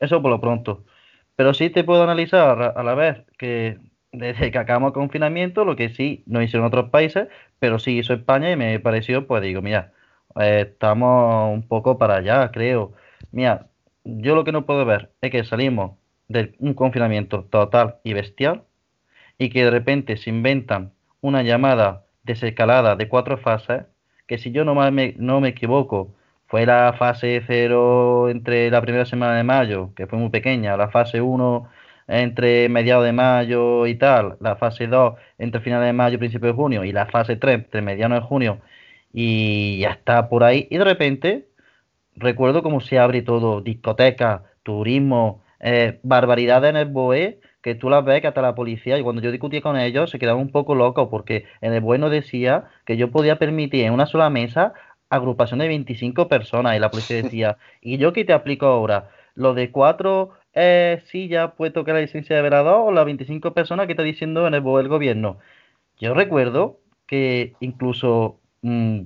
Eso 0.00 0.22
por 0.22 0.30
lo 0.30 0.40
pronto. 0.40 0.84
Pero 1.36 1.54
sí 1.54 1.70
te 1.70 1.84
puedo 1.84 2.02
analizar 2.04 2.74
a 2.76 2.82
la 2.82 2.94
vez 2.94 3.24
que 3.38 3.78
desde 4.12 4.50
que 4.50 4.58
acabamos 4.58 4.88
el 4.88 4.94
confinamiento, 4.94 5.64
lo 5.64 5.76
que 5.76 5.88
sí 5.90 6.22
no 6.26 6.42
hicieron 6.42 6.66
otros 6.66 6.90
países, 6.90 7.28
pero 7.62 7.78
sí 7.78 7.96
hizo 7.96 8.12
España 8.12 8.50
y 8.50 8.56
me 8.56 8.80
pareció, 8.80 9.28
pues 9.28 9.40
digo, 9.40 9.62
mira, 9.62 9.92
eh, 10.40 10.66
estamos 10.72 11.54
un 11.54 11.62
poco 11.68 11.96
para 11.96 12.16
allá, 12.16 12.50
creo. 12.50 12.92
Mira, 13.30 13.68
yo 14.02 14.34
lo 14.34 14.42
que 14.42 14.50
no 14.50 14.66
puedo 14.66 14.84
ver 14.84 15.12
es 15.20 15.30
que 15.30 15.44
salimos 15.44 15.92
de 16.26 16.56
un 16.58 16.74
confinamiento 16.74 17.44
total 17.44 17.98
y 18.02 18.14
bestial 18.14 18.64
y 19.38 19.50
que 19.50 19.64
de 19.64 19.70
repente 19.70 20.16
se 20.16 20.30
inventan 20.30 20.92
una 21.20 21.44
llamada 21.44 22.04
desescalada 22.24 22.96
de 22.96 23.08
cuatro 23.08 23.38
fases, 23.38 23.84
que 24.26 24.38
si 24.38 24.50
yo 24.50 24.64
no 24.64 24.74
me, 24.74 25.14
no 25.18 25.40
me 25.40 25.50
equivoco, 25.50 26.16
fue 26.48 26.66
la 26.66 26.94
fase 26.98 27.44
0 27.46 28.28
entre 28.28 28.72
la 28.72 28.80
primera 28.82 29.04
semana 29.04 29.36
de 29.36 29.44
mayo, 29.44 29.94
que 29.94 30.08
fue 30.08 30.18
muy 30.18 30.30
pequeña, 30.30 30.76
la 30.76 30.90
fase 30.90 31.20
1 31.20 31.68
entre 32.20 32.68
mediados 32.68 33.04
de 33.04 33.12
mayo 33.12 33.86
y 33.86 33.96
tal, 33.96 34.36
la 34.40 34.56
fase 34.56 34.86
2 34.86 35.14
entre 35.38 35.60
finales 35.60 35.86
de 35.86 35.92
mayo 35.92 36.16
y 36.16 36.18
principios 36.18 36.52
de 36.52 36.56
junio, 36.56 36.84
y 36.84 36.92
la 36.92 37.06
fase 37.06 37.36
3 37.36 37.54
entre 37.56 37.82
mediados 37.82 38.20
de 38.20 38.26
junio 38.26 38.60
y 39.12 39.78
ya 39.80 39.90
está 39.90 40.28
por 40.28 40.44
ahí, 40.44 40.66
y 40.70 40.78
de 40.78 40.84
repente 40.84 41.48
recuerdo 42.16 42.62
cómo 42.62 42.80
se 42.80 42.98
abre 42.98 43.22
todo, 43.22 43.60
discoteca, 43.60 44.44
turismo, 44.62 45.42
eh, 45.60 46.00
barbaridades 46.02 46.70
en 46.70 46.76
el 46.76 46.86
BOE, 46.86 47.40
que 47.62 47.74
tú 47.74 47.88
las 47.90 48.04
ves 48.04 48.20
que 48.20 48.28
hasta 48.28 48.42
la 48.42 48.54
policía, 48.54 48.98
y 48.98 49.02
cuando 49.02 49.22
yo 49.22 49.30
discutí 49.30 49.60
con 49.60 49.76
ellos, 49.78 50.10
se 50.10 50.18
quedaban 50.18 50.42
un 50.42 50.50
poco 50.50 50.74
locos, 50.74 51.08
porque 51.10 51.44
en 51.60 51.74
el 51.74 51.80
BOE 51.80 51.98
no 51.98 52.10
decía 52.10 52.64
que 52.86 52.96
yo 52.96 53.10
podía 53.10 53.38
permitir 53.38 53.84
en 53.84 53.92
una 53.92 54.06
sola 54.06 54.30
mesa 54.30 54.72
agrupación 55.10 55.60
de 55.60 55.68
25 55.68 56.28
personas, 56.28 56.76
y 56.76 56.80
la 56.80 56.90
policía 56.90 57.22
decía, 57.22 57.58
¿y 57.82 57.98
yo 57.98 58.12
qué 58.12 58.24
te 58.24 58.32
aplico 58.32 58.66
ahora? 58.66 59.10
¿Lo 59.34 59.54
de 59.54 59.70
cuatro 59.70 60.32
eh, 60.54 61.02
sillas 61.06 61.52
puesto 61.56 61.84
que 61.84 61.92
la 61.92 62.00
licencia 62.00 62.36
de 62.36 62.42
velador 62.42 62.88
o 62.88 62.92
las 62.92 63.04
25 63.04 63.54
personas 63.54 63.86
que 63.86 63.92
está 63.92 64.02
diciendo 64.02 64.46
en 64.46 64.54
el 64.54 64.62
gobierno? 64.62 65.38
Yo 65.98 66.14
recuerdo 66.14 66.80
que 67.06 67.54
incluso 67.60 68.40
mm, 68.62 69.02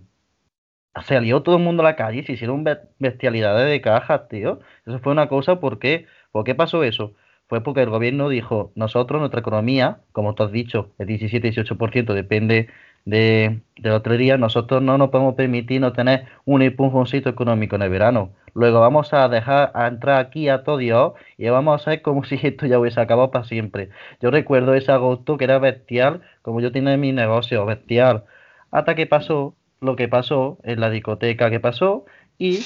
salió 1.04 1.42
todo 1.42 1.56
el 1.56 1.62
mundo 1.62 1.82
a 1.82 1.85
la 1.85 1.96
calle 1.96 2.24
se 2.24 2.32
hicieron 2.32 2.64
bestialidades 2.98 3.68
de 3.70 3.80
cajas, 3.80 4.28
tío. 4.28 4.61
Eso 4.87 4.98
fue 5.00 5.12
una 5.12 5.28
cosa, 5.28 5.61
¿por 5.61 5.78
qué? 5.78 6.06
¿Por 6.32 6.44
qué 6.44 6.54
pasó 6.54 6.85
eso? 6.85 7.14
Fue 7.48 7.62
porque 7.62 7.82
el 7.82 7.90
gobierno 7.90 8.28
dijo, 8.28 8.72
nosotros, 8.74 9.20
nuestra 9.20 9.40
economía, 9.40 10.00
como 10.12 10.35
tú 10.35 10.42
has 10.42 10.52
dicho, 10.52 10.90
el 10.98 11.06
17-18% 11.09 12.12
depende 12.12 12.68
de, 13.04 13.61
de, 13.76 13.88
la 13.88 13.96
hotelería, 13.96 14.37
nosotros 14.37 14.82
no 14.82 14.98
nos 14.98 15.11
podemos 15.11 15.35
permitir 15.35 15.80
no 15.80 15.92
tener 15.92 16.26
un 16.44 16.62
empujoncito 16.62 17.28
económico 17.28 17.76
en 17.76 17.82
el 17.82 17.90
verano. 17.90 18.32
Luego 18.56 18.80
vamos 18.80 19.12
a 19.12 19.28
dejar 19.28 19.70
a 19.74 19.86
entrar 19.86 20.18
aquí 20.18 20.48
a 20.48 20.64
todo 20.64 20.78
Dios 20.78 21.12
y 21.36 21.46
vamos 21.50 21.72
a 21.72 21.76
hacer 21.76 22.00
como 22.02 22.24
si 22.24 22.38
esto 22.42 22.66
ya 22.66 22.78
hubiese 22.78 23.00
acabado 23.00 23.30
para 23.30 23.44
siempre. 23.44 23.90
Yo 24.20 24.30
recuerdo 24.30 24.74
ese 24.74 24.92
agosto 24.92 25.36
que 25.36 25.44
era 25.44 25.58
bestial, 25.58 26.22
como 26.40 26.60
yo 26.62 26.72
tenía 26.72 26.96
mi 26.96 27.12
negocio, 27.12 27.66
bestial. 27.66 28.24
Hasta 28.70 28.94
que 28.94 29.06
pasó 29.06 29.54
lo 29.80 29.94
que 29.94 30.08
pasó 30.08 30.58
en 30.62 30.80
la 30.80 30.88
discoteca 30.88 31.50
que 31.50 31.60
pasó 31.60 32.06
y, 32.38 32.60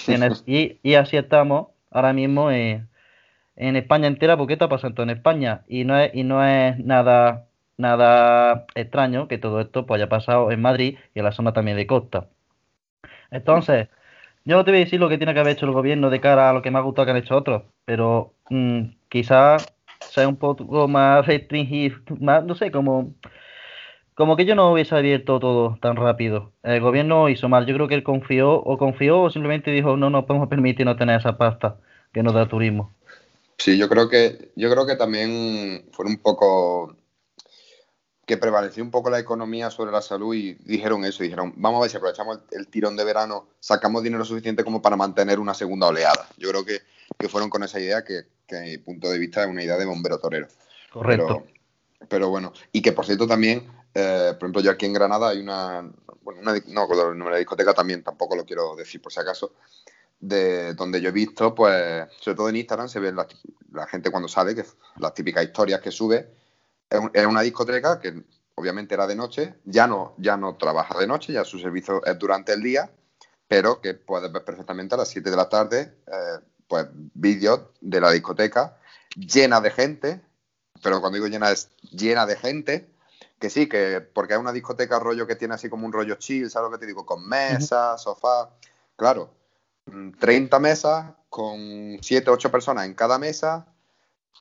y, 0.82 0.94
así 0.94 1.16
estamos 1.16 1.68
ahora 1.90 2.12
mismo 2.12 2.52
en, 2.52 2.88
España 3.56 4.06
entera 4.06 4.36
porque 4.36 4.54
está 4.54 4.68
pasando 4.68 5.02
en 5.02 5.10
España 5.10 5.62
y 5.68 5.84
no 5.84 5.98
es, 5.98 6.14
y 6.14 6.22
no 6.22 6.44
es 6.44 6.78
nada 6.78 7.46
nada 7.76 8.66
extraño 8.74 9.26
que 9.28 9.38
todo 9.38 9.60
esto 9.60 9.86
pues 9.86 10.00
haya 10.00 10.08
pasado 10.08 10.52
en 10.52 10.62
Madrid 10.62 10.98
y 11.14 11.18
en 11.18 11.24
la 11.24 11.32
zona 11.32 11.52
también 11.52 11.76
de 11.76 11.86
Costa. 11.86 12.28
Entonces, 13.30 13.88
yo 14.50 14.56
no 14.56 14.64
te 14.64 14.72
voy 14.72 14.80
a 14.80 14.84
decir 14.84 14.98
lo 14.98 15.08
que 15.08 15.16
tiene 15.16 15.32
que 15.32 15.38
haber 15.38 15.56
hecho 15.56 15.66
el 15.66 15.72
gobierno 15.72 16.10
de 16.10 16.20
cara 16.20 16.50
a 16.50 16.52
lo 16.52 16.60
que 16.60 16.72
me 16.72 16.78
ha 16.78 16.82
gustado 16.82 17.06
que 17.06 17.12
han 17.12 17.18
hecho 17.18 17.36
otros, 17.36 17.62
pero 17.84 18.34
mm, 18.50 18.80
quizás 19.08 19.72
sea 20.00 20.26
un 20.26 20.36
poco 20.36 20.88
más 20.88 21.24
restringido, 21.24 21.96
más, 22.18 22.44
no 22.44 22.56
sé, 22.56 22.72
como 22.72 23.14
como 24.16 24.36
que 24.36 24.44
yo 24.44 24.56
no 24.56 24.72
hubiese 24.72 24.94
abierto 24.94 25.38
todo 25.38 25.78
tan 25.80 25.96
rápido. 25.96 26.52
El 26.62 26.80
gobierno 26.80 27.30
hizo 27.30 27.48
mal. 27.48 27.64
Yo 27.64 27.74
creo 27.74 27.88
que 27.88 27.94
él 27.94 28.02
confió 28.02 28.52
o 28.52 28.76
confió 28.76 29.22
o 29.22 29.30
simplemente 29.30 29.70
dijo 29.70 29.96
no 29.96 30.10
nos 30.10 30.24
podemos 30.24 30.48
permitir 30.48 30.84
no 30.84 30.96
tener 30.96 31.20
esa 31.20 31.38
pasta 31.38 31.78
que 32.12 32.22
nos 32.22 32.34
da 32.34 32.46
turismo. 32.46 32.92
Sí, 33.56 33.78
yo 33.78 33.88
creo 33.88 34.08
que 34.08 34.50
yo 34.56 34.70
creo 34.70 34.84
que 34.84 34.96
también 34.96 35.84
fue 35.92 36.06
un 36.06 36.18
poco 36.18 36.96
que 38.30 38.36
prevaleció 38.36 38.82
un 38.82 38.90
poco 38.90 39.10
la 39.10 39.18
economía 39.18 39.70
sobre 39.70 39.92
la 39.92 40.00
salud 40.00 40.34
y 40.34 40.54
dijeron 40.54 41.04
eso, 41.04 41.22
dijeron, 41.22 41.52
vamos 41.56 41.78
a 41.78 41.82
ver 41.82 41.90
si 41.90 41.96
aprovechamos 41.96 42.38
el, 42.52 42.68
tirón 42.68 42.96
de 42.96 43.04
verano, 43.04 43.48
sacamos 43.58 44.02
dinero 44.02 44.24
suficiente 44.24 44.64
como 44.64 44.80
para 44.80 44.96
mantener 44.96 45.40
una 45.40 45.52
segunda 45.52 45.88
oleada. 45.88 46.28
Yo 46.38 46.48
creo 46.50 46.64
que, 46.64 46.80
fueron 47.28 47.50
con 47.50 47.62
esa 47.62 47.78
idea 47.78 48.02
que, 48.02 48.22
que, 48.46 48.56
a 48.56 48.60
mi 48.62 48.78
punto 48.78 49.10
de 49.10 49.18
vista 49.18 49.42
es 49.42 49.48
una 49.48 49.62
idea 49.62 49.76
de 49.76 49.84
bombero 49.84 50.18
torero. 50.18 50.46
Correcto. 50.92 51.44
pero 52.08 52.30
bueno, 52.30 52.52
y 52.72 52.80
que 52.80 52.92
por 52.92 53.04
cierto 53.04 53.26
también 53.26 53.68
eh, 53.94 54.34
por 54.38 54.46
ejemplo, 54.46 54.62
yo 54.62 54.70
aquí 54.70 54.86
en 54.86 54.92
Granada 54.92 55.30
hay 55.30 55.40
una, 55.40 55.90
bueno, 56.22 56.40
una, 56.40 56.52
no 56.68 57.10
el 57.10 57.18
número 57.18 57.34
de 57.34 57.40
discoteca 57.40 57.74
también, 57.74 58.02
tampoco 58.02 58.36
lo 58.36 58.44
quiero 58.44 58.76
decir 58.76 59.02
por 59.02 59.12
si 59.12 59.20
acaso, 59.20 59.52
de 60.20 60.74
donde 60.74 61.00
yo 61.00 61.08
he 61.08 61.12
visto, 61.12 61.54
pues, 61.54 62.06
sobre 62.20 62.36
todo 62.36 62.48
en 62.48 62.56
Instagram 62.56 62.88
se 62.88 63.00
ve 63.00 63.12
la, 63.12 63.86
gente 63.86 64.10
cuando 64.10 64.28
sale, 64.28 64.54
que 64.54 64.64
las 64.98 65.14
típicas 65.14 65.44
historias 65.44 65.80
que 65.80 65.90
sube, 65.90 66.28
es, 66.90 67.26
una 67.26 67.42
discoteca 67.42 68.00
que 68.00 68.22
obviamente 68.54 68.94
era 68.94 69.06
de 69.06 69.14
noche, 69.14 69.54
ya 69.64 69.86
no, 69.86 70.14
ya 70.18 70.36
no 70.36 70.56
trabaja 70.56 70.98
de 70.98 71.06
noche, 71.06 71.32
ya 71.32 71.44
su 71.44 71.58
servicio 71.58 72.04
es 72.04 72.18
durante 72.18 72.52
el 72.52 72.62
día, 72.62 72.90
pero 73.48 73.80
que 73.80 73.94
puedes 73.94 74.30
ver 74.30 74.44
perfectamente 74.44 74.94
a 74.94 74.98
las 74.98 75.08
7 75.08 75.30
de 75.30 75.36
la 75.36 75.48
tarde, 75.48 75.94
eh, 76.06 76.40
pues 76.68 76.86
vídeos 76.92 77.60
de 77.80 78.00
la 78.00 78.10
discoteca 78.10 78.76
llena 79.16 79.60
de 79.60 79.70
gente, 79.70 80.20
pero 80.82 81.00
cuando 81.00 81.16
digo 81.16 81.26
llena 81.26 81.50
es 81.50 81.70
llena 81.90 82.26
de 82.26 82.36
gente, 82.36 82.90
que 83.38 83.50
sí, 83.50 83.68
que 83.68 84.00
porque 84.00 84.34
es 84.34 84.38
una 84.38 84.52
discoteca 84.52 84.98
rollo 84.98 85.26
que 85.26 85.36
tiene 85.36 85.54
así 85.54 85.68
como 85.68 85.86
un 85.86 85.92
rollo 85.92 86.16
chill, 86.16 86.50
¿sabes 86.50 86.70
lo 86.70 86.76
que 86.76 86.80
te 86.80 86.86
digo? 86.86 87.06
Con 87.06 87.26
mesas, 87.26 88.02
sofá. 88.02 88.50
Claro, 88.96 89.32
30 90.20 90.58
mm, 90.58 90.62
mesas 90.62 91.06
con 91.28 91.98
7, 92.02 92.30
8 92.30 92.50
personas 92.50 92.86
en 92.86 92.94
cada 92.94 93.18
mesa, 93.18 93.66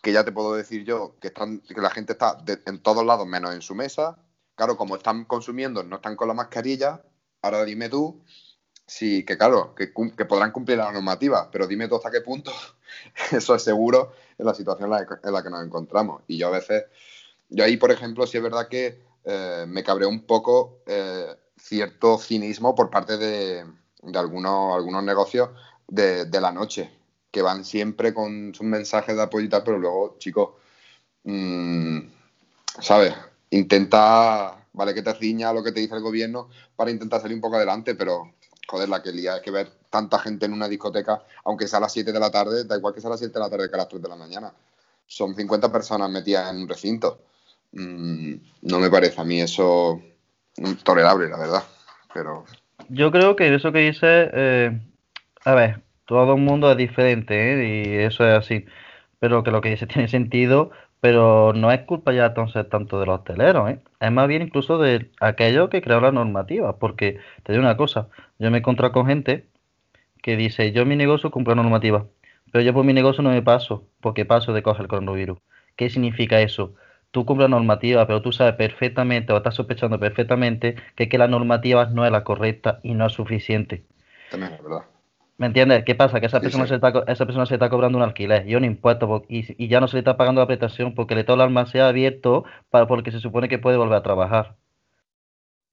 que 0.01 0.13
ya 0.13 0.23
te 0.23 0.31
puedo 0.31 0.55
decir 0.55 0.85
yo 0.85 1.17
que, 1.19 1.27
están, 1.27 1.59
que 1.59 1.81
la 1.81 1.89
gente 1.89 2.13
está 2.13 2.37
en 2.65 2.81
todos 2.81 3.05
lados 3.05 3.27
menos 3.27 3.53
en 3.53 3.61
su 3.61 3.75
mesa. 3.75 4.17
Claro, 4.55 4.77
como 4.77 4.95
están 4.95 5.25
consumiendo, 5.25 5.83
no 5.83 5.97
están 5.97 6.15
con 6.15 6.27
la 6.27 6.33
mascarilla. 6.33 7.01
Ahora 7.41 7.63
dime 7.63 7.89
tú, 7.89 8.23
sí, 8.85 9.23
que 9.25 9.37
claro, 9.37 9.73
que, 9.75 9.93
que 9.93 10.25
podrán 10.25 10.51
cumplir 10.51 10.77
la 10.77 10.91
normativa, 10.91 11.49
pero 11.51 11.67
dime 11.67 11.87
tú 11.87 11.95
hasta 11.95 12.11
qué 12.11 12.21
punto 12.21 12.51
eso 13.31 13.55
es 13.55 13.63
seguro 13.63 14.13
en 14.37 14.45
la 14.45 14.53
situación 14.53 14.91
en 14.93 15.33
la 15.33 15.43
que 15.43 15.49
nos 15.49 15.65
encontramos. 15.65 16.23
Y 16.27 16.37
yo 16.37 16.47
a 16.47 16.51
veces 16.51 16.85
yo 17.49 17.63
ahí, 17.63 17.77
por 17.77 17.91
ejemplo, 17.91 18.27
sí 18.27 18.37
es 18.37 18.43
verdad 18.43 18.67
que 18.67 19.01
eh, 19.25 19.65
me 19.67 19.83
cabreó 19.83 20.07
un 20.07 20.25
poco 20.25 20.79
eh, 20.85 21.35
cierto 21.57 22.17
cinismo 22.17 22.75
por 22.75 22.89
parte 22.89 23.17
de, 23.17 23.65
algunos, 24.13 24.75
algunos 24.75 25.03
negocios 25.03 25.49
de, 25.87 26.27
la 26.39 26.51
noche, 26.51 26.91
que 27.31 27.41
van 27.41 27.65
siempre 27.65 28.13
con 28.13 28.53
sus 28.53 28.65
mensajes 28.65 29.15
de 29.15 29.21
apoyo 29.21 29.45
y 29.45 29.49
tal, 29.49 29.63
pero 29.63 29.77
luego, 29.77 30.15
chicos, 30.19 30.51
mm, 31.23 31.99
¿sabes? 32.79 33.13
Intenta, 33.51 34.65
vale 34.73 34.93
que 34.93 35.01
te 35.01 35.13
ciña 35.15 35.53
lo 35.53 35.63
que 35.63 35.71
te 35.71 35.79
dice 35.79 35.95
el 35.95 36.01
gobierno 36.01 36.49
para 36.75 36.91
intentar 36.91 37.21
salir 37.21 37.35
un 37.35 37.41
poco 37.41 37.57
adelante, 37.57 37.95
pero 37.95 38.33
joder, 38.67 38.89
la 38.89 39.01
que 39.01 39.11
lía 39.11 39.37
es 39.37 39.41
que 39.41 39.51
ver 39.51 39.71
tanta 39.89 40.19
gente 40.19 40.45
en 40.45 40.53
una 40.53 40.67
discoteca, 40.67 41.23
aunque 41.43 41.67
sea 41.67 41.77
a 41.79 41.81
las 41.81 41.93
7 41.93 42.11
de 42.11 42.19
la 42.19 42.31
tarde, 42.31 42.65
da 42.65 42.77
igual 42.77 42.93
que 42.93 43.01
sea 43.01 43.09
a 43.09 43.11
las 43.11 43.19
7 43.19 43.33
de 43.33 43.39
la 43.39 43.49
tarde 43.49 43.69
que 43.69 43.75
a 43.75 43.79
las 43.79 43.89
3 43.89 44.01
de 44.01 44.09
la 44.09 44.15
mañana. 44.15 44.53
Son 45.07 45.35
50 45.35 45.71
personas 45.71 46.09
metidas 46.09 46.51
en 46.51 46.61
un 46.61 46.67
recinto. 46.67 47.23
Mm, 47.71 48.35
no 48.61 48.79
me 48.79 48.89
parece 48.89 49.19
a 49.19 49.23
mí 49.23 49.41
eso 49.41 49.99
tolerable, 50.83 51.29
la 51.29 51.37
verdad. 51.37 51.63
Pero. 52.13 52.45
Yo 52.89 53.11
creo 53.11 53.35
que 53.35 53.53
eso 53.53 53.71
que 53.71 53.79
dice, 53.79 54.29
eh, 54.33 54.79
a 55.45 55.53
ver, 55.55 55.81
todo 56.09 56.33
el 56.33 56.41
mundo 56.41 56.71
es 56.71 56.77
diferente 56.77 57.53
¿eh? 57.53 58.01
y 58.01 58.03
eso 58.03 58.27
es 58.27 58.33
así. 58.35 58.65
Pero 59.19 59.43
que 59.43 59.51
lo 59.51 59.61
que 59.61 59.69
dice 59.69 59.85
tiene 59.87 60.07
sentido, 60.07 60.71
pero 61.01 61.53
no 61.53 61.71
es 61.71 61.81
culpa 61.81 62.13
ya 62.13 62.27
entonces 62.27 62.67
tanto 62.69 62.99
de 62.99 63.05
los 63.05 63.19
hosteleros, 63.19 63.69
¿eh? 63.69 63.79
es 63.99 64.11
más 64.11 64.27
bien 64.27 64.41
incluso 64.41 64.79
de 64.79 65.11
aquellos 65.19 65.69
que 65.69 65.81
crearon 65.81 66.03
la 66.15 66.23
normativa, 66.23 66.79
porque 66.79 67.19
te 67.43 67.53
digo 67.53 67.63
una 67.63 67.77
cosa, 67.77 68.09
yo 68.39 68.49
me 68.51 68.57
he 68.57 68.59
encontrado 68.59 68.91
con 68.91 69.05
gente 69.07 69.47
que 70.23 70.35
dice, 70.35 70.71
yo 70.71 70.85
mi 70.85 70.95
negocio 70.95 71.31
cumplo 71.31 71.55
la 71.55 71.61
normativa, 71.61 72.07
pero 72.51 72.63
yo 72.63 72.73
por 72.73 72.85
mi 72.85 72.93
negocio 72.93 73.23
no 73.23 73.29
me 73.29 73.43
paso, 73.43 73.87
porque 74.01 74.25
paso 74.25 74.53
de 74.53 74.63
coger 74.63 74.83
el 74.83 74.87
coronavirus. 74.89 75.39
¿Qué 75.75 75.89
significa 75.89 76.41
eso? 76.41 76.75
tú 77.11 77.25
cumples 77.25 77.49
la 77.49 77.57
normativa, 77.57 78.05
pero 78.05 78.21
tú 78.21 78.31
sabes 78.31 78.53
perfectamente 78.55 79.33
o 79.33 79.37
estás 79.37 79.55
sospechando 79.55 79.99
perfectamente 79.99 80.75
que, 80.95 81.09
que 81.09 81.17
la 81.17 81.27
normativa 81.27 81.85
no 81.87 82.05
es 82.05 82.11
la 82.11 82.23
correcta 82.23 82.79
y 82.83 82.93
no 82.93 83.07
es 83.07 83.13
suficiente. 83.13 83.83
También 84.29 84.53
es 84.53 84.61
verdad. 84.61 84.83
¿Me 85.39 85.47
entiendes? 85.47 85.83
¿Qué 85.85 85.95
pasa? 85.95 86.19
Que 86.19 86.27
esa 86.27 86.41
persona, 86.41 86.67
Se 86.67 86.75
está, 86.75 86.89
esa 87.07 87.25
persona 87.25 87.45
se 87.47 87.55
está 87.55 87.69
cobrando 87.69 87.97
un 87.97 88.03
alquiler 88.03 88.47
y 88.47 88.55
un 88.55 88.65
impuesto 88.65 89.23
y, 89.27 89.67
ya 89.67 89.79
no 89.79 89.87
se 89.87 89.95
le 89.95 89.99
está 89.99 90.17
pagando 90.17 90.41
la 90.41 90.47
prestación 90.47 90.93
porque 90.93 91.15
le 91.15 91.23
todo 91.23 91.35
el 91.35 91.41
almacén 91.41 91.81
abierto 91.81 92.45
para, 92.69 92.85
porque 92.87 93.11
se 93.11 93.19
supone 93.19 93.49
que 93.49 93.57
puede 93.57 93.77
volver 93.77 93.97
a 93.97 94.03
trabajar. 94.03 94.57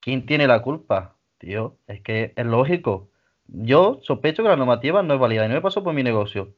¿Quién 0.00 0.24
tiene 0.24 0.46
la 0.46 0.62
culpa? 0.62 1.16
Tío, 1.38 1.76
es 1.86 2.00
que 2.00 2.32
es 2.36 2.46
lógico. 2.46 3.10
Yo 3.48 3.98
sospecho 4.02 4.42
que 4.42 4.48
la 4.48 4.56
normativa 4.56 5.02
no 5.02 5.14
es 5.14 5.20
válida 5.20 5.44
y 5.44 5.48
no 5.48 5.54
me 5.54 5.60
pasó 5.60 5.84
por 5.84 5.94
mi 5.94 6.02
negocio. 6.02 6.54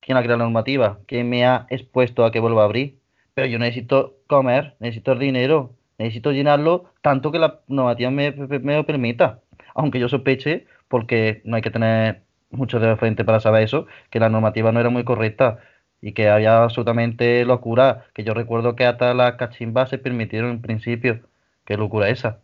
¿Quién 0.00 0.18
ha 0.18 0.22
creado 0.22 0.38
la 0.38 0.44
normativa? 0.44 1.00
¿Quién 1.06 1.28
me 1.30 1.46
ha 1.46 1.66
expuesto 1.70 2.24
a 2.24 2.30
que 2.30 2.40
vuelva 2.40 2.62
a 2.62 2.66
abrir? 2.66 3.00
pero 3.36 3.48
yo 3.48 3.58
necesito 3.58 4.16
comer, 4.28 4.76
necesito 4.80 5.12
el 5.12 5.18
dinero, 5.18 5.76
necesito 5.98 6.32
llenarlo 6.32 6.86
tanto 7.02 7.30
que 7.30 7.38
la 7.38 7.60
normativa 7.68 8.10
me, 8.10 8.32
me, 8.32 8.76
lo 8.76 8.86
permita. 8.86 9.42
Aunque 9.74 10.00
yo 10.00 10.08
sospeche, 10.08 10.66
porque 10.88 11.42
no 11.44 11.56
hay 11.56 11.60
que 11.60 11.70
tener 11.70 12.22
mucho 12.50 12.80
de 12.80 12.96
frente 12.96 13.24
para 13.24 13.40
saber 13.40 13.62
eso, 13.64 13.86
que 14.10 14.20
la 14.20 14.28
normativa 14.28 14.72
no 14.72 14.80
era 14.80 14.90
muy 14.90 15.04
correcta 15.04 15.58
y 16.00 16.12
que 16.12 16.28
había 16.28 16.62
absolutamente 16.62 17.44
locura, 17.44 18.06
que 18.14 18.24
yo 18.24 18.34
recuerdo 18.34 18.76
que 18.76 18.86
hasta 18.86 19.14
las 19.14 19.34
cachimbas 19.36 19.90
se 19.90 19.98
permitieron 19.98 20.50
en 20.50 20.62
principio. 20.62 21.20
Qué 21.64 21.76
locura 21.76 22.08
esa. 22.10 22.40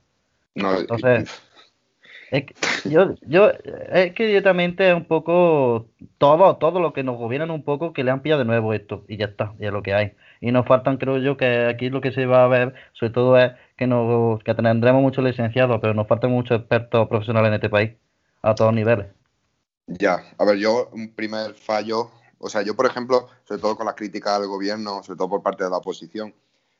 No, 0.54 0.78
Entonces, 0.78 1.30
Es 2.30 2.46
que 2.46 2.54
yo, 2.88 3.14
yo, 3.22 3.50
es 3.92 4.14
que 4.14 4.26
directamente 4.26 4.88
es 4.88 4.94
un 4.96 5.04
poco 5.04 5.90
todo, 6.18 6.56
todo 6.56 6.80
lo 6.80 6.92
que 6.94 7.02
nos 7.04 7.18
gobiernan 7.18 7.50
un 7.50 7.62
poco 7.62 7.92
que 7.92 8.04
le 8.04 8.10
han 8.10 8.22
pillado 8.22 8.40
de 8.40 8.46
nuevo 8.46 8.72
esto 8.72 9.04
y 9.08 9.18
ya 9.18 9.26
está, 9.26 9.54
ya 9.58 9.68
es 9.68 9.72
lo 9.72 9.82
que 9.82 9.94
hay. 9.94 10.14
Y 10.40 10.50
nos 10.52 10.66
faltan, 10.66 10.96
creo 10.96 11.18
yo, 11.18 11.36
que 11.36 11.66
aquí 11.66 11.90
lo 11.90 12.00
que 12.00 12.12
se 12.12 12.26
va 12.26 12.44
a 12.44 12.48
ver, 12.48 12.74
sobre 12.92 13.12
todo 13.12 13.38
es 13.38 13.52
que 13.76 13.86
nos, 13.86 14.42
que 14.44 14.54
tendremos 14.54 15.02
muchos 15.02 15.24
licenciados, 15.24 15.78
pero 15.80 15.94
nos 15.94 16.08
faltan 16.08 16.30
muchos 16.30 16.58
expertos 16.60 17.08
profesionales 17.08 17.48
en 17.48 17.54
este 17.54 17.70
país, 17.70 17.92
a 18.42 18.54
todos 18.54 18.72
niveles. 18.74 19.21
Ya, 19.86 20.34
a 20.38 20.44
ver, 20.44 20.56
yo 20.58 20.88
un 20.92 21.14
primer 21.14 21.54
fallo, 21.54 22.10
o 22.38 22.48
sea, 22.48 22.62
yo 22.62 22.74
por 22.76 22.86
ejemplo, 22.86 23.28
sobre 23.44 23.60
todo 23.60 23.76
con 23.76 23.86
las 23.86 23.94
críticas 23.94 24.34
al 24.34 24.46
gobierno, 24.46 25.02
sobre 25.02 25.16
todo 25.18 25.28
por 25.30 25.42
parte 25.42 25.64
de 25.64 25.70
la 25.70 25.78
oposición, 25.78 26.34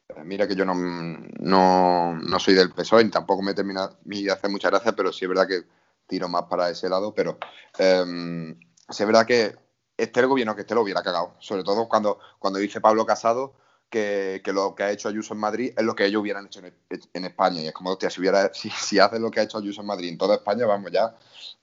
eh, 0.08 0.22
mira 0.24 0.46
que 0.46 0.54
yo 0.54 0.64
no, 0.64 0.74
no, 0.74 2.38
soy 2.38 2.54
del 2.54 2.72
PSOE, 2.72 3.04
tampoco 3.10 3.42
me 3.42 3.54
termina 3.54 3.90
de 4.04 4.30
hacer 4.30 4.50
mucha 4.50 4.70
gracia, 4.70 4.92
pero 4.92 5.12
sí 5.12 5.24
es 5.24 5.28
verdad 5.28 5.48
que 5.48 5.62
tiro 6.06 6.28
más 6.28 6.44
para 6.44 6.70
ese 6.70 6.88
lado, 6.88 7.14
pero 7.14 7.38
eh, 7.78 8.54
sí 8.88 9.02
es 9.02 9.06
verdad 9.06 9.26
que 9.26 9.56
este 9.96 10.20
el 10.20 10.26
gobierno 10.26 10.54
que 10.54 10.62
este 10.62 10.74
lo 10.74 10.82
hubiera 10.82 11.02
cagado, 11.02 11.34
sobre 11.40 11.64
todo 11.64 11.88
cuando, 11.88 12.18
cuando 12.38 12.58
dice 12.58 12.80
Pablo 12.80 13.04
Casado 13.04 13.54
que, 13.92 14.42
lo 14.46 14.74
que 14.74 14.82
ha 14.84 14.90
hecho 14.90 15.08
Ayuso 15.08 15.34
en 15.34 15.40
Madrid 15.40 15.72
es 15.76 15.84
lo 15.84 15.94
que 15.94 16.06
ellos 16.06 16.22
hubieran 16.22 16.46
hecho 16.46 16.60
en, 16.60 17.24
España, 17.24 17.60
y 17.60 17.66
es 17.66 17.72
como, 17.72 17.90
hostia, 17.90 18.08
si, 18.10 18.20
hubiera, 18.20 18.52
si, 18.54 18.70
si 18.70 18.98
hace 18.98 19.20
lo 19.20 19.30
que 19.30 19.40
ha 19.40 19.42
hecho 19.42 19.58
Ayuso 19.58 19.82
en 19.82 19.86
Madrid 19.86 20.08
en 20.08 20.18
toda 20.18 20.36
España, 20.36 20.66
vamos 20.66 20.90
ya, 20.90 21.14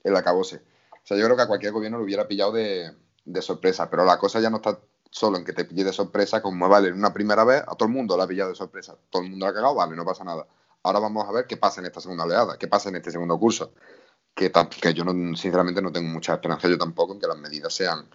el 0.04 0.16
acabose. 0.16 0.62
O 1.02 1.06
sea, 1.06 1.16
yo 1.16 1.24
creo 1.24 1.36
que 1.36 1.42
a 1.42 1.48
cualquier 1.48 1.72
gobierno 1.72 1.98
lo 1.98 2.04
hubiera 2.04 2.28
pillado 2.28 2.52
de, 2.52 2.92
de 3.24 3.42
sorpresa, 3.42 3.90
pero 3.90 4.04
la 4.04 4.18
cosa 4.18 4.40
ya 4.40 4.50
no 4.50 4.56
está 4.56 4.78
solo 5.10 5.38
en 5.38 5.44
que 5.44 5.52
te 5.52 5.64
pille 5.64 5.84
de 5.84 5.92
sorpresa, 5.92 6.40
como 6.40 6.68
vale 6.68 6.88
en 6.88 6.94
una 6.94 7.12
primera 7.12 7.44
vez, 7.44 7.62
a 7.66 7.74
todo 7.74 7.88
el 7.88 7.94
mundo 7.94 8.16
la 8.16 8.24
ha 8.24 8.28
pillado 8.28 8.50
de 8.50 8.56
sorpresa, 8.56 8.96
todo 9.10 9.22
el 9.22 9.30
mundo 9.30 9.46
la 9.46 9.50
ha 9.50 9.54
cagado, 9.54 9.74
vale, 9.74 9.96
no 9.96 10.04
pasa 10.04 10.24
nada. 10.24 10.46
Ahora 10.82 11.00
vamos 11.00 11.28
a 11.28 11.32
ver 11.32 11.46
qué 11.46 11.56
pasa 11.56 11.80
en 11.80 11.86
esta 11.86 12.00
segunda 12.00 12.24
oleada, 12.24 12.56
qué 12.56 12.68
pasa 12.68 12.88
en 12.88 12.96
este 12.96 13.10
segundo 13.10 13.38
curso, 13.38 13.72
que, 14.34 14.50
yo 14.94 15.04
no, 15.04 15.36
sinceramente 15.36 15.82
no 15.82 15.92
tengo 15.92 16.08
mucha 16.08 16.34
esperanza 16.34 16.68
yo 16.68 16.78
tampoco 16.78 17.12
en 17.12 17.20
que 17.20 17.26
las 17.26 17.36
medidas 17.36 17.74
sean, 17.74 18.08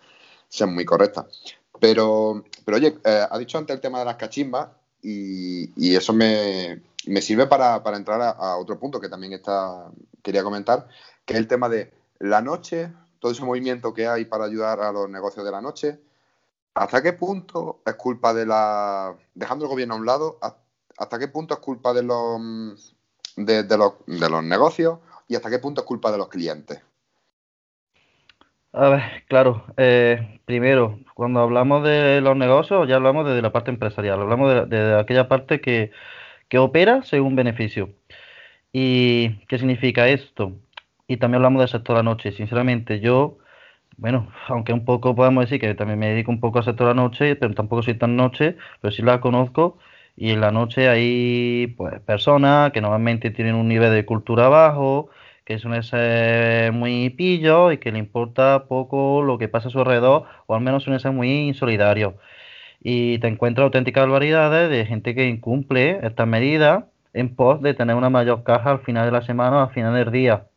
sean 0.48 0.74
muy 0.74 0.86
correctas. 0.86 1.26
Pero, 1.80 2.44
pero 2.64 2.78
oye, 2.78 2.98
eh, 3.04 3.28
ha 3.30 3.38
dicho 3.38 3.58
antes 3.58 3.76
el 3.76 3.82
tema 3.82 4.00
de 4.00 4.06
las 4.06 4.16
cachimbas 4.16 4.70
y, 5.02 5.96
eso 5.96 6.14
me, 6.14 6.82
sirve 7.22 7.46
para, 7.46 7.82
entrar 7.96 8.22
a, 8.22 8.58
otro 8.58 8.80
punto 8.80 9.00
que 9.00 9.10
también 9.10 9.34
está, 9.34 9.92
quería 10.24 10.42
comentar, 10.42 10.88
que 11.26 11.34
es 11.34 11.40
el 11.40 11.48
tema 11.48 11.70
de 11.70 11.92
la 12.20 12.42
noche, 12.42 12.92
todo 13.20 13.32
ese 13.32 13.44
movimiento 13.44 13.94
que 13.94 14.08
hay 14.08 14.26
para 14.26 14.46
ayudar 14.46 14.80
a 14.82 14.92
los 14.92 15.10
negocios 15.10 15.46
de 15.46 15.52
la 15.52 15.62
noche, 15.62 16.00
¿Hasta 16.76 17.02
qué 17.02 17.14
punto 17.14 17.82
es 17.86 17.96
culpa 17.96 18.34
de 18.34 18.46
la. 18.46 19.16
dejando 19.34 19.64
el 19.64 19.70
gobierno 19.70 19.94
a 19.94 19.98
un 19.98 20.06
lado, 20.06 20.38
hasta 20.98 21.18
qué 21.18 21.30
punto 21.30 21.54
es 21.54 21.62
culpa 21.62 21.94
de 21.94 22.04
los, 22.04 22.94
de, 23.38 23.64
los, 23.78 23.94
de 24.06 24.30
los 24.30 24.44
negocios 24.44 25.00
y 25.30 25.36
hasta 25.36 25.50
qué 25.50 25.60
punto 25.60 25.82
es 25.82 25.88
culpa 25.88 26.12
de 26.12 26.18
los 26.18 26.28
clientes? 26.28 26.82
A 28.74 28.90
ver, 28.90 29.24
claro. 29.30 29.64
Eh, 29.78 30.42
primero, 30.44 31.00
cuando 31.14 31.40
hablamos 31.40 31.82
de 31.86 32.20
los 32.20 32.36
negocios, 32.36 32.90
ya 32.90 32.98
hablamos 32.98 33.26
de 33.26 33.42
la 33.42 33.54
parte 33.54 33.72
empresarial, 33.72 34.20
hablamos 34.20 34.70
de, 34.70 35.00
aquella 35.00 35.30
parte 35.30 35.62
que, 35.62 35.92
que, 36.50 36.58
opera 36.58 37.04
según 37.04 37.38
beneficio. 37.38 37.96
¿Y 38.74 39.46
qué 39.46 39.58
significa 39.60 40.10
esto? 40.10 40.52
Y 41.08 41.18
también 41.18 41.38
hablamos 41.38 41.62
del 41.62 41.70
sector 41.70 41.96
de 41.96 42.04
la 42.04 42.10
noche. 42.10 42.32
Sinceramente, 42.32 43.00
yo 43.00 43.38
bueno, 43.98 44.28
aunque 44.48 44.74
un 44.74 44.86
poco 44.86 45.16
podemos 45.16 45.46
decir 45.46 45.60
que 45.60 45.74
también 45.76 46.00
me 46.00 46.10
dedico 46.10 46.32
un 46.32 46.40
poco 46.40 46.60
al 46.60 46.66
sector 46.66 46.88
de 46.88 46.94
la 46.96 47.02
noche, 47.02 47.36
pero 47.36 47.54
tampoco 47.54 47.84
soy 47.84 47.96
tan 47.96 48.16
noche, 48.16 48.58
pero 48.82 48.92
sí 48.92 49.02
la 49.02 49.22
conozco. 49.22 49.78
Y 50.18 50.32
en 50.32 50.42
la 50.42 50.52
noche 50.52 50.88
hay 50.88 51.68
pues 51.78 52.00
personas 52.02 52.72
que 52.72 52.82
normalmente 52.82 53.32
tienen 53.32 53.56
un 53.56 53.68
nivel 53.68 53.92
de 53.94 54.06
cultura 54.06 54.48
bajo, 54.50 55.10
que 55.46 55.60
suelen 55.60 55.84
ser 55.84 56.72
muy 56.74 57.10
pillos 57.12 57.74
y 57.74 57.78
que 57.78 57.92
le 57.92 58.00
importa 58.00 58.66
poco 58.68 59.22
lo 59.24 59.38
que 59.38 59.50
pasa 59.50 59.68
a 59.68 59.72
su 59.72 59.80
alrededor, 59.80 60.26
o 60.48 60.56
al 60.56 60.62
menos 60.62 60.84
suelen 60.84 61.00
ser 61.00 61.12
muy 61.12 61.30
insolidarios. 61.48 62.16
Y 62.82 63.20
te 63.20 63.28
encuentras 63.28 63.66
auténticas 63.66 64.04
barbaridades 64.06 64.70
de 64.70 64.86
gente 64.86 65.16
que 65.16 65.28
incumple 65.28 66.00
estas 66.04 66.28
medidas 66.28 66.86
en 67.14 67.36
pos 67.36 67.62
de 67.62 67.74
tener 67.74 67.96
una 67.96 68.10
mayor 68.10 68.44
caja 68.44 68.72
al 68.72 68.82
final 68.82 69.06
de 69.06 69.12
la 69.12 69.22
semana 69.22 69.58
o 69.58 69.62
al 69.68 69.74
final 69.74 69.94
del 69.96 70.12
día 70.12 70.48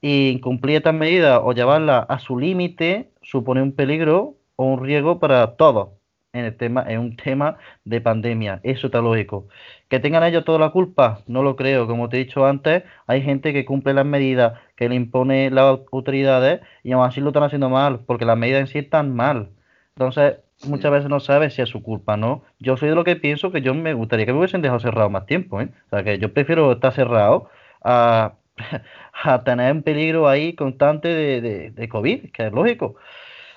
y 0.00 0.30
incumplir 0.30 0.76
estas 0.76 0.94
medidas 0.94 1.40
o 1.42 1.52
llevarlas 1.52 2.06
a 2.08 2.18
su 2.18 2.38
límite 2.38 3.10
supone 3.22 3.62
un 3.62 3.72
peligro 3.72 4.36
o 4.56 4.64
un 4.64 4.84
riesgo 4.84 5.18
para 5.18 5.56
todos 5.56 5.90
en 6.32 6.44
el 6.44 6.56
tema, 6.56 6.84
en 6.86 7.00
un 7.00 7.16
tema 7.16 7.56
de 7.84 8.00
pandemia. 8.00 8.60
Eso 8.62 8.86
está 8.88 9.00
lógico. 9.00 9.48
Que 9.88 10.00
tengan 10.00 10.22
ellos 10.24 10.44
toda 10.44 10.58
la 10.58 10.70
culpa, 10.70 11.22
no 11.26 11.42
lo 11.42 11.56
creo. 11.56 11.86
Como 11.86 12.08
te 12.08 12.16
he 12.16 12.24
dicho 12.24 12.46
antes, 12.46 12.84
hay 13.06 13.22
gente 13.22 13.52
que 13.52 13.64
cumple 13.64 13.94
las 13.94 14.06
medidas 14.06 14.58
que 14.76 14.88
le 14.88 14.94
impone 14.96 15.50
las 15.50 15.80
autoridades 15.92 16.60
y 16.82 16.92
aún 16.92 17.04
así 17.04 17.20
lo 17.20 17.28
están 17.28 17.44
haciendo 17.44 17.70
mal, 17.70 18.00
porque 18.06 18.24
las 18.24 18.36
medidas 18.38 18.60
en 18.60 18.66
sí 18.66 18.78
están 18.78 19.14
mal. 19.14 19.50
Entonces, 19.96 20.36
muchas 20.66 20.90
veces 20.92 21.08
no 21.08 21.20
sabes 21.20 21.54
si 21.54 21.62
es 21.62 21.68
su 21.68 21.82
culpa, 21.82 22.16
¿no? 22.16 22.42
Yo 22.58 22.76
soy 22.76 22.90
de 22.90 22.94
lo 22.94 23.04
que 23.04 23.16
pienso 23.16 23.50
que 23.52 23.62
yo 23.62 23.74
me 23.74 23.94
gustaría 23.94 24.26
que 24.26 24.32
me 24.32 24.38
hubiesen 24.38 24.62
dejado 24.62 24.80
cerrado 24.80 25.10
más 25.10 25.26
tiempo, 25.26 25.60
¿eh? 25.60 25.70
O 25.86 25.90
sea, 25.90 26.04
que 26.04 26.18
yo 26.18 26.32
prefiero 26.32 26.72
estar 26.72 26.92
cerrado 26.92 27.48
a 27.82 28.34
a 29.24 29.44
tener 29.44 29.72
un 29.72 29.82
peligro 29.82 30.28
ahí 30.28 30.54
constante 30.54 31.08
de, 31.08 31.70
de, 31.70 31.88
COVID, 31.88 32.30
que 32.32 32.46
es 32.46 32.52
lógico. 32.52 32.96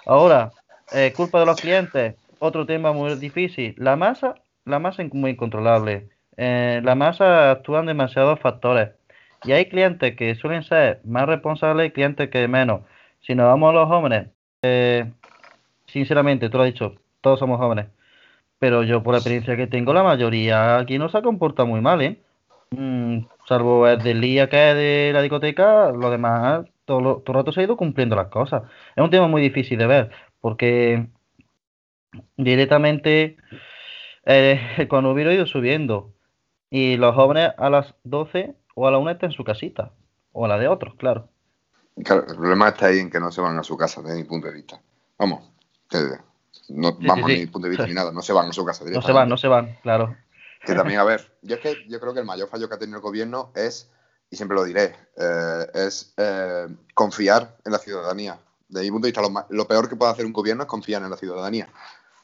Ahora, 0.05 0.51
eh, 0.93 1.13
culpa 1.15 1.39
de 1.39 1.45
los 1.45 1.59
clientes, 1.59 2.15
otro 2.39 2.65
tema 2.65 2.91
muy 2.93 3.15
difícil. 3.15 3.75
La 3.77 3.95
masa, 3.95 4.35
la 4.65 4.79
masa 4.79 5.03
es 5.03 5.13
muy 5.13 5.31
incontrolable. 5.31 6.09
Eh, 6.37 6.81
la 6.83 6.95
masa 6.95 7.51
actúan 7.51 7.85
demasiados 7.85 8.39
factores. 8.39 8.89
Y 9.43 9.53
hay 9.53 9.69
clientes 9.69 10.15
que 10.15 10.35
suelen 10.35 10.63
ser 10.63 11.01
más 11.05 11.25
responsables 11.27 11.87
y 11.87 11.91
clientes 11.91 12.29
que 12.29 12.47
menos. 12.47 12.81
Si 13.21 13.35
nos 13.35 13.47
vamos 13.47 13.69
a 13.69 13.73
los 13.73 13.87
jóvenes, 13.87 14.27
eh, 14.61 15.11
sinceramente, 15.87 16.49
tú 16.49 16.57
lo 16.57 16.63
has 16.63 16.73
dicho, 16.73 16.95
todos 17.21 17.39
somos 17.39 17.59
jóvenes. 17.59 17.87
Pero 18.59 18.83
yo, 18.83 19.01
por 19.03 19.13
la 19.13 19.19
experiencia 19.19 19.55
que 19.55 19.67
tengo, 19.67 19.93
la 19.93 20.03
mayoría 20.03 20.77
aquí 20.77 20.97
no 20.97 21.09
se 21.09 21.21
comporta 21.21 21.63
muy 21.63 21.81
mal, 21.81 22.01
¿eh? 22.01 22.21
Mm, 22.71 23.19
salvo 23.49 23.87
el 23.87 24.01
del 24.01 24.21
día 24.21 24.47
que 24.47 24.69
es 24.69 24.75
de 24.75 25.11
la 25.11 25.23
discoteca, 25.23 25.91
lo 25.91 26.11
demás, 26.11 26.65
todo, 26.85 27.17
todo 27.17 27.37
el 27.37 27.43
rato 27.43 27.51
se 27.51 27.61
ha 27.61 27.63
ido 27.63 27.75
cumpliendo 27.75 28.15
las 28.15 28.27
cosas. 28.27 28.63
Es 28.95 29.03
un 29.03 29.09
tema 29.09 29.27
muy 29.27 29.41
difícil 29.41 29.79
de 29.79 29.87
ver, 29.87 30.11
porque 30.39 31.07
directamente 32.37 33.37
eh, 34.25 34.85
cuando 34.89 35.11
hubiera 35.11 35.33
ido 35.33 35.47
subiendo 35.47 36.13
y 36.69 36.97
los 36.97 37.15
jóvenes 37.15 37.51
a 37.57 37.69
las 37.71 37.95
12 38.03 38.55
o 38.75 38.87
a 38.87 38.91
la 38.91 38.99
1 38.99 39.11
están 39.11 39.31
en 39.31 39.35
su 39.35 39.43
casita, 39.43 39.91
o 40.31 40.45
a 40.45 40.47
la 40.47 40.59
de 40.59 40.67
otros, 40.67 40.93
claro. 40.95 41.27
Claro, 42.05 42.25
el 42.29 42.35
problema 42.37 42.69
está 42.69 42.85
ahí 42.85 42.99
en 42.99 43.09
que 43.09 43.19
no 43.19 43.31
se 43.31 43.41
van 43.41 43.57
a 43.57 43.63
su 43.63 43.75
casa, 43.75 44.01
desde 44.01 44.15
mi 44.15 44.23
punto 44.23 44.47
de 44.47 44.53
vista. 44.53 44.79
Vamos, 45.17 45.51
no 46.69 46.93
vamos 47.01 47.25
a 47.25 47.27
mi 47.27 47.47
punto 47.47 47.65
de 47.65 47.69
vista 47.71 47.87
ni 47.87 47.93
nada, 47.95 48.11
no 48.11 48.21
se 48.21 48.31
van 48.31 48.47
a 48.47 48.53
su 48.53 48.63
casa. 48.63 48.85
No 48.85 49.01
se 49.01 49.11
van, 49.11 49.27
no 49.27 49.37
se 49.37 49.47
van, 49.47 49.75
claro. 49.81 50.15
Que 50.69 50.75
también, 50.75 50.99
a 50.99 51.03
ver, 51.03 51.35
yo 51.41 51.55
es 51.55 51.61
que 51.61 51.75
yo 51.87 51.99
creo 51.99 52.13
que 52.13 52.19
el 52.19 52.25
mayor 52.25 52.47
fallo 52.47 52.69
que 52.69 52.75
ha 52.75 52.79
tenido 52.79 52.97
el 52.97 53.03
gobierno 53.03 53.51
es, 53.55 53.89
y 54.29 54.35
siempre 54.35 54.55
lo 54.55 54.63
diré, 54.63 54.95
eh, 55.17 55.67
es 55.73 56.13
eh, 56.17 56.67
confiar 56.93 57.57
en 57.65 57.71
la 57.71 57.79
ciudadanía. 57.79 58.39
De 58.67 58.81
mi 58.81 58.91
punto 58.91 59.07
de 59.07 59.11
vista, 59.11 59.45
lo, 59.49 59.67
peor 59.67 59.89
que 59.89 59.95
puede 59.95 60.11
hacer 60.11 60.25
un 60.25 60.33
gobierno 60.33 60.63
es 60.63 60.69
confiar 60.69 61.01
en 61.01 61.09
la 61.09 61.17
ciudadanía, 61.17 61.67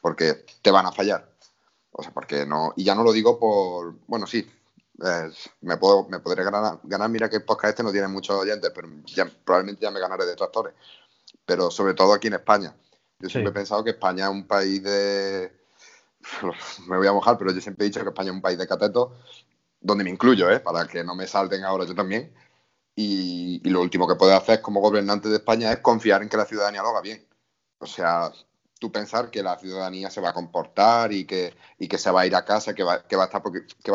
porque 0.00 0.44
te 0.62 0.70
van 0.70 0.86
a 0.86 0.92
fallar. 0.92 1.28
O 1.90 2.02
sea, 2.02 2.12
porque 2.12 2.46
no, 2.46 2.72
y 2.76 2.84
ya 2.84 2.94
no 2.94 3.02
lo 3.02 3.10
digo 3.10 3.38
por, 3.40 3.96
bueno, 4.06 4.28
sí, 4.28 4.48
me, 5.62 5.76
puedo, 5.76 6.06
me 6.08 6.20
podré 6.20 6.44
ganar, 6.44 6.78
ganar, 6.84 7.10
mira 7.10 7.28
que 7.28 7.36
el 7.36 7.44
podcast 7.44 7.70
este 7.70 7.82
no 7.82 7.90
tiene 7.90 8.06
muchos 8.06 8.36
oyentes, 8.36 8.70
pero 8.72 8.88
ya, 9.06 9.28
probablemente 9.44 9.82
ya 9.82 9.90
me 9.90 9.98
ganaré 9.98 10.24
detractores. 10.24 10.74
Pero 11.44 11.70
sobre 11.70 11.94
todo 11.94 12.12
aquí 12.12 12.28
en 12.28 12.34
España. 12.34 12.74
Yo 13.18 13.28
siempre 13.28 13.50
he 13.50 13.54
pensado 13.54 13.82
que 13.82 13.90
España 13.90 14.26
es 14.26 14.30
un 14.30 14.46
país 14.46 14.82
de, 14.82 15.50
me 16.88 16.96
voy 16.96 17.06
a 17.06 17.12
mojar, 17.12 17.38
pero 17.38 17.52
yo 17.52 17.60
siempre 17.60 17.86
he 17.86 17.88
dicho 17.88 18.02
que 18.02 18.08
España 18.08 18.30
es 18.30 18.34
un 18.34 18.42
país 18.42 18.58
de 18.58 18.66
catetos, 18.66 19.12
donde 19.80 20.04
me 20.04 20.10
incluyo, 20.10 20.50
¿eh? 20.50 20.60
para 20.60 20.86
que 20.86 21.04
no 21.04 21.14
me 21.14 21.26
salten 21.26 21.64
ahora 21.64 21.84
yo 21.84 21.94
también. 21.94 22.34
Y, 22.94 23.60
lo 23.68 23.82
último 23.82 24.08
que 24.08 24.14
puedes 24.16 24.36
hacer 24.36 24.62
como 24.62 24.80
gobernante 24.80 25.28
de 25.28 25.36
España 25.36 25.70
es 25.72 25.80
confiar 25.80 26.22
en 26.22 26.28
que 26.28 26.36
la 26.36 26.46
ciudadanía 26.46 26.82
lo 26.82 26.88
haga 26.88 27.02
bien. 27.02 27.26
O 27.78 27.86
sea, 27.86 28.32
tú 28.78 28.90
pensar 28.90 29.30
que 29.30 29.42
la 29.42 29.58
ciudadanía 29.58 30.10
se 30.10 30.20
va 30.20 30.30
a 30.30 30.34
comportar 30.34 31.12
y 31.12 31.26
que, 31.26 31.54
se 31.98 32.10
va 32.10 32.22
a 32.22 32.26
ir 32.26 32.34
a 32.34 32.44
casa, 32.44 32.74
que 32.74 32.82
va, 32.84 32.94
a 32.94 33.26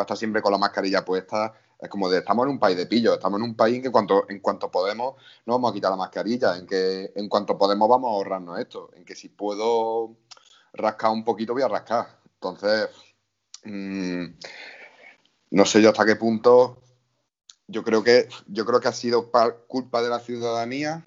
estar 0.02 0.18
siempre 0.18 0.42
con 0.42 0.52
la 0.52 0.58
mascarilla 0.60 1.04
puesta. 1.04 1.54
Es 1.80 1.90
como 1.90 2.10
de 2.10 2.20
estamos 2.20 2.46
en 2.46 2.52
un 2.52 2.60
país 2.60 2.78
de 2.78 2.86
pillo, 2.86 3.16
estamos 3.16 3.40
en 3.40 3.44
un 3.44 3.56
país 3.56 3.78
en 3.78 3.82
que 3.84 3.92
cuanto, 3.92 4.30
en 4.30 4.40
cuanto 4.40 4.70
podemos 4.70 5.16
no 5.48 5.54
vamos 5.54 5.72
a 5.72 5.74
quitar 5.74 5.90
la 5.92 5.98
mascarilla, 5.98 6.56
en 6.58 6.68
que 6.68 7.12
en 7.16 7.28
cuanto 7.28 7.58
podemos 7.58 7.90
vamos 7.90 8.10
a 8.10 8.14
ahorrarnos 8.14 8.60
esto, 8.60 8.92
en 8.96 9.04
que 9.04 9.16
si 9.16 9.30
puedo 9.30 10.16
rascar 10.74 11.12
un 11.12 11.24
poquito 11.24 11.54
voy 11.54 11.64
a 11.64 11.68
rascar. 11.68 12.21
Entonces, 12.42 12.90
mm, 13.64 14.26
no 15.52 15.66
sé 15.66 15.82
yo 15.82 15.90
hasta 15.90 16.06
qué 16.06 16.16
punto. 16.16 16.82
Yo 17.68 17.84
creo 17.84 18.04
que, 18.04 18.28
yo 18.48 18.66
creo 18.66 18.80
que 18.80 18.88
ha 18.88 18.94
sido 18.94 19.32
culpa 19.68 20.02
de 20.02 20.10
la 20.10 20.20
ciudadanía, 20.20 21.06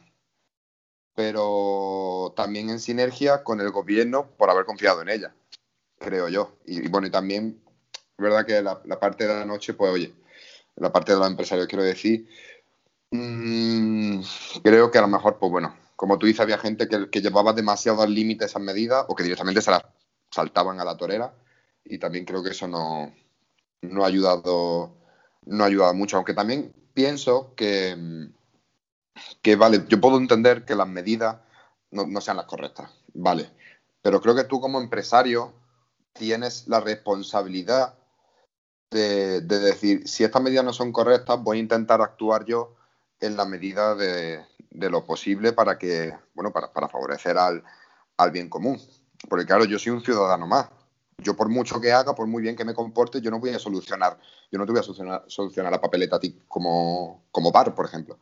pero 1.15 2.33
también 2.37 2.71
en 2.71 2.81
sinergia 2.81 3.43
con 3.43 3.61
el 3.61 3.71
gobierno 3.71 4.31
por 4.39 4.49
haber 4.49 4.65
confiado 4.65 5.03
en 5.03 5.09
ella, 5.09 5.35
creo 5.99 6.29
yo. 6.29 6.57
Y, 6.67 6.89
bueno, 6.89 7.09
y 7.09 7.11
también, 7.11 7.61
es 7.93 8.17
verdad 8.17 8.47
que 8.47 8.63
la, 8.63 9.01
parte 9.01 9.27
de 9.27 9.35
la 9.35 9.45
noche, 9.45 9.75
pues 9.75 9.93
oye, 9.93 10.15
la 10.77 10.93
parte 10.93 11.13
de 11.13 11.19
los 11.19 11.29
empresarios, 11.29 11.67
quiero 11.67 11.85
decir, 11.85 12.29
Mm, 13.17 14.23
creo 14.65 14.91
que 14.91 14.99
a 14.99 15.03
lo 15.03 15.07
mejor, 15.09 15.39
pues 15.39 15.53
bueno, 15.53 15.77
como 15.95 16.19
tú 16.19 16.27
dices, 16.27 16.41
había 16.41 16.59
gente 16.59 16.89
que, 16.89 17.09
que 17.11 17.21
llevaba 17.21 17.53
demasiado 17.53 18.03
al 18.03 18.13
límite 18.13 18.45
esas 18.47 18.61
medidas 18.61 19.05
o 19.09 19.15
que 19.15 19.23
directamente 19.23 19.63
se 19.63 19.71
las 19.71 19.85
saltaban 20.35 20.81
a 20.81 20.85
la 20.85 20.97
torera 20.97 21.33
y 21.85 21.99
también 21.99 22.25
creo 22.25 22.43
que 22.43 22.51
eso 22.51 22.67
no, 22.67 23.15
no 23.83 24.05
ha 24.05 24.09
ayudado 24.09 24.97
no 25.47 25.63
ha 25.63 25.67
ayudado 25.67 25.95
mucho, 25.95 26.17
aunque 26.17 26.35
también 26.35 26.75
pienso 26.95 27.55
que, 27.55 28.31
que 29.43 29.57
vale, 29.57 29.85
yo 29.89 30.01
puedo 30.01 30.17
entender 30.17 30.65
que 30.65 30.75
las 30.75 30.89
medidas 30.89 31.37
no, 31.91 32.21
sean 32.21 32.39
las 32.39 32.47
correctas, 32.47 32.91
vale, 33.13 33.51
pero 34.03 34.21
creo 34.21 34.35
que 34.35 34.45
tú 34.45 34.61
como 34.61 34.81
empresario 34.81 35.53
tienes 36.13 36.67
la 36.67 36.81
responsabilidad 36.81 37.99
de, 38.91 39.41
decir, 39.43 40.09
si 40.09 40.25
estas 40.25 40.43
medidas 40.43 40.65
no 40.65 40.73
son 40.73 40.93
correctas, 40.93 41.43
voy 41.43 41.59
a 41.59 41.61
intentar 41.61 42.01
actuar 42.01 42.45
yo 42.45 42.75
en 43.21 43.37
la 43.37 43.45
medida 43.45 43.95
de, 43.95 44.45
lo 44.71 45.05
posible 45.05 45.53
para 45.53 45.79
que, 45.79 46.17
bueno, 46.35 46.53
para, 46.53 46.73
para 46.73 46.89
favorecer 46.89 47.37
al, 47.37 47.63
al 48.17 48.31
bien 48.31 48.49
común. 48.49 48.81
Porque 49.29 49.47
claro, 49.47 49.65
yo 49.65 49.79
soy 49.79 49.93
un 49.93 50.03
ciudadano 50.03 50.47
más. 50.47 50.69
Yo 51.19 51.37
por 51.37 51.49
mucho 51.49 51.81
que 51.81 51.93
haga, 51.93 52.15
por 52.15 52.27
muy 52.27 52.43
bien 52.43 52.57
que 52.57 52.65
me 52.65 52.75
comporte, 52.75 53.21
yo 53.21 53.31
no 53.31 53.39
voy 53.39 53.51
a 53.51 53.59
solucionar, 53.59 54.19
yo 54.51 54.59
no 54.59 54.67
te 54.67 54.73
voy 54.73 54.81
a 54.81 54.83
solucionar, 54.83 55.25
solucionar 55.29 55.71
la 55.71 55.81
papeleta 55.81 56.17
a 56.17 56.21
ti 56.21 56.41
como, 56.49 57.25
como 57.31 57.53
bar, 57.53 57.75
por 57.75 57.87
ejemplo. 57.87 58.19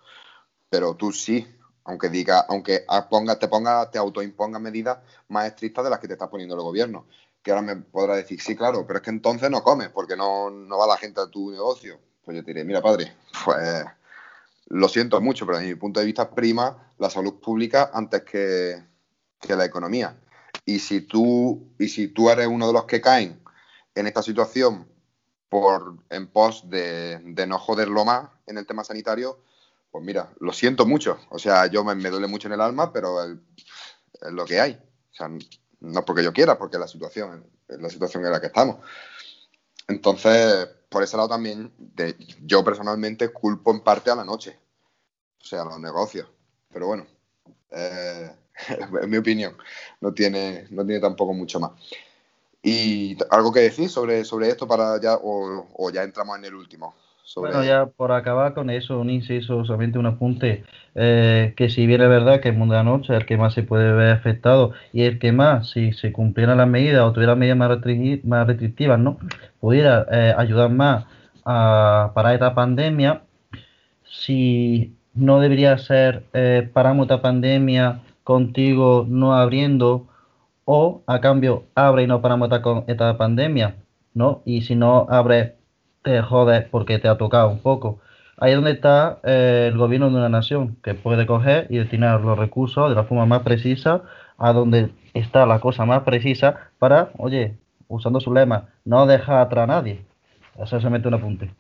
Pero 0.69 0.95
tú 0.95 1.11
sí, 1.11 1.47
aunque 1.85 2.09
diga, 2.09 2.45
aunque 2.49 2.85
ponga, 3.11 3.39
te 3.39 3.49
ponga, 3.49 3.91
te 3.91 3.99
autoimponga 3.99 4.59
medidas 4.59 4.99
más 5.29 5.47
estrictas 5.47 5.85
de 5.85 5.91
las 5.91 5.99
que 5.99 6.07
te 6.07 6.15
está 6.15 6.29
poniendo 6.31 6.55
el 6.55 6.61
gobierno. 6.61 7.07
Que 7.43 7.51
ahora 7.51 7.63
me 7.63 7.77
podrá 7.77 8.15
decir, 8.15 8.41
sí, 8.41 8.55
claro, 8.55 8.87
pero 8.87 8.99
es 8.99 9.03
que 9.03 9.11
entonces 9.11 9.51
no 9.51 9.63
comes, 9.63 9.89
porque 9.89 10.17
no, 10.17 10.51
no 10.51 10.79
va 10.79 10.87
la 10.87 10.97
gente 10.97 11.21
a 11.21 11.27
tu 11.27 11.51
negocio. 11.51 11.99
Pues 12.25 12.37
yo 12.37 12.45
te 12.45 12.53
diré, 12.53 12.65
mira, 12.65 12.81
padre, 12.81 13.17
pues 13.45 13.85
lo 14.69 14.89
siento 14.89 15.21
mucho, 15.21 15.45
pero 15.45 15.59
desde 15.59 15.71
mi 15.71 15.79
punto 15.79 15.99
de 16.01 16.07
vista 16.07 16.31
prima 16.31 16.93
la 16.99 17.11
salud 17.11 17.41
pública 17.41 17.91
antes 17.93 18.23
que, 18.23 18.83
que 19.41 19.57
la 19.57 19.65
economía. 19.65 20.17
Y 20.65 20.79
si 20.79 21.01
tú, 21.01 21.75
y 21.79 21.89
si 21.89 22.09
tú 22.09 22.31
eres 22.31 22.47
uno 22.47 22.67
de 22.67 22.73
los 22.73 22.85
que 22.85 23.01
caen 23.01 23.43
en 23.95 24.07
esta 24.07 24.23
situación 24.23 24.89
por 25.49 25.97
en 26.09 26.29
pos 26.29 26.69
de, 26.71 27.21
no 27.47 27.59
joderlo 27.59 28.05
más 28.05 28.31
en 28.47 28.59
el 28.59 28.67
tema 28.67 28.85
sanitario, 28.85 29.41
pues 29.91 30.05
mira, 30.05 30.33
lo 30.41 30.53
siento 30.53 30.87
mucho. 30.87 31.19
O 31.31 31.39
sea, 31.39 31.67
yo 31.67 31.85
me, 31.85 31.95
duele 32.11 32.27
mucho 32.27 32.49
en 32.49 32.55
el 32.55 32.61
alma, 32.61 32.93
pero 32.93 33.23
es 33.23 33.37
lo 34.31 34.45
que 34.47 34.61
hay. 34.61 34.73
O 35.13 35.15
sea, 35.15 35.31
no 35.81 36.05
porque 36.05 36.23
yo 36.23 36.33
quiera, 36.33 36.57
porque 36.57 36.79
la 36.79 36.89
situación 36.89 37.45
la 37.79 37.89
situación 37.89 38.25
en 38.25 38.33
la 38.33 38.41
que 38.41 38.49
estamos. 38.49 38.77
Entonces, 39.89 40.69
por 40.89 41.03
ese 41.03 41.17
lado 41.17 41.29
también, 41.29 41.73
yo 42.43 42.65
personalmente 42.65 43.29
culpo 43.31 43.71
en 43.73 43.81
parte 43.81 44.11
a 44.11 44.17
la 44.17 44.25
noche, 44.25 44.59
o 45.41 45.45
sea, 45.45 45.63
a 45.63 45.65
los 45.65 45.81
negocios. 45.81 46.29
Pero 46.73 46.87
bueno, 46.87 47.07
eh, 47.71 48.35
en 49.03 49.11
mi 49.11 49.17
opinión. 49.17 49.55
No 50.01 50.13
tiene, 50.13 50.67
no 50.71 50.85
tiene 50.85 51.01
tampoco 51.01 51.33
mucho 51.33 51.61
más. 51.61 51.73
¿Y 52.63 53.17
algo 53.31 53.53
que 53.53 53.61
decir 53.61 53.89
sobre, 53.89 54.25
sobre 54.25 54.49
esto 54.49 54.69
para 54.69 55.01
ya, 55.01 55.17
o, 55.21 55.91
ya 55.93 56.05
entramos 56.05 56.39
en 56.39 56.45
el 56.45 56.55
último? 56.55 56.95
Bueno, 57.37 57.65
ya 57.65 57.87
por 57.87 58.13
acabar 58.13 58.53
con 58.53 58.69
eso, 58.69 59.01
un 59.01 59.09
inciso, 59.09 59.65
solamente 59.65 59.99
un 59.99 60.07
apunte, 60.07 60.65
eh, 60.95 61.55
que 61.57 61.71
si 61.71 61.87
bien 61.87 62.03
es 62.03 62.09
verdad 62.09 62.41
que 62.41 62.51
el 62.51 62.57
mundo 62.57 62.75
de 62.75 62.81
la 62.81 62.85
noche 62.85 63.15
es 63.15 63.21
el 63.21 63.27
que 63.27 63.39
más 63.39 63.55
se 63.55 63.63
puede 63.63 63.93
ver 63.93 64.11
afectado 64.11 64.73
y 64.93 65.05
el 65.05 65.19
que 65.19 65.33
más, 65.33 65.71
si 65.71 65.93
se 65.93 66.13
cumplieran 66.13 66.59
las 66.59 66.69
medidas 66.69 67.03
o 67.03 67.13
tuviera 67.13 67.35
medidas 67.35 67.57
más, 67.57 67.79
más 68.25 68.47
restrictivas, 68.47 68.99
¿no? 68.99 69.19
pudiera 69.61 70.07
eh, 70.11 70.35
ayudar 70.37 70.71
más 70.71 71.07
a 71.45 72.13
parar 72.15 72.35
esta 72.35 72.55
pandemia, 72.55 73.23
si 74.05 74.95
no 75.15 75.41
debería 75.41 75.79
ser 75.79 76.25
eh, 76.35 76.69
paramos 76.73 77.05
esta 77.05 77.23
pandemia 77.23 78.03
contigo 78.25 79.07
no 79.09 79.35
abriendo 79.35 80.09
o 80.65 81.03
a 81.07 81.21
cambio 81.21 81.65
abre 81.75 82.05
y 82.05 82.07
no 82.07 82.23
paramos 82.23 82.51
esta, 82.51 82.85
esta 82.87 83.19
pandemia, 83.19 83.77
¿no? 84.15 84.43
Y 84.45 84.63
si 84.63 84.75
no 84.75 85.07
abre, 85.11 85.57
te 86.03 86.21
jodes 86.23 86.67
porque 86.71 86.99
te 86.99 87.09
ha 87.09 87.19
tocado 87.19 87.51
un 87.51 87.61
poco. 87.61 88.01
Ahí 88.39 88.53
es 88.53 88.57
donde 88.57 88.73
está 88.73 89.21
eh, 89.23 89.69
el 89.71 89.79
gobierno 89.79 90.11
de 90.11 90.17
una 90.17 90.29
nación, 90.29 90.77
que 90.83 90.95
puede 90.95 91.27
coger 91.27 91.67
y 91.71 91.79
destinar 91.79 92.21
los 92.21 92.39
recursos 92.39 92.89
de 92.89 92.97
la 92.97 93.05
forma 93.05 93.27
más 93.27 93.43
precisa 93.43 94.03
a 94.39 94.53
donde 94.53 94.91
está 95.15 95.47
la 95.47 95.61
cosa 95.61 95.85
más 95.85 96.03
precisa 96.03 96.71
para, 96.79 97.13
oye, 97.19 97.57
usando 97.89 98.21
su 98.21 98.33
lema, 98.33 98.71
no 98.85 99.07
deja 99.07 99.41
atrás 99.41 99.65
a 99.65 99.67
nadie. 99.67 100.05
Eso 100.59 100.81
se 100.81 100.91
mete 100.91 101.09
un 101.09 101.15
apunte. 101.15 101.55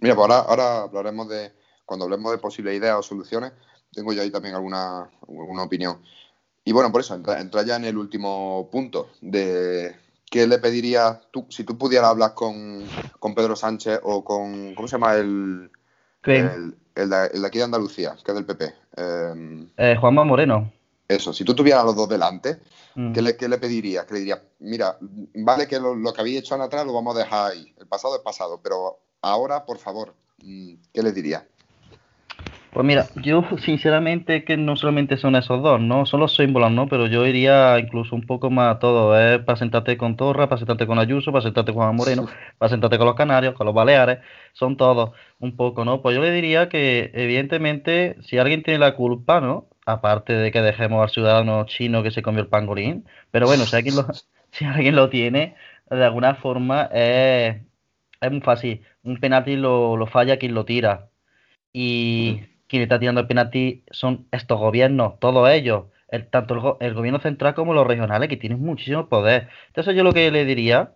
Mira, 0.00 0.14
pues 0.14 0.18
ahora, 0.18 0.38
ahora 0.38 0.82
hablaremos 0.82 1.28
de, 1.28 1.52
cuando 1.84 2.04
hablemos 2.06 2.32
de 2.32 2.38
posibles 2.38 2.74
ideas 2.74 2.96
o 2.96 3.02
soluciones, 3.02 3.52
tengo 3.92 4.12
yo 4.12 4.22
ahí 4.22 4.30
también 4.30 4.54
alguna, 4.54 5.08
opinión. 5.62 5.98
Y 6.64 6.72
bueno, 6.72 6.90
por 6.90 7.00
eso, 7.00 7.14
entra, 7.14 7.62
ya 7.62 7.76
en 7.76 7.84
el 7.84 7.96
último 7.96 8.68
punto 8.70 9.10
de 9.20 9.94
qué 10.30 10.46
le 10.46 10.58
pedirías 10.58 11.20
tú, 11.30 11.46
si 11.48 11.64
tú 11.64 11.78
pudieras 11.78 12.10
hablar 12.10 12.34
con, 12.34 12.84
Pedro 13.34 13.56
Sánchez 13.56 14.00
o 14.02 14.24
con, 14.24 14.74
¿cómo 14.74 14.88
se 14.88 14.96
llama 14.96 15.14
el, 15.14 15.70
el, 16.24 16.76
el, 16.94 17.10
de, 17.10 17.46
aquí 17.46 17.58
de 17.58 17.64
Andalucía, 17.64 18.16
que 18.24 18.32
es 18.32 18.34
del 18.34 18.46
PP? 18.46 18.74
Em, 18.96 19.68
eh, 19.76 19.96
Juanma 19.98 20.24
Moreno. 20.24 20.72
Eso, 21.08 21.32
si 21.32 21.44
tú 21.44 21.54
tuvieras 21.54 21.84
los 21.84 21.94
dos 21.94 22.08
delante, 22.08 22.58
mm. 22.96 23.12
¿qué, 23.12 23.22
le, 23.22 23.36
¿qué, 23.36 23.48
le, 23.48 23.58
pedirías? 23.58 24.04
Que 24.06 24.14
le 24.14 24.20
dirías, 24.20 24.40
mira, 24.58 24.98
vale 25.00 25.68
que 25.68 25.78
lo, 25.78 25.94
lo 25.94 26.12
que 26.12 26.20
habéis 26.20 26.40
hecho 26.40 26.56
en 26.56 26.62
atrás 26.62 26.84
lo 26.84 26.92
vamos 26.92 27.14
a 27.14 27.20
dejar 27.20 27.52
ahí, 27.52 27.74
el 27.78 27.86
pasado 27.86 28.16
es 28.16 28.22
pasado, 28.22 28.60
pero 28.60 28.98
ahora, 29.22 29.64
por 29.64 29.78
favor, 29.78 30.14
mm, 30.42 30.74
¿qué 30.92 31.02
le 31.02 31.12
dirías? 31.12 31.44
Pues 32.72 32.84
mira, 32.86 33.10
yo 33.14 33.42
sinceramente 33.58 34.44
que 34.44 34.58
no 34.58 34.76
solamente 34.76 35.16
son 35.16 35.34
esos 35.34 35.62
dos, 35.62 35.80
¿no? 35.80 36.04
Son 36.04 36.20
los 36.20 36.36
símbolos, 36.36 36.70
¿no? 36.72 36.88
Pero 36.88 37.06
yo 37.06 37.24
iría 37.26 37.78
incluso 37.78 38.14
un 38.14 38.26
poco 38.26 38.50
más 38.50 38.76
a 38.76 38.78
todo, 38.78 39.18
¿eh? 39.18 39.38
Para 39.38 39.56
sentarte 39.56 39.96
con 39.96 40.16
Torra, 40.16 40.48
para 40.48 40.58
sentarte 40.58 40.86
con 40.86 40.98
Ayuso, 40.98 41.32
para 41.32 41.42
sentarte 41.42 41.72
con 41.72 41.84
Juan 41.84 41.96
Moreno, 41.96 42.26
para 42.58 42.68
sentarte 42.68 42.98
con 42.98 43.06
los 43.06 43.16
Canarios, 43.16 43.54
con 43.54 43.64
los 43.66 43.74
Baleares, 43.74 44.18
son 44.52 44.76
todos 44.76 45.12
un 45.38 45.56
poco, 45.56 45.84
¿no? 45.86 46.02
Pues 46.02 46.14
yo 46.16 46.22
le 46.22 46.30
diría 46.32 46.68
que 46.68 47.10
evidentemente 47.14 48.16
si 48.22 48.36
alguien 48.36 48.62
tiene 48.62 48.78
la 48.78 48.94
culpa, 48.94 49.40
¿no? 49.40 49.68
Aparte 49.86 50.34
de 50.34 50.52
que 50.52 50.60
dejemos 50.60 51.02
al 51.02 51.10
ciudadano 51.10 51.64
chino 51.64 52.02
que 52.02 52.10
se 52.10 52.22
comió 52.22 52.42
el 52.42 52.48
pangolín, 52.48 53.06
pero 53.30 53.46
bueno, 53.46 53.64
si 53.64 53.74
alguien 53.76 53.96
lo, 53.96 54.06
si 54.52 54.64
alguien 54.66 54.96
lo 54.96 55.08
tiene, 55.08 55.56
de 55.90 56.04
alguna 56.04 56.34
forma 56.34 56.90
es, 56.92 57.56
es 58.20 58.30
muy 58.30 58.40
fácil. 58.42 58.82
Un 59.02 59.18
penalti 59.18 59.56
lo, 59.56 59.96
lo 59.96 60.06
falla 60.06 60.38
quien 60.38 60.54
lo 60.54 60.64
tira. 60.66 61.08
Y 61.72 62.42
quien 62.68 62.82
está 62.82 62.98
tirando 62.98 63.20
el 63.20 63.26
penalti 63.26 63.84
son 63.90 64.26
estos 64.32 64.58
gobiernos, 64.58 65.18
todos 65.20 65.48
ellos, 65.50 65.84
el, 66.08 66.26
tanto 66.28 66.78
el, 66.80 66.94
gobierno 66.94 67.20
central 67.20 67.54
como 67.54 67.74
los 67.74 67.86
regionales, 67.86 68.28
que 68.28 68.36
tienen 68.36 68.60
muchísimo 68.60 69.08
poder. 69.08 69.48
Entonces 69.68 69.94
yo 69.96 70.04
lo 70.04 70.12
que 70.12 70.30
le 70.30 70.44
diría 70.44 70.92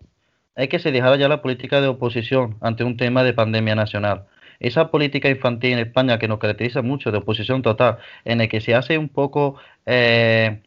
es 0.56 0.68
que 0.68 0.78
se 0.78 0.92
dejara 0.92 1.16
ya 1.16 1.28
la 1.28 1.42
política 1.42 1.80
de 1.80 1.88
oposición 1.88 2.58
ante 2.60 2.84
un 2.84 2.96
tema 2.96 3.22
de 3.24 3.32
pandemia 3.34 3.74
nacional. 3.74 4.26
Esa 4.60 4.90
política 4.90 5.28
infantil 5.30 5.72
en 5.72 5.78
España 5.80 6.18
que 6.18 6.28
nos 6.28 6.38
caracteriza 6.38 6.82
mucho 6.82 7.10
de 7.12 7.18
oposición 7.18 7.62
total, 7.62 7.98
en 8.24 8.40
el 8.40 8.48
que 8.48 8.60
se 8.60 8.74
hace 8.74 8.98
un 8.98 9.08
poco, 9.08 9.56
eh, 9.86 10.62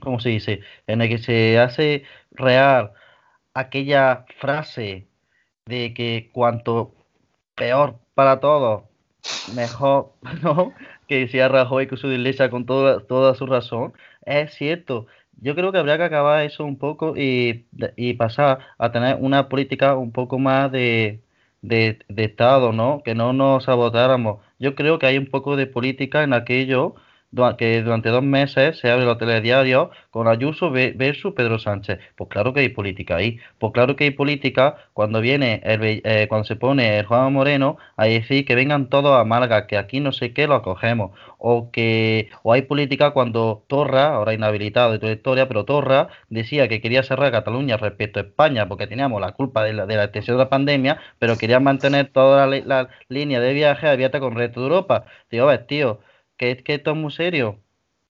¿cómo 0.00 0.20
se 0.20 0.30
dice? 0.30 0.60
En 0.86 1.02
el 1.02 1.08
que 1.08 1.18
se 1.18 1.58
hace 1.58 2.04
real 2.32 2.92
aquella 3.54 4.24
frase 4.38 5.08
de 5.66 5.94
que 5.94 6.30
cuanto 6.32 6.94
peor 7.54 7.98
para 8.14 8.40
todos, 8.40 8.84
mejor, 9.54 10.12
¿no? 10.42 10.72
Que 11.06 11.20
decía 11.20 11.48
Rajoy 11.48 11.86
con 11.86 11.98
su 11.98 12.08
iglesia 12.08 12.50
con 12.50 12.66
toda, 12.66 13.00
toda 13.06 13.34
su 13.34 13.46
razón. 13.46 13.92
Es 14.24 14.54
cierto. 14.54 15.06
Yo 15.40 15.54
creo 15.54 15.70
que 15.72 15.78
habría 15.78 15.96
que 15.98 16.04
acabar 16.04 16.44
eso 16.44 16.64
un 16.64 16.78
poco 16.78 17.14
y, 17.16 17.66
y 17.96 18.14
pasar 18.14 18.58
a 18.78 18.90
tener 18.92 19.16
una 19.20 19.48
política 19.48 19.96
un 19.96 20.12
poco 20.12 20.38
más 20.38 20.72
de, 20.72 21.22
de, 21.62 21.98
de 22.08 22.24
Estado, 22.24 22.72
¿no? 22.72 23.02
Que 23.04 23.14
no 23.14 23.32
nos 23.32 23.64
sabotáramos. 23.64 24.40
Yo 24.58 24.74
creo 24.74 24.98
que 24.98 25.06
hay 25.06 25.18
un 25.18 25.26
poco 25.26 25.56
de 25.56 25.66
política 25.66 26.22
en 26.24 26.32
aquello 26.32 26.94
que 27.58 27.82
durante 27.82 28.08
dos 28.08 28.22
meses 28.22 28.78
se 28.78 28.90
abre 28.90 29.04
los 29.04 29.18
telediarios 29.18 29.88
con 30.10 30.28
Ayuso 30.28 30.70
versus 30.70 31.34
Pedro 31.34 31.58
Sánchez. 31.58 31.98
Pues 32.16 32.30
claro 32.30 32.52
que 32.52 32.60
hay 32.60 32.68
política 32.70 33.16
ahí. 33.16 33.38
Pues 33.58 33.72
claro 33.72 33.96
que 33.96 34.04
hay 34.04 34.10
política 34.10 34.76
cuando 34.94 35.20
viene 35.20 35.60
el, 35.64 36.00
eh, 36.04 36.26
cuando 36.28 36.44
se 36.44 36.56
pone 36.56 37.04
Juan 37.04 37.32
Moreno 37.32 37.76
a 37.96 38.06
decir 38.06 38.44
que 38.44 38.54
vengan 38.54 38.88
todos 38.88 39.18
a 39.18 39.24
Málaga, 39.24 39.66
que 39.66 39.76
aquí 39.76 40.00
no 40.00 40.12
sé 40.12 40.32
qué 40.32 40.46
lo 40.46 40.54
acogemos. 40.54 41.12
O 41.38 41.70
que 41.70 42.30
o 42.42 42.52
hay 42.52 42.62
política 42.62 43.12
cuando 43.12 43.64
Torra, 43.68 44.14
ahora 44.14 44.34
inhabilitado 44.34 44.92
de 44.92 44.98
toda 44.98 45.10
la 45.10 45.16
historia, 45.16 45.48
pero 45.48 45.64
Torra 45.64 46.08
decía 46.30 46.68
que 46.68 46.80
quería 46.80 47.02
cerrar 47.02 47.30
Cataluña 47.32 47.76
respecto 47.76 48.20
a 48.20 48.22
España 48.22 48.68
porque 48.68 48.86
teníamos 48.86 49.20
la 49.20 49.32
culpa 49.32 49.64
de 49.64 49.72
la, 49.74 49.86
de 49.86 49.96
la 49.96 50.04
extensión 50.04 50.36
de 50.36 50.44
la 50.44 50.50
pandemia, 50.50 50.98
pero 51.18 51.36
quería 51.36 51.60
mantener 51.60 52.10
toda 52.12 52.46
la, 52.46 52.88
línea 53.08 53.40
de 53.40 53.52
viaje 53.52 53.88
abierta 53.88 54.20
con 54.20 54.32
el 54.32 54.38
resto 54.38 54.60
de 54.60 54.66
Europa. 54.66 55.04
Digo, 55.30 55.46
ves, 55.46 55.66
tío, 55.66 56.00
que, 56.38 56.56
que 56.58 56.74
esto 56.74 56.92
es 56.92 56.96
muy 56.96 57.12
serio. 57.12 57.58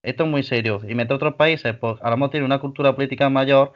Esto 0.02 0.24
es 0.24 0.30
muy 0.30 0.42
serio. 0.44 0.80
Y 0.88 0.94
mientras 0.94 1.16
otros 1.16 1.34
países, 1.34 1.74
pues 1.76 2.00
a 2.02 2.10
lo 2.10 2.16
mejor 2.16 2.30
tienen 2.30 2.46
una 2.46 2.60
cultura 2.60 2.94
política 2.94 3.28
mayor, 3.30 3.72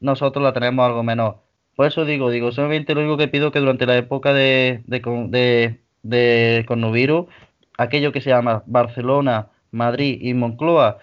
nosotros 0.00 0.42
la 0.42 0.52
tenemos 0.52 0.86
algo 0.86 1.02
menor. 1.02 1.38
Por 1.76 1.86
eso 1.86 2.04
digo, 2.04 2.30
digo, 2.30 2.52
solamente 2.52 2.94
lo 2.94 3.00
único 3.02 3.16
que 3.18 3.28
pido 3.28 3.52
que 3.52 3.60
durante 3.60 3.86
la 3.86 3.96
época 3.96 4.32
de, 4.32 4.82
de, 4.86 5.80
de 6.02 6.64
coronavirus, 6.66 7.26
aquello 7.78 8.12
que 8.12 8.20
se 8.20 8.30
llama 8.30 8.62
Barcelona, 8.66 9.48
Madrid 9.70 10.18
y 10.20 10.34
Moncloa 10.34 10.98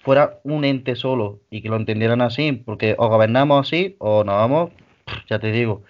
fuera 0.00 0.38
un 0.44 0.64
ente 0.64 0.96
solo 0.96 1.40
y 1.50 1.62
que 1.62 1.68
lo 1.68 1.76
entendieran 1.76 2.22
así, 2.22 2.52
porque 2.52 2.94
o 2.98 3.08
gobernamos 3.08 3.66
así 3.66 3.96
o 3.98 4.24
nos 4.24 4.34
vamos, 4.36 4.70
ya 5.28 5.38
te 5.38 5.52
digo, 5.52 5.82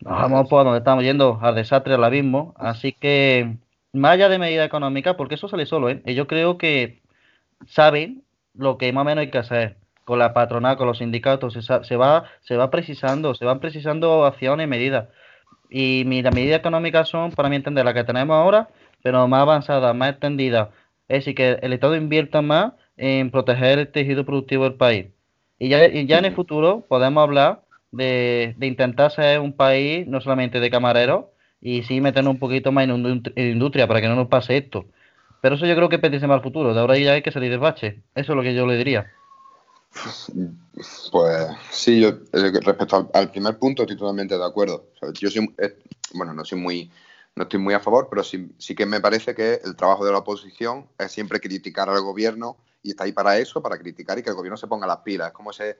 nos 0.00 0.20
vamos 0.20 0.48
por 0.48 0.64
donde 0.64 0.78
estamos 0.78 1.04
yendo, 1.04 1.38
al 1.40 1.54
desastre, 1.54 1.94
al 1.94 2.04
abismo. 2.04 2.54
Así 2.58 2.92
que, 2.92 3.56
más 3.94 4.12
allá 4.12 4.28
de 4.28 4.38
medida 4.38 4.64
económica, 4.64 5.16
porque 5.16 5.36
eso 5.36 5.48
sale 5.48 5.66
solo, 5.66 5.88
¿eh? 5.88 6.02
yo 6.14 6.26
creo 6.26 6.58
que 6.58 7.02
saben 7.66 8.24
lo 8.54 8.78
que 8.78 8.92
más 8.92 9.02
o 9.02 9.04
menos 9.04 9.22
hay 9.22 9.30
que 9.30 9.38
hacer 9.38 9.76
con 10.04 10.18
la 10.18 10.34
patronal, 10.34 10.76
con 10.76 10.86
los 10.86 10.98
sindicatos, 10.98 11.54
se, 11.54 11.96
va, 11.96 12.24
se 12.42 12.56
va 12.56 12.70
precisando, 12.70 13.34
se 13.34 13.44
van 13.44 13.60
precisando 13.60 14.24
acciones 14.26 14.66
y 14.66 14.68
medidas. 14.68 15.08
Y 15.70 16.04
las 16.22 16.34
medidas 16.34 16.58
económicas 16.58 17.08
son, 17.08 17.32
para 17.32 17.48
mi 17.48 17.56
entender, 17.56 17.84
las 17.84 17.94
que 17.94 18.04
tenemos 18.04 18.34
ahora, 18.34 18.68
pero 19.02 19.26
más 19.26 19.40
avanzadas, 19.40 19.94
más 19.94 20.10
extendidas. 20.10 20.68
Es 21.08 21.20
decir, 21.20 21.34
que 21.34 21.58
el 21.62 21.72
Estado 21.72 21.96
invierta 21.96 22.42
más 22.42 22.74
en 22.96 23.30
proteger 23.30 23.78
el 23.78 23.88
tejido 23.88 24.24
productivo 24.24 24.64
del 24.64 24.74
país. 24.74 25.06
Y 25.58 25.68
ya, 25.68 25.88
ya 25.88 26.18
en 26.18 26.24
el 26.26 26.34
futuro 26.34 26.84
podemos 26.88 27.22
hablar 27.22 27.62
de, 27.96 28.54
intentar 28.60 29.10
ser 29.10 29.40
un 29.40 29.52
país 29.52 30.06
no 30.06 30.20
solamente 30.20 30.60
de 30.60 30.70
camareros, 30.70 31.26
y 31.64 31.82
sí 31.82 32.02
meternos 32.02 32.34
un 32.34 32.38
poquito 32.38 32.72
más 32.72 32.84
en, 32.84 33.22
industria 33.36 33.88
para 33.88 34.02
que 34.02 34.06
no 34.06 34.14
nos 34.14 34.28
pase 34.28 34.58
esto. 34.58 34.84
Pero 35.40 35.56
eso 35.56 35.64
yo 35.64 35.74
creo 35.74 35.88
que 35.88 35.98
pertenece 35.98 36.26
más 36.26 36.36
al 36.36 36.42
futuro. 36.42 36.74
De 36.74 36.80
ahora 36.80 36.98
ya 36.98 37.12
hay 37.12 37.22
que 37.22 37.32
salir 37.32 37.50
del 37.50 37.58
bache. 37.58 38.02
Eso 38.14 38.32
es 38.32 38.36
lo 38.36 38.42
que 38.42 38.54
yo 38.54 38.66
le 38.66 38.76
diría. 38.76 39.10
Pues 41.10 41.46
sí, 41.70 42.00
yo 42.02 42.08
eh, 42.08 42.60
respecto 42.62 43.10
al, 43.14 43.30
primer 43.30 43.58
punto 43.58 43.82
estoy 43.82 43.96
totalmente 43.96 44.36
de 44.36 44.44
acuerdo. 44.44 44.88
yo 45.14 45.30
soy, 45.30 45.54
eh, 45.56 45.78
bueno, 46.12 46.34
no 46.34 46.44
soy 46.44 46.58
muy, 46.58 46.90
no 47.34 47.44
estoy 47.44 47.60
muy 47.60 47.72
a 47.72 47.80
favor, 47.80 48.08
pero 48.10 48.22
sí, 48.22 48.50
sí 48.58 48.74
que 48.74 48.84
me 48.84 49.00
parece 49.00 49.34
que 49.34 49.60
el 49.64 49.74
trabajo 49.74 50.04
de 50.04 50.12
la 50.12 50.18
oposición 50.18 50.86
es 50.98 51.12
siempre 51.12 51.40
criticar 51.40 51.88
al 51.88 52.02
gobierno 52.02 52.58
y 52.82 52.90
está 52.90 53.04
ahí 53.04 53.12
para 53.12 53.38
eso, 53.38 53.62
para 53.62 53.78
criticar 53.78 54.18
y 54.18 54.22
que 54.22 54.28
el 54.28 54.36
gobierno 54.36 54.58
se 54.58 54.66
ponga 54.66 54.86
las 54.86 54.98
pilas. 54.98 55.28
Es 55.28 55.32
como 55.32 55.50
ese, 55.50 55.78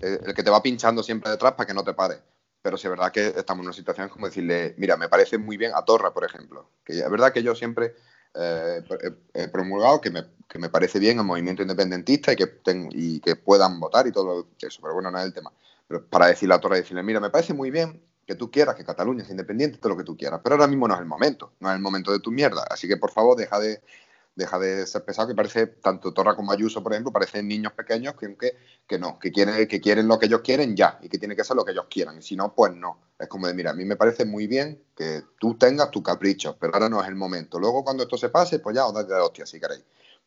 eh, 0.00 0.18
el 0.26 0.34
que 0.34 0.42
te 0.42 0.50
va 0.50 0.60
pinchando 0.60 1.04
siempre 1.04 1.30
detrás 1.30 1.52
para 1.52 1.66
que 1.68 1.74
no 1.74 1.84
te 1.84 1.94
pare. 1.94 2.16
Pero 2.62 2.76
si 2.76 2.86
es 2.86 2.90
verdad 2.90 3.10
que 3.10 3.26
estamos 3.26 3.62
en 3.62 3.66
una 3.66 3.72
situación 3.74 4.08
como 4.08 4.26
decirle, 4.26 4.74
mira, 4.78 4.96
me 4.96 5.08
parece 5.08 5.36
muy 5.36 5.56
bien 5.56 5.72
a 5.74 5.84
Torra, 5.84 6.14
por 6.14 6.24
ejemplo. 6.24 6.70
Que 6.84 7.00
es 7.00 7.10
verdad 7.10 7.32
que 7.32 7.42
yo 7.42 7.54
siempre 7.54 7.96
eh, 8.34 8.82
he 9.34 9.48
promulgado 9.48 10.00
que 10.00 10.10
me, 10.10 10.24
que 10.48 10.58
me, 10.58 10.70
parece 10.70 10.98
bien 10.98 11.18
el 11.18 11.24
movimiento 11.24 11.62
independentista 11.62 12.32
y 12.32 12.36
que, 12.36 12.60
y 12.92 13.20
que 13.20 13.36
puedan 13.36 13.78
votar 13.80 14.06
y 14.06 14.12
todo 14.12 14.48
eso, 14.60 14.80
pero 14.80 14.94
bueno, 14.94 15.10
no 15.10 15.18
es 15.18 15.24
el 15.24 15.34
tema. 15.34 15.52
Pero 15.88 16.06
para 16.06 16.28
decirle 16.28 16.54
a 16.54 16.60
Torra, 16.60 16.76
decirle, 16.76 17.02
mira, 17.02 17.20
me 17.20 17.30
parece 17.30 17.52
muy 17.52 17.70
bien 17.70 18.00
que 18.26 18.36
tú 18.36 18.50
quieras 18.50 18.76
que 18.76 18.84
Cataluña 18.84 19.24
sea 19.24 19.32
independiente, 19.32 19.78
todo 19.78 19.90
lo 19.90 19.98
que 19.98 20.04
tú 20.04 20.16
quieras, 20.16 20.40
pero 20.42 20.54
ahora 20.54 20.68
mismo 20.68 20.86
no 20.86 20.94
es 20.94 21.00
el 21.00 21.06
momento, 21.06 21.52
no 21.58 21.68
es 21.68 21.76
el 21.76 21.82
momento 21.82 22.12
de 22.12 22.20
tu 22.20 22.30
mierda. 22.30 22.64
Así 22.70 22.86
que 22.86 22.96
por 22.96 23.10
favor, 23.10 23.36
deja 23.36 23.58
de, 23.58 23.82
deja 24.34 24.58
de 24.58 24.86
ser 24.86 25.04
pesado, 25.04 25.28
que 25.28 25.34
parece, 25.34 25.66
tanto 25.66 26.12
Torra 26.12 26.34
como 26.34 26.52
Ayuso, 26.52 26.82
por 26.82 26.92
ejemplo, 26.92 27.12
parecen 27.12 27.46
niños 27.46 27.72
pequeños 27.72 28.14
que, 28.14 28.34
que, 28.36 28.56
que 28.86 28.98
no, 28.98 29.18
que 29.18 29.30
quieren, 29.30 29.66
que 29.68 29.80
quieren 29.80 30.08
lo 30.08 30.18
que 30.18 30.26
ellos 30.26 30.40
quieren 30.40 30.74
ya 30.74 30.98
y 31.02 31.08
que 31.08 31.18
tiene 31.18 31.36
que 31.36 31.44
ser 31.44 31.56
lo 31.56 31.64
que 31.64 31.72
ellos 31.72 31.86
quieran. 31.90 32.18
Y 32.18 32.22
si 32.22 32.36
no, 32.36 32.54
pues 32.54 32.74
no. 32.74 32.98
Es 33.18 33.28
como 33.28 33.46
de, 33.46 33.54
mira, 33.54 33.70
a 33.70 33.74
mí 33.74 33.84
me 33.84 33.96
parece 33.96 34.24
muy 34.24 34.46
bien 34.46 34.82
que 34.96 35.22
tú 35.38 35.56
tengas 35.56 35.90
tu 35.90 36.02
capricho, 36.02 36.56
pero 36.58 36.72
ahora 36.74 36.88
no 36.88 37.02
es 37.02 37.08
el 37.08 37.14
momento. 37.14 37.58
Luego, 37.58 37.84
cuando 37.84 38.04
esto 38.04 38.16
se 38.16 38.30
pase, 38.30 38.58
pues 38.58 38.74
ya 38.74 38.86
os 38.86 38.94
dais 38.94 39.06
de 39.06 39.14
hostia 39.14 39.46
si 39.46 39.60
queréis. 39.60 39.84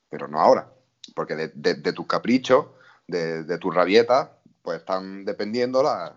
Pero 0.09 0.27
no 0.27 0.39
ahora, 0.39 0.71
porque 1.15 1.35
de, 1.35 1.49
de, 1.53 1.93
tus 1.93 2.05
caprichos, 2.05 2.67
de, 3.07 3.43
de 3.43 3.57
tus 3.57 3.73
rabietas, 3.73 4.29
pues 4.61 4.79
están 4.79 5.25
dependiendo 5.25 5.83
la, 5.83 6.15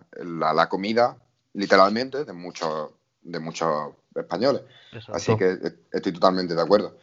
la, 0.55 0.68
comida, 0.68 1.16
literalmente, 1.55 2.24
de 2.24 2.32
muchos, 2.32 2.91
de 3.22 3.39
muchos 3.39 3.95
españoles. 4.14 4.62
Así 5.09 5.36
que 5.36 5.59
estoy 5.93 6.12
totalmente 6.12 6.55
de 6.55 6.62
acuerdo. 6.62 6.99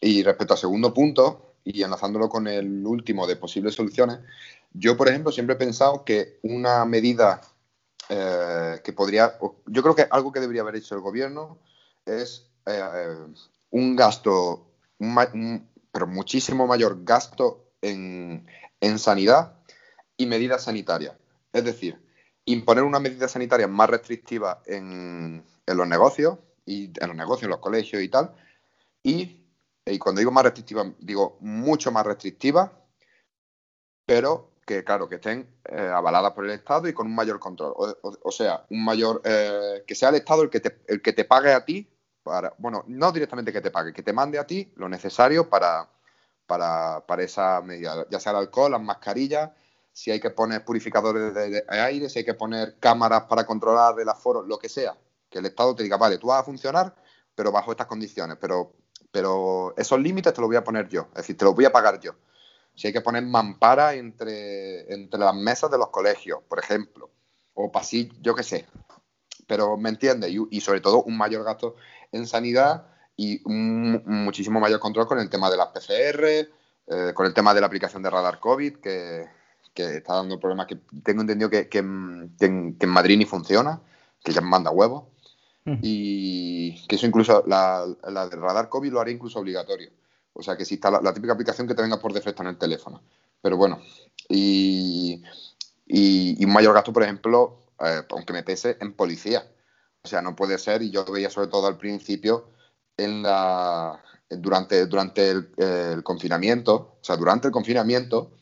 Y 0.00 0.22
respecto 0.22 0.54
al 0.54 0.60
segundo 0.60 0.92
punto, 0.92 1.54
y 1.64 1.82
enlazándolo 1.82 2.28
con 2.28 2.46
el 2.46 2.86
último 2.86 3.26
de 3.26 3.36
posibles 3.36 3.74
soluciones, 3.74 4.18
yo, 4.72 4.96
por 4.96 5.08
ejemplo, 5.08 5.32
siempre 5.32 5.54
he 5.54 5.58
pensado 5.58 6.04
que 6.04 6.38
una 6.42 6.84
medida 6.84 7.40
eh, 8.08 8.80
que 8.84 8.92
podría, 8.92 9.38
yo 9.66 9.82
creo 9.82 9.94
que 9.94 10.06
algo 10.10 10.32
que 10.32 10.40
debería 10.40 10.62
haber 10.62 10.76
hecho 10.76 10.94
el 10.94 11.00
gobierno 11.00 11.58
es 12.04 12.46
eh, 12.66 13.16
un 13.70 13.96
gasto, 13.96 14.66
pero 15.92 16.06
muchísimo 16.06 16.66
mayor 16.66 17.04
gasto 17.04 17.64
en, 17.80 18.46
sanidad 18.98 19.54
y 20.16 20.26
medidas 20.26 20.64
sanitarias. 20.64 21.16
Es 21.52 21.64
decir, 21.64 21.98
imponer 22.44 22.84
una 22.84 23.00
medida 23.00 23.28
sanitaria 23.28 23.66
más 23.66 23.90
restrictiva 23.90 24.62
en, 24.66 25.42
en 25.66 25.76
los 25.76 25.88
negocios, 25.88 26.38
y 26.64 26.92
en 27.00 27.08
los 27.08 27.16
negocios, 27.16 27.44
en 27.44 27.50
los 27.50 27.60
colegios 27.60 28.02
y 28.02 28.08
tal, 28.08 28.32
y 29.02 29.45
y 29.86 29.98
cuando 29.98 30.18
digo 30.18 30.32
más 30.32 30.44
restrictiva, 30.44 30.84
digo 30.98 31.38
mucho 31.40 31.92
más 31.92 32.04
restrictiva, 32.04 32.72
pero 34.04 34.52
que, 34.66 34.82
claro, 34.82 35.08
que 35.08 35.14
estén 35.16 35.48
eh, 35.64 35.90
avaladas 35.94 36.32
por 36.32 36.44
el 36.44 36.50
Estado 36.50 36.88
y 36.88 36.92
con 36.92 37.06
un 37.06 37.14
mayor 37.14 37.38
control. 37.38 37.72
O, 38.02 38.32
sea, 38.32 38.66
un 38.68 38.84
mayor, 38.84 39.22
eh, 39.24 39.84
que 39.86 39.94
sea 39.94 40.08
el 40.08 40.16
Estado 40.16 40.42
el 40.42 40.50
que, 40.50 40.60
te, 40.60 40.80
el 40.88 41.00
que 41.00 41.12
te 41.12 41.24
pague 41.24 41.52
a 41.52 41.64
ti, 41.64 41.88
para, 42.24 42.52
bueno, 42.58 42.82
no 42.88 43.12
directamente 43.12 43.52
que 43.52 43.60
te 43.60 43.70
pague, 43.70 43.92
que 43.92 44.02
te 44.02 44.12
mande 44.12 44.40
a 44.40 44.46
ti 44.46 44.72
lo 44.74 44.88
necesario 44.88 45.48
para, 45.48 45.88
para, 46.46 47.22
esa 47.22 47.60
medida, 47.62 48.06
ya 48.10 48.18
sea 48.18 48.32
el 48.32 48.38
alcohol, 48.38 48.72
las 48.72 48.82
mascarillas, 48.82 49.52
si 49.92 50.10
hay 50.10 50.18
que 50.18 50.30
poner 50.30 50.64
purificadores 50.64 51.32
de, 51.32 51.64
aire, 51.68 52.08
si 52.08 52.18
hay 52.18 52.24
que 52.24 52.34
poner 52.34 52.78
cámaras 52.80 53.24
para 53.24 53.46
controlar 53.46 53.98
el 54.00 54.08
aforo, 54.08 54.42
lo 54.42 54.58
que 54.58 54.68
sea, 54.68 54.96
que 55.30 55.38
el 55.38 55.46
Estado 55.46 55.76
te 55.76 55.84
diga, 55.84 55.96
vale, 55.96 56.18
tú 56.18 56.26
vas 56.26 56.40
a 56.40 56.44
funcionar, 56.44 56.92
pero 57.36 57.52
bajo 57.52 57.70
estas 57.70 57.86
condiciones, 57.86 58.36
pero 58.40 58.72
pero 59.10 59.74
esos 59.76 60.00
límites 60.00 60.32
te 60.32 60.40
los 60.40 60.48
voy 60.48 60.56
a 60.56 60.64
poner 60.64 60.88
yo, 60.88 61.08
es 61.10 61.18
decir, 61.18 61.36
te 61.36 61.44
los 61.44 61.54
voy 61.54 61.64
a 61.64 61.72
pagar 61.72 62.00
yo. 62.00 62.12
Si 62.74 62.86
hay 62.86 62.92
que 62.92 63.00
poner 63.00 63.24
mampara 63.24 63.94
entre, 63.94 64.92
entre 64.92 65.18
las 65.18 65.34
mesas 65.34 65.70
de 65.70 65.78
los 65.78 65.88
colegios, 65.88 66.40
por 66.46 66.58
ejemplo, 66.58 67.10
o 67.56 67.72
pasillo, 67.72 68.14
yo 68.20 68.34
qué 68.34 68.42
sé. 68.42 68.66
Pero 69.46 69.76
me 69.76 69.88
entiendes, 69.88 70.30
y, 70.30 70.60
sobre 70.60 70.80
todo 70.80 71.02
un 71.02 71.16
mayor 71.16 71.44
gasto 71.44 71.76
en 72.12 72.26
sanidad 72.26 72.86
y 73.16 73.40
un, 73.44 74.02
muchísimo 74.04 74.60
mayor 74.60 74.78
control 74.78 75.06
con 75.06 75.18
el 75.18 75.30
tema 75.30 75.50
de 75.50 75.56
las 75.56 75.68
PCR, 75.68 76.24
eh, 76.86 77.12
con 77.14 77.26
el 77.26 77.34
tema 77.34 77.54
de 77.54 77.60
la 77.60 77.66
aplicación 77.66 78.02
de 78.02 78.10
radar 78.10 78.38
COVID, 78.38 78.76
que, 78.76 79.26
está 79.74 80.14
dando 80.14 80.40
problemas 80.40 80.66
que 80.66 80.78
tengo 81.02 81.20
entendido 81.20 81.50
que, 81.50 81.68
en, 81.72 82.76
Madrid 82.86 83.18
ni 83.18 83.24
funciona, 83.24 83.80
que 84.22 84.32
ya 84.32 84.40
manda 84.40 84.70
huevos. 84.70 85.04
Y 85.82 86.86
que 86.86 86.96
eso 86.96 87.06
incluso, 87.06 87.42
la, 87.46 87.84
la 88.08 88.28
del 88.28 88.40
radar 88.40 88.68
COVID 88.68 88.92
lo 88.92 89.00
haría 89.00 89.14
incluso 89.14 89.40
obligatorio. 89.40 89.90
O 90.32 90.42
sea, 90.42 90.56
que 90.56 90.64
si 90.64 90.74
está 90.74 90.90
la, 90.90 91.14
típica 91.14 91.32
aplicación 91.32 91.66
que 91.66 91.74
te 91.74 91.82
venga 91.82 91.98
por 91.98 92.12
defecto 92.12 92.42
en 92.42 92.48
el 92.48 92.58
teléfono. 92.58 93.02
Pero 93.40 93.56
bueno, 93.56 93.80
y, 94.28 95.22
y, 95.86 96.44
un 96.44 96.52
mayor 96.52 96.74
gasto, 96.74 96.92
por 96.92 97.02
ejemplo, 97.02 97.64
eh, 97.80 98.02
aunque 98.10 98.32
me 98.32 98.42
pese, 98.42 98.76
en 98.80 98.92
policía. 98.92 99.50
O 100.02 100.08
sea, 100.08 100.22
no 100.22 100.36
puede 100.36 100.58
ser, 100.58 100.82
y 100.82 100.90
yo 100.90 101.04
veía 101.06 101.30
sobre 101.30 101.48
todo 101.48 101.66
al 101.66 101.78
principio, 101.78 102.50
en 102.96 103.22
la, 103.22 104.00
durante, 104.28 104.86
durante 104.86 105.30
el, 105.30 105.50
el 105.56 106.02
confinamiento, 106.02 106.98
o 107.00 107.04
sea, 107.04 107.16
durante 107.16 107.48
el 107.48 107.52
confinamiento, 107.52 108.32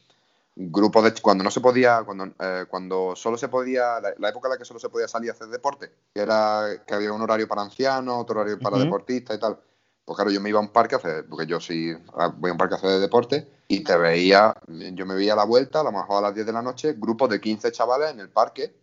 grupos 0.56 1.04
de 1.04 1.20
cuando 1.20 1.42
no 1.42 1.50
se 1.50 1.60
podía 1.60 2.02
cuando 2.04 2.32
eh, 2.38 2.64
cuando 2.68 3.14
solo 3.16 3.36
se 3.36 3.48
podía 3.48 4.00
la, 4.00 4.28
época 4.28 4.48
en 4.48 4.52
la 4.52 4.58
que 4.58 4.64
solo 4.64 4.78
se 4.78 4.88
podía 4.88 5.08
salir 5.08 5.30
a 5.30 5.32
hacer 5.32 5.48
deporte 5.48 5.90
que 6.14 6.20
era 6.20 6.84
que 6.86 6.94
había 6.94 7.12
un 7.12 7.22
horario 7.22 7.48
para 7.48 7.62
ancianos 7.62 8.16
otro 8.20 8.40
horario 8.40 8.58
para 8.60 8.78
deportistas 8.78 9.36
y 9.36 9.40
tal. 9.40 9.58
Pues 10.04 10.16
claro 10.16 10.30
yo 10.30 10.40
me 10.40 10.50
iba 10.50 10.58
a 10.58 10.62
un 10.62 10.68
parque 10.68 10.94
a 10.94 10.98
hacer 10.98 11.26
porque 11.28 11.46
yo 11.46 11.58
sí 11.60 11.92
voy 12.36 12.50
a 12.50 12.52
un 12.52 12.58
parque 12.58 12.74
a 12.74 12.78
hacer 12.78 13.00
deporte 13.00 13.48
y 13.66 13.82
te 13.82 13.96
veía 13.96 14.54
yo 14.68 15.06
me 15.06 15.14
veía 15.14 15.32
a 15.32 15.36
la 15.36 15.44
vuelta 15.44 15.80
a 15.80 15.84
lo 15.84 15.90
mejor 15.90 16.18
a 16.18 16.28
las 16.28 16.34
10 16.34 16.46
de 16.46 16.52
la 16.52 16.62
noche 16.62 16.94
grupos 16.96 17.30
de 17.30 17.40
15 17.40 17.72
chavales 17.72 18.12
en 18.12 18.20
el 18.20 18.28
parque 18.28 18.76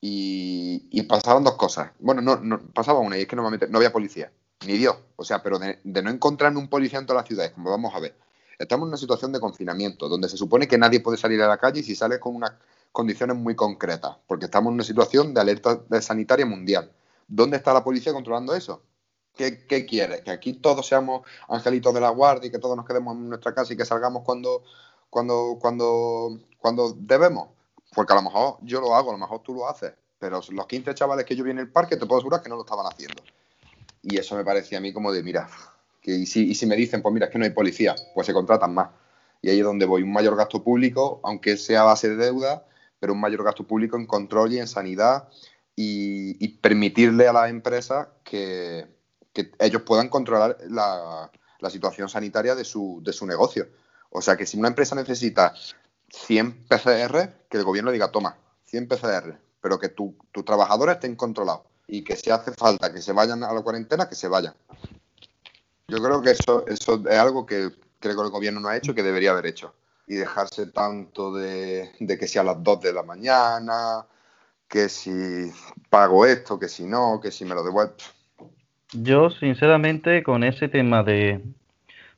y, 0.00 0.88
y 0.90 1.02
pasaban 1.02 1.44
dos 1.44 1.56
cosas. 1.56 1.90
Bueno 1.98 2.22
no, 2.22 2.36
no 2.36 2.58
pasaba 2.72 3.00
una 3.00 3.18
y 3.18 3.22
es 3.22 3.28
que 3.28 3.36
normalmente 3.36 3.68
no 3.68 3.78
había 3.78 3.92
policía 3.92 4.32
ni 4.66 4.78
Dios. 4.78 4.96
O 5.16 5.24
sea 5.24 5.42
pero 5.42 5.58
de, 5.58 5.78
de 5.84 6.02
no 6.02 6.08
encontrar 6.08 6.56
un 6.56 6.68
policía 6.68 7.00
en 7.00 7.06
todas 7.06 7.22
las 7.22 7.28
ciudades 7.28 7.52
como 7.52 7.70
vamos 7.70 7.94
a 7.94 8.00
ver 8.00 8.14
Estamos 8.62 8.86
en 8.86 8.88
una 8.90 8.96
situación 8.96 9.32
de 9.32 9.40
confinamiento, 9.40 10.08
donde 10.08 10.28
se 10.28 10.36
supone 10.36 10.68
que 10.68 10.78
nadie 10.78 11.00
puede 11.00 11.18
salir 11.18 11.42
a 11.42 11.48
la 11.48 11.58
calle 11.58 11.82
si 11.82 11.96
sale 11.96 12.20
con 12.20 12.36
unas 12.36 12.52
condiciones 12.92 13.36
muy 13.36 13.56
concretas, 13.56 14.16
porque 14.26 14.44
estamos 14.44 14.70
en 14.70 14.74
una 14.74 14.84
situación 14.84 15.34
de 15.34 15.40
alerta 15.40 15.82
sanitaria 16.00 16.46
mundial. 16.46 16.92
¿Dónde 17.26 17.56
está 17.56 17.72
la 17.72 17.82
policía 17.82 18.12
controlando 18.12 18.54
eso? 18.54 18.82
¿Qué, 19.34 19.66
¿Qué, 19.66 19.84
quiere? 19.84 20.22
¿Que 20.22 20.30
aquí 20.30 20.52
todos 20.52 20.86
seamos 20.86 21.26
angelitos 21.48 21.92
de 21.92 22.00
la 22.00 22.10
guardia 22.10 22.48
y 22.48 22.50
que 22.52 22.58
todos 22.58 22.76
nos 22.76 22.86
quedemos 22.86 23.16
en 23.16 23.30
nuestra 23.30 23.52
casa 23.52 23.72
y 23.72 23.76
que 23.76 23.84
salgamos 23.84 24.22
cuando, 24.22 24.62
cuando, 25.10 25.58
cuando, 25.60 26.38
cuando 26.58 26.94
debemos? 26.96 27.48
Porque 27.94 28.12
a 28.12 28.16
lo 28.16 28.22
mejor 28.22 28.58
yo 28.62 28.80
lo 28.80 28.94
hago, 28.94 29.10
a 29.10 29.14
lo 29.14 29.18
mejor 29.18 29.40
tú 29.42 29.54
lo 29.54 29.68
haces, 29.68 29.92
pero 30.20 30.40
los 30.50 30.66
15 30.66 30.94
chavales 30.94 31.24
que 31.24 31.34
yo 31.34 31.42
vi 31.42 31.50
en 31.50 31.58
el 31.58 31.72
parque 31.72 31.96
te 31.96 32.06
puedo 32.06 32.20
asegurar 32.20 32.42
que 32.42 32.48
no 32.48 32.54
lo 32.56 32.62
estaban 32.62 32.86
haciendo. 32.86 33.22
Y 34.02 34.18
eso 34.18 34.36
me 34.36 34.44
parecía 34.44 34.78
a 34.78 34.80
mí 34.80 34.92
como 34.92 35.10
de, 35.10 35.22
mira, 35.22 35.48
y, 36.04 36.26
si, 36.26 36.66
me 36.66 36.76
dicen, 36.76 37.02
pues 37.02 37.12
mira, 37.14 37.26
es 37.26 37.32
que 37.32 37.38
no 37.38 37.44
hay 37.44 37.50
policía, 37.50 37.94
pues 38.14 38.26
se 38.26 38.32
contratan 38.32 38.74
más. 38.74 38.90
Y 39.40 39.50
ahí 39.50 39.58
es 39.58 39.64
donde 39.64 39.86
voy, 39.86 40.02
un 40.02 40.12
mayor 40.12 40.36
gasto 40.36 40.62
público, 40.62 41.20
aunque 41.22 41.56
sea 41.56 41.82
a 41.82 41.84
base 41.84 42.08
de 42.08 42.16
deuda, 42.16 42.66
pero 42.98 43.12
un 43.12 43.20
mayor 43.20 43.44
gasto 43.44 43.66
público 43.66 43.96
en 43.96 44.06
control 44.06 44.52
y 44.52 44.58
en 44.58 44.68
sanidad 44.68 45.28
y, 45.76 46.48
permitirle 46.58 47.26
a 47.26 47.32
las 47.32 47.50
empresas 47.50 48.08
que, 48.24 48.86
que 49.32 49.50
ellos 49.58 49.82
puedan 49.82 50.08
controlar 50.08 50.58
la, 50.68 51.30
situación 51.70 52.08
sanitaria 52.08 52.54
de 52.54 52.64
su, 52.64 53.00
de 53.04 53.12
su 53.12 53.26
negocio. 53.26 53.68
O 54.10 54.20
sea 54.20 54.36
que 54.36 54.46
si 54.46 54.58
una 54.58 54.68
empresa 54.68 54.94
necesita 54.94 55.54
100 56.10 56.66
PCR, 56.66 57.46
que 57.48 57.58
el 57.58 57.64
gobierno 57.64 57.90
diga, 57.90 58.10
toma, 58.10 58.36
100 58.66 58.88
PCR, 58.88 59.38
pero 59.60 59.78
que 59.78 59.88
tus 59.88 60.14
trabajadores 60.44 60.96
estén 60.96 61.16
controlados 61.16 61.62
y 61.86 62.02
que 62.04 62.16
si 62.16 62.30
hace 62.30 62.52
falta 62.52 62.92
que 62.92 63.00
se 63.00 63.12
vayan 63.12 63.42
a 63.44 63.52
la 63.52 63.62
cuarentena, 63.62 64.08
que 64.08 64.14
se 64.14 64.28
vayan. 64.28 64.54
Yo 65.88 65.98
creo 65.98 66.22
que 66.22 66.30
eso, 66.30 66.64
eso 66.66 67.02
es 67.08 67.18
algo 67.18 67.44
que 67.44 67.70
creo 67.98 68.16
que 68.16 68.22
el 68.22 68.30
gobierno 68.30 68.60
no 68.60 68.68
ha 68.68 68.76
hecho 68.76 68.92
y 68.92 68.94
que 68.94 69.02
debería 69.02 69.30
haber 69.30 69.46
hecho. 69.46 69.74
Y 70.06 70.16
dejarse 70.16 70.66
tanto 70.66 71.32
de, 71.32 71.90
que 71.98 72.26
sea 72.26 72.42
a 72.42 72.46
las 72.46 72.62
2 72.62 72.80
de 72.80 72.92
la 72.92 73.02
mañana, 73.02 74.04
que 74.68 74.88
si 74.88 75.50
pago 75.88 76.26
esto, 76.26 76.58
que 76.58 76.68
si 76.68 76.84
no, 76.84 77.20
que 77.22 77.30
si 77.30 77.44
me 77.44 77.54
lo 77.54 77.62
devuelvo. 77.62 77.94
Yo, 78.92 79.30
sinceramente, 79.30 80.22
con 80.22 80.44
ese 80.44 80.68
tema 80.68 81.02
de, 81.02 81.40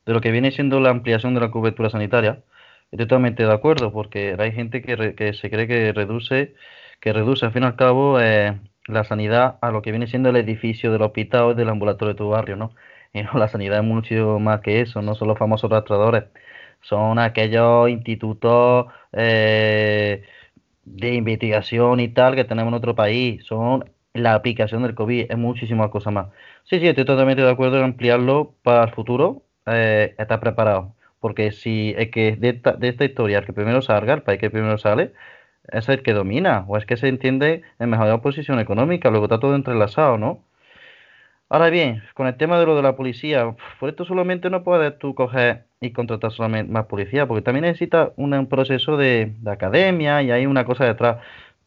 de 0.07 0.13
lo 0.13 0.21
que 0.21 0.31
viene 0.31 0.51
siendo 0.51 0.81
la 0.81 0.91
ampliación 0.91 1.35
de 1.35 1.41
la 1.41 1.51
cobertura 1.51 1.91
sanitaria, 1.91 2.43
estoy 2.91 3.07
totalmente 3.07 3.45
de 3.45 3.53
acuerdo, 3.53 3.93
porque 3.93 4.35
hay 4.39 4.53
gente 4.53 4.83
que, 4.83 5.15
que 5.15 5.35
se 5.35 5.51
cree 5.51 5.69
que 5.69 5.93
reduce, 5.93 6.55
que 7.01 7.13
reduce 7.13 7.47
al 7.47 7.53
fin 7.53 7.63
y 7.63 7.67
al 7.67 7.77
cabo 7.77 8.19
eh, 8.21 8.59
la 8.87 9.05
sanidad 9.05 9.59
a 9.61 9.71
lo 9.71 9.83
que 9.83 9.91
viene 9.91 10.07
siendo 10.07 10.31
el 10.31 10.37
edificio 10.37 10.91
del 10.91 11.03
hospital 11.03 11.43
o 11.43 11.55
del 11.55 11.69
ambulatorio 11.69 12.15
de 12.15 12.19
tu 12.19 12.29
barrio, 12.29 12.57
¿no? 12.57 12.75
Y 13.19 13.23
no, 13.23 13.33
la 13.35 13.49
sanidad 13.49 13.79
es 13.79 13.85
mucho 13.85 14.39
más 14.41 14.61
que 14.61 14.81
eso, 14.81 15.03
no 15.03 15.15
son 15.15 15.29
los 15.29 15.39
famosos 15.39 15.71
rastradores, 15.71 16.25
son 16.81 17.19
aquellos 17.19 17.89
institutos 17.91 18.87
eh, 19.13 20.25
de 20.85 21.15
investigación 21.15 22.01
y 22.01 22.09
tal 22.09 22.35
que 22.37 22.45
tenemos 22.45 22.71
en 22.73 22.77
otro 22.77 22.95
país, 22.97 23.45
son 23.45 23.91
la 24.15 24.35
aplicación 24.35 24.83
del 24.83 24.95
COVID, 24.95 25.27
es 25.31 25.39
muchísimas 25.39 25.91
cosas 25.91 26.13
más. 26.13 26.29
Sí, 26.65 26.81
sí, 26.81 26.89
estoy 26.89 27.05
totalmente 27.05 27.43
de 27.43 27.51
acuerdo 27.51 27.79
en 27.79 27.85
ampliarlo 27.85 28.55
para 28.63 28.85
el 28.85 28.91
futuro, 28.93 29.43
eh, 29.67 30.15
estar 30.19 30.41
preparado. 30.41 30.95
Porque 31.21 31.53
si 31.53 31.95
es 31.99 32.11
que 32.11 32.37
de 32.37 32.51
esta, 32.51 32.73
de 32.75 32.89
esta 32.89 33.05
historia 33.05 33.39
el 33.39 33.47
que 33.47 33.53
primero 33.55 33.83
salga, 33.83 34.15
el 34.15 34.23
país 34.23 34.41
que 34.41 34.51
primero 34.51 34.79
sale, 34.79 35.13
es 35.73 35.89
el 35.89 36.03
que 36.03 36.13
domina, 36.15 36.65
o 36.69 36.77
es 36.79 36.87
que 36.87 36.97
se 36.97 37.09
entiende 37.09 37.63
en 37.79 37.91
mejor 37.91 38.21
posición 38.23 38.61
económica, 38.61 39.11
luego 39.11 39.27
está 39.27 39.41
todo 39.41 39.55
entrelazado, 39.57 40.19
¿no? 40.19 40.45
Ahora 41.55 41.71
bien, 41.71 42.03
con 42.15 42.27
el 42.27 42.37
tema 42.37 42.59
de 42.59 42.67
lo 42.67 42.75
de 42.75 42.83
la 42.83 42.97
policía, 42.97 43.55
por 43.79 43.89
esto 43.89 44.05
solamente 44.05 44.51
no 44.51 44.65
puedes 44.65 44.99
tú 44.99 45.15
coger 45.15 45.67
y 45.81 45.93
contratar 45.93 46.33
solamente 46.33 46.73
más 46.73 46.87
policía, 46.87 47.29
porque 47.29 47.43
también 47.43 47.63
necesita 47.63 48.11
un, 48.17 48.49
proceso 48.49 48.97
de, 48.97 49.37
academia 49.47 50.21
y 50.21 50.33
hay 50.33 50.47
una 50.47 50.65
cosa 50.65 50.85
detrás. 50.85 51.19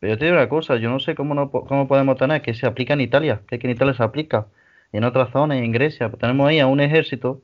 Pero 0.01 0.11
yo 0.11 0.19
te 0.19 0.25
digo 0.25 0.35
una 0.35 0.49
cosa, 0.49 0.75
yo 0.75 0.89
no 0.89 0.99
sé 0.99 1.15
cómo, 1.15 1.33
no, 1.35 1.51
cómo 1.51 1.87
podemos 1.87 2.17
tener 2.17 2.41
que 2.41 2.53
se 2.53 2.67
aplica 2.67 2.95
en 2.95 2.99
Italia, 2.99 3.43
que, 3.47 3.55
en 3.55 3.69
Italia 3.69 3.93
se 3.93 4.03
aplica, 4.03 4.47
en 4.91 5.05
otras 5.05 5.29
zonas, 5.31 5.59
en 5.59 5.71
Grecia, 5.71 6.11
tenemos 6.19 6.49
ahí 6.49 6.59
a 6.59 6.67
un 6.67 6.81
ejército 6.81 7.39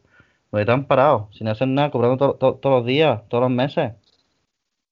donde 0.51 0.63
están 0.63 0.83
parados, 0.83 1.33
sin 1.37 1.47
hacer 1.47 1.69
nada, 1.69 1.91
cobrando 1.91 2.35
todos 2.35 2.59
los 2.61 2.85
días, 2.85 3.21
todos 3.29 3.43
los 3.43 3.51
meses. 3.51 3.93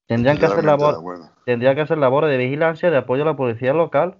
Tendrían 0.07 0.37
que 0.37 0.45
hacer 0.45 0.63
labor, 0.63 1.03
tendrían 1.43 1.75
que 1.75 1.81
hacer 1.81 1.97
labores 1.97 2.29
de 2.29 2.37
vigilancia, 2.37 2.89
de 2.89 2.95
apoyo 2.95 3.23
a 3.23 3.25
la 3.25 3.35
policía 3.35 3.73
local. 3.73 4.15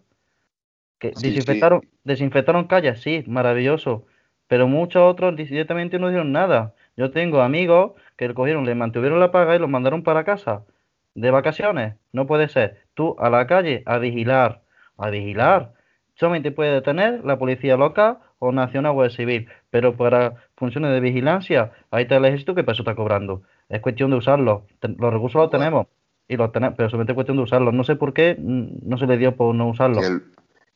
Que 1.01 1.09
desinfectaron, 1.19 1.81
desinfectaron 2.03 2.67
calles, 2.67 3.01
sí, 3.01 3.23
maravilloso. 3.25 4.05
Pero 4.45 4.67
muchos 4.67 5.01
otros 5.01 5.35
directamente 5.35 5.97
no 5.97 6.09
dieron 6.09 6.31
nada. 6.31 6.75
Yo 6.95 7.09
tengo 7.09 7.41
amigos 7.41 7.93
que 8.17 8.31
cogieron, 8.35 8.67
le 8.67 8.75
mantuvieron 8.75 9.19
la 9.19 9.31
paga 9.31 9.55
y 9.55 9.59
los 9.59 9.67
mandaron 9.67 10.03
para 10.03 10.23
casa. 10.23 10.63
De 11.15 11.31
vacaciones. 11.31 11.95
No 12.13 12.27
puede 12.27 12.49
ser. 12.49 12.83
Tú 12.93 13.15
a 13.17 13.31
la 13.31 13.47
calle 13.47 13.81
a 13.87 13.97
vigilar. 13.97 14.61
A 14.95 15.09
vigilar. 15.09 15.73
Solamente 16.13 16.51
puede 16.51 16.71
detener 16.71 17.25
la 17.25 17.39
policía 17.39 17.77
local 17.77 18.19
o 18.37 18.51
nacional 18.51 18.93
o 18.95 19.09
civil. 19.09 19.47
Pero 19.71 19.97
para 19.97 20.35
funciones 20.55 20.91
de 20.91 20.99
vigilancia, 20.99 21.71
ahí 21.89 22.03
está 22.03 22.17
el 22.17 22.25
ejército 22.25 22.53
que 22.53 22.63
peso 22.63 22.83
está 22.83 22.93
cobrando. 22.93 23.41
Es 23.69 23.81
cuestión 23.81 24.11
de 24.11 24.17
usarlo. 24.17 24.67
Los 24.81 25.13
recursos 25.13 25.41
los 25.41 25.49
tenemos. 25.49 25.87
Y 26.27 26.37
los 26.37 26.51
tenemos, 26.51 26.75
pero 26.77 26.91
solamente 26.91 27.13
es 27.13 27.15
cuestión 27.15 27.37
de 27.37 27.43
usarlos. 27.43 27.73
No 27.73 27.83
sé 27.83 27.95
por 27.95 28.13
qué 28.13 28.35
mm, 28.37 28.87
no 28.87 28.99
se 28.99 29.07
le 29.07 29.17
dio 29.17 29.35
por 29.35 29.55
no 29.55 29.67
usarlos 29.67 30.05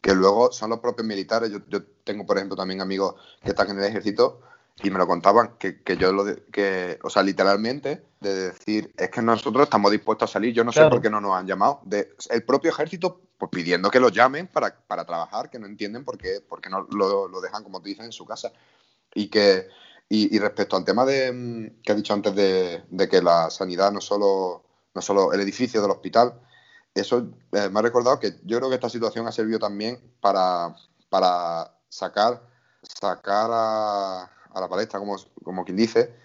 que 0.05 0.13
luego 0.13 0.51
son 0.51 0.69
los 0.69 0.79
propios 0.81 1.07
militares. 1.07 1.51
Yo, 1.67 1.81
tengo, 2.03 2.27
por 2.27 2.37
ejemplo, 2.37 2.55
también 2.55 2.79
amigos 2.79 3.15
que 3.41 3.49
están 3.49 3.71
en 3.71 3.79
el 3.79 3.85
ejército 3.85 4.39
y 4.83 4.91
me 4.91 4.99
lo 4.99 5.07
contaban, 5.07 5.55
que, 5.57 5.81
yo 5.97 6.13
lo 6.13 6.25
que, 6.51 6.99
o 7.01 7.09
sea, 7.09 7.23
literalmente, 7.23 8.05
de 8.19 8.51
decir, 8.51 8.93
es 8.97 9.09
que 9.09 9.23
nosotros 9.23 9.63
estamos 9.63 9.91
dispuestos 9.91 10.29
a 10.29 10.33
salir, 10.33 10.53
yo 10.53 10.63
no 10.63 10.71
sé 10.71 10.87
por 10.89 11.01
qué 11.01 11.09
no 11.09 11.19
nos 11.19 11.33
han 11.35 11.47
llamado. 11.47 11.79
De, 11.85 12.13
el 12.29 12.43
propio 12.43 12.69
ejército, 12.69 13.19
pues 13.39 13.49
pidiendo 13.49 13.89
que 13.89 13.99
los 13.99 14.11
llamen 14.11 14.45
para, 14.45 14.75
trabajar, 15.07 15.49
que 15.49 15.57
no 15.57 15.65
entienden 15.65 16.05
por 16.05 16.19
qué, 16.19 16.39
por 16.39 16.61
qué 16.61 16.69
no 16.69 16.85
lo, 16.91 17.41
dejan, 17.41 17.63
como 17.63 17.81
te 17.81 17.89
dicen, 17.89 18.05
en 18.05 18.11
su 18.11 18.27
casa. 18.27 18.53
Y 19.15 19.29
que, 19.29 19.69
y, 20.07 20.37
respecto 20.37 20.77
al 20.77 20.85
tema 20.85 21.03
de 21.03 21.31
mm, 21.31 21.81
que 21.81 21.93
he 21.93 21.95
dicho 21.95 22.13
antes 22.13 22.35
de, 22.35 22.83
de 22.91 23.09
que 23.09 23.23
la 23.23 23.49
sanidad 23.49 23.91
no 23.91 24.01
solo, 24.01 24.65
no 24.93 25.01
solo 25.01 25.33
el 25.33 25.41
edificio 25.41 25.81
del 25.81 25.89
hospital, 25.89 26.41
eso 26.95 27.27
eh, 27.51 27.69
me 27.69 27.79
ha 27.79 27.81
recordado 27.83 28.19
que 28.19 28.39
yo 28.45 28.57
creo 28.57 28.69
que 28.69 28.75
esta 28.75 28.89
situación 28.89 29.27
ha 29.27 29.31
servido 29.33 29.59
también 29.59 29.99
para, 30.21 30.73
para 31.09 31.77
sacar, 31.89 32.41
sacar 32.81 33.49
a, 33.51 34.31
la 34.55 34.69
palestra, 34.69 34.99
como, 34.99 35.17
como 35.43 35.65
quien 35.65 35.75
dice, 35.75 36.15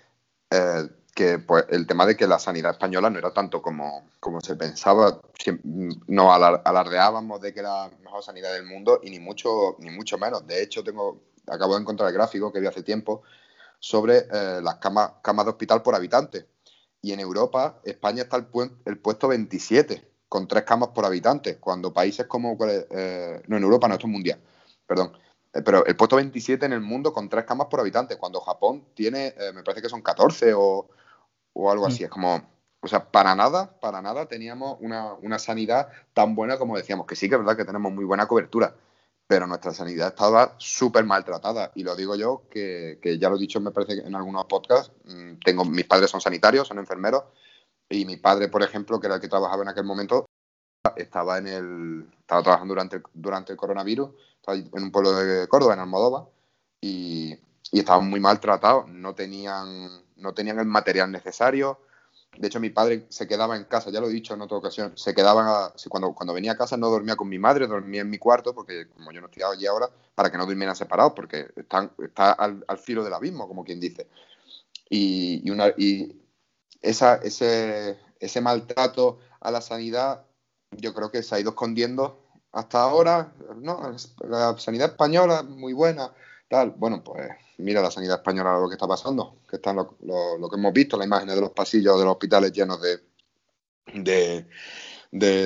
eh, 0.50 0.88
que 1.12 1.40
pues, 1.40 1.64
el 1.70 1.88
tema 1.88 2.06
de 2.06 2.16
que 2.16 2.28
la 2.28 2.38
sanidad 2.38 2.70
española 2.70 3.10
no 3.10 3.18
era 3.18 3.32
tanto 3.32 3.60
como, 3.60 4.08
como 4.20 4.40
se 4.40 4.54
pensaba. 4.54 5.20
Nos 6.06 6.32
alardeábamos 6.64 7.40
de 7.40 7.52
que 7.52 7.60
era 7.60 7.88
la 7.88 7.98
mejor 7.98 8.22
sanidad 8.22 8.52
del 8.52 8.64
mundo 8.64 9.00
y 9.02 9.10
ni 9.10 9.18
mucho, 9.18 9.76
ni 9.80 9.90
mucho 9.90 10.18
menos. 10.18 10.46
De 10.46 10.62
hecho, 10.62 10.84
tengo, 10.84 11.20
acabo 11.48 11.74
de 11.74 11.80
encontrar 11.80 12.08
el 12.08 12.14
gráfico 12.14 12.52
que 12.52 12.60
vi 12.60 12.68
hace 12.68 12.84
tiempo 12.84 13.22
sobre 13.80 14.18
eh, 14.18 14.60
las 14.62 14.76
camas, 14.76 15.14
camas 15.20 15.46
de 15.46 15.50
hospital 15.50 15.82
por 15.82 15.96
habitante. 15.96 16.46
Y 17.02 17.12
en 17.12 17.18
Europa, 17.18 17.80
España 17.82 18.22
está 18.22 18.36
el, 18.36 18.46
el 18.84 18.98
puesto 18.98 19.26
27 19.26 20.09
con 20.30 20.46
tres 20.46 20.62
camas 20.62 20.90
por 20.90 21.04
habitante, 21.04 21.58
cuando 21.58 21.92
países 21.92 22.24
como... 22.26 22.56
Eh, 22.64 23.42
no, 23.48 23.56
en 23.56 23.62
Europa 23.64 23.88
no, 23.88 23.94
esto 23.94 24.06
es 24.06 24.12
mundial, 24.12 24.40
perdón. 24.86 25.12
Eh, 25.52 25.60
pero 25.60 25.84
el 25.84 25.96
puesto 25.96 26.14
27 26.14 26.66
en 26.66 26.72
el 26.72 26.80
mundo 26.80 27.12
con 27.12 27.28
tres 27.28 27.44
camas 27.44 27.66
por 27.66 27.80
habitante, 27.80 28.16
cuando 28.16 28.40
Japón 28.40 28.86
tiene, 28.94 29.34
eh, 29.36 29.52
me 29.52 29.64
parece 29.64 29.82
que 29.82 29.88
son 29.88 30.02
14 30.02 30.54
o, 30.54 30.88
algo 31.68 31.84
así. 31.84 32.04
Es 32.04 32.10
como, 32.10 32.40
o 32.80 32.86
sea, 32.86 33.10
para 33.10 33.34
nada, 33.34 33.80
para 33.80 34.00
nada 34.00 34.26
teníamos 34.26 34.78
una, 34.80 35.38
sanidad 35.40 35.88
tan 36.14 36.36
buena 36.36 36.58
como 36.58 36.76
decíamos, 36.76 37.08
que 37.08 37.16
sí 37.16 37.28
que 37.28 37.34
es 37.34 37.40
verdad 37.40 37.56
que 37.56 37.64
tenemos 37.64 37.92
muy 37.92 38.04
buena 38.04 38.28
cobertura, 38.28 38.76
pero 39.26 39.48
nuestra 39.48 39.72
sanidad 39.72 40.10
estaba 40.10 40.54
súper 40.58 41.04
maltratada. 41.06 41.72
Y 41.74 41.82
lo 41.82 41.96
digo 41.96 42.14
yo, 42.14 42.44
que, 42.48 43.00
que, 43.02 43.18
ya 43.18 43.28
lo 43.30 43.34
he 43.34 43.40
dicho, 43.40 43.60
me 43.60 43.72
parece 43.72 43.94
en 43.94 44.14
algunos 44.14 44.44
podcasts, 44.44 44.92
mm, 45.06 45.40
tengo, 45.44 45.64
mis 45.64 45.86
padres 45.86 46.08
son 46.08 46.20
sanitarios, 46.20 46.68
son 46.68 46.78
enfermeros, 46.78 47.24
y 47.90 48.04
mi 48.04 48.16
padre, 48.16 48.48
por 48.48 48.62
ejemplo, 48.62 49.00
que 49.00 49.08
era 49.08 49.16
el 49.16 49.20
que 49.20 49.28
trabajaba 49.28 49.62
en 49.62 49.68
aquel 49.68 49.84
momento, 49.84 50.26
estaba 50.96 51.38
en 51.38 51.48
el 51.48 52.06
estaba 52.20 52.42
trabajando 52.42 52.72
durante 52.72 52.96
el, 52.96 53.02
durante 53.12 53.52
el 53.52 53.58
coronavirus, 53.58 54.10
estaba 54.36 54.56
en 54.56 54.82
un 54.82 54.92
pueblo 54.92 55.12
de 55.12 55.48
Córdoba, 55.48 55.74
en 55.74 55.80
Almodóvar, 55.80 56.24
y, 56.80 57.36
y 57.72 57.78
estaban 57.80 58.08
muy 58.08 58.20
maltratados, 58.20 58.88
no 58.88 59.14
tenían, 59.14 59.88
no 60.16 60.32
tenían 60.32 60.58
el 60.60 60.66
material 60.66 61.10
necesario. 61.10 61.80
De 62.38 62.46
hecho, 62.46 62.60
mi 62.60 62.70
padre 62.70 63.06
se 63.08 63.26
quedaba 63.26 63.56
en 63.56 63.64
casa, 63.64 63.90
ya 63.90 64.00
lo 64.00 64.06
he 64.06 64.12
dicho 64.12 64.34
en 64.34 64.40
otra 64.40 64.56
ocasión, 64.56 64.92
se 64.96 65.12
quedaba, 65.14 65.74
cuando, 65.88 66.14
cuando 66.14 66.32
venía 66.32 66.52
a 66.52 66.56
casa 66.56 66.76
no 66.76 66.88
dormía 66.88 67.16
con 67.16 67.28
mi 67.28 67.40
madre, 67.40 67.66
dormía 67.66 68.02
en 68.02 68.08
mi 68.08 68.18
cuarto, 68.18 68.54
porque 68.54 68.88
como 68.88 69.10
yo 69.10 69.20
no 69.20 69.26
estoy 69.26 69.42
allí 69.42 69.66
ahora, 69.66 69.90
para 70.14 70.30
que 70.30 70.38
no 70.38 70.46
durmieran 70.46 70.76
separados, 70.76 71.12
porque 71.14 71.48
están, 71.56 71.90
está 71.98 72.32
al, 72.32 72.64
al 72.68 72.78
filo 72.78 73.02
del 73.02 73.14
abismo, 73.14 73.48
como 73.48 73.64
quien 73.64 73.80
dice. 73.80 74.06
Y, 74.88 75.42
y, 75.44 75.50
una, 75.50 75.68
y 75.76 76.19
esa, 76.80 77.16
ese, 77.16 77.98
ese 78.18 78.40
maltrato 78.40 79.18
a 79.40 79.50
la 79.50 79.60
sanidad 79.60 80.24
yo 80.72 80.94
creo 80.94 81.10
que 81.10 81.22
se 81.22 81.34
ha 81.34 81.40
ido 81.40 81.50
escondiendo 81.50 82.20
hasta 82.52 82.82
ahora. 82.82 83.32
No, 83.56 83.94
la 84.28 84.56
sanidad 84.58 84.90
española 84.90 85.42
muy 85.42 85.72
buena, 85.72 86.12
tal. 86.48 86.70
Bueno, 86.76 87.02
pues 87.02 87.28
mira 87.58 87.82
la 87.82 87.90
sanidad 87.90 88.18
española 88.18 88.58
lo 88.58 88.68
que 88.68 88.74
está 88.74 88.88
pasando, 88.88 89.40
que 89.48 89.56
están 89.56 89.76
lo, 89.76 90.50
que 90.50 90.56
hemos 90.56 90.72
visto, 90.72 90.96
las 90.96 91.06
imágenes 91.06 91.34
de 91.34 91.40
los 91.40 91.50
pasillos 91.50 91.98
de 91.98 92.04
los 92.04 92.12
hospitales 92.12 92.52
llenos 92.52 92.80
de, 92.80 93.00
de, 93.94 94.46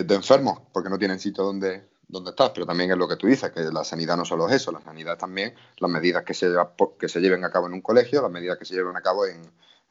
de, 0.05 0.15
enfermos, 0.15 0.61
porque 0.73 0.89
no 0.89 0.99
tienen 0.99 1.19
sitio 1.19 1.45
donde, 1.45 1.89
donde 2.07 2.31
estar, 2.31 2.53
pero 2.53 2.67
también 2.67 2.91
es 2.91 2.97
lo 2.97 3.09
que 3.09 3.17
tú 3.17 3.27
dices, 3.27 3.51
que 3.51 3.63
la 3.63 3.85
sanidad 3.85 4.17
no 4.17 4.25
solo 4.25 4.49
es 4.49 4.55
eso, 4.55 4.71
la 4.71 4.81
sanidad 4.81 5.19
también, 5.19 5.55
las 5.79 5.91
medidas 5.91 6.23
que 6.25 6.35
se, 6.35 6.55
que 6.99 7.09
se 7.09 7.21
lleven 7.21 7.45
a 7.45 7.51
cabo 7.51 7.67
en 7.67 7.73
un 7.73 7.81
colegio, 7.81 8.23
las 8.23 8.31
medidas 8.31 8.59
que 8.59 8.65
se 8.65 8.75
lleven 8.75 8.97
a 8.97 9.03
cabo 9.03 9.27
en, 9.27 9.43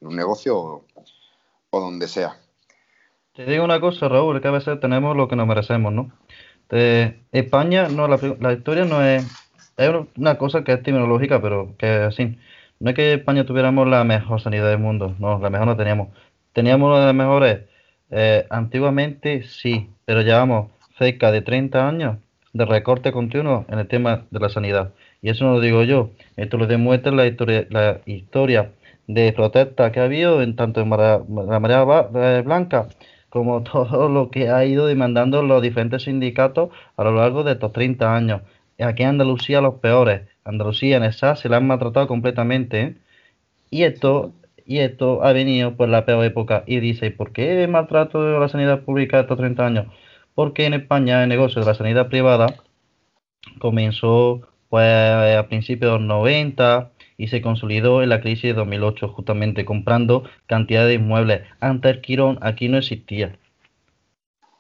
en 0.02 0.08
un 0.08 0.16
negocio 0.16 0.58
o 0.58 0.86
donde 1.80 2.08
sea. 2.08 2.38
Te 3.34 3.46
digo 3.46 3.64
una 3.64 3.80
cosa, 3.80 4.08
Raúl, 4.10 4.42
que 4.42 4.48
a 4.48 4.52
veces 4.52 4.80
tenemos 4.80 5.18
lo 5.18 5.28
que 5.28 5.36
nos 5.36 5.48
merecemos, 5.48 5.92
¿no? 5.92 6.12
De 6.70 7.20
España, 7.32 7.88
no, 7.90 8.08
la, 8.08 8.54
historia 8.54 8.86
no 8.86 9.04
es, 9.04 9.26
es 9.78 9.92
una 10.18 10.38
cosa 10.38 10.64
que 10.64 10.74
es 10.74 10.84
terminológica, 10.84 11.42
pero 11.42 11.76
que 11.78 11.96
es 11.96 12.02
así. 12.02 12.38
No 12.80 12.92
es 12.92 12.96
que 12.96 13.14
España 13.14 13.46
tuviéramos 13.46 13.88
la 13.88 14.04
mejor 14.04 14.40
sanidad 14.42 14.70
del 14.70 14.80
mundo, 14.80 15.16
no, 15.20 15.40
la 15.40 15.50
mejor 15.50 15.68
no 15.68 15.78
teníamos. 15.78 16.10
Teníamos 16.54 16.90
una 16.90 17.00
de 17.00 17.06
las 17.08 17.16
mejores, 17.16 17.62
eh, 18.12 18.46
antiguamente 18.50 19.44
sí, 19.44 19.90
pero 20.06 20.22
llevamos 20.22 20.72
cerca 20.98 21.32
de 21.32 21.42
30 21.42 21.88
años 21.88 22.18
de 22.54 22.66
recorte 22.66 23.12
continuo 23.12 23.66
en 23.68 23.80
el 23.80 23.88
tema 23.88 24.26
de 24.30 24.40
la 24.40 24.50
sanidad. 24.50 24.94
Y 25.24 25.30
eso 25.30 25.46
no 25.46 25.54
lo 25.54 25.60
digo 25.60 25.84
yo, 25.84 26.12
esto 26.38 26.58
lo 26.58 26.68
demuestra 26.68 27.12
la 27.12 27.26
historia, 27.26 27.66
la 27.70 28.02
historia 28.06 28.72
de 29.08 29.34
protesta 29.34 29.92
que 29.92 30.00
ha 30.00 30.06
habido 30.06 30.42
en 30.42 30.56
tanto 30.56 30.82
en 30.82 30.90
la 30.90 31.60
marea 31.60 31.84
blanca 32.42 32.88
como 33.34 33.64
todo 33.72 34.10
lo 34.10 34.30
que 34.30 34.50
ha 34.50 34.64
ido 34.66 34.86
demandando 34.86 35.42
los 35.42 35.62
diferentes 35.62 36.04
sindicatos 36.04 36.70
a 36.98 37.04
lo 37.04 37.16
largo 37.16 37.44
de 37.44 37.54
estos 37.54 37.74
30 37.74 38.16
años. 38.16 38.42
Aquí 38.80 39.04
en 39.04 39.10
Andalucía 39.10 39.62
los 39.62 39.76
peores. 39.76 40.22
Andalucía 40.46 40.98
en 40.98 41.04
esa 41.04 41.36
se 41.36 41.50
la 41.50 41.58
han 41.58 41.68
maltratado 41.68 42.08
completamente. 42.08 42.82
¿eh? 42.82 42.96
Y 43.72 43.84
esto 43.84 44.34
y 44.66 44.80
esto 44.80 45.24
ha 45.24 45.34
venido 45.34 45.76
por 45.76 45.90
la 45.90 46.06
peor 46.06 46.24
época. 46.26 46.64
Y 46.68 46.80
dice, 46.80 47.12
¿por 47.12 47.32
qué 47.34 47.68
maltrato 47.68 48.24
de 48.24 48.40
la 48.40 48.48
sanidad 48.50 48.82
pública 48.82 49.20
estos 49.20 49.38
30 49.38 49.66
años? 49.66 49.88
Porque 50.36 50.66
en 50.66 50.74
España 50.76 51.24
el 51.24 51.30
negocio 51.30 51.62
de 51.62 51.68
la 51.68 51.76
sanidad 51.76 52.10
privada 52.10 52.48
comenzó 53.60 54.42
pues 54.70 54.86
a 54.86 55.48
principios 55.48 55.92
de 55.92 55.98
los 56.00 56.08
90 56.08 56.92
y 57.24 57.28
se 57.30 57.42
consolidó 57.42 58.04
en 58.04 58.10
la 58.10 58.20
crisis 58.20 58.44
de 58.44 58.54
2008 58.54 59.08
justamente 59.08 59.64
comprando 59.64 60.26
cantidad 60.46 60.86
de 60.86 60.96
inmuebles. 60.96 61.44
Antes 61.62 62.00
Quirón 62.00 62.38
aquí 62.42 62.68
no 62.68 62.78
existía. 62.78 63.38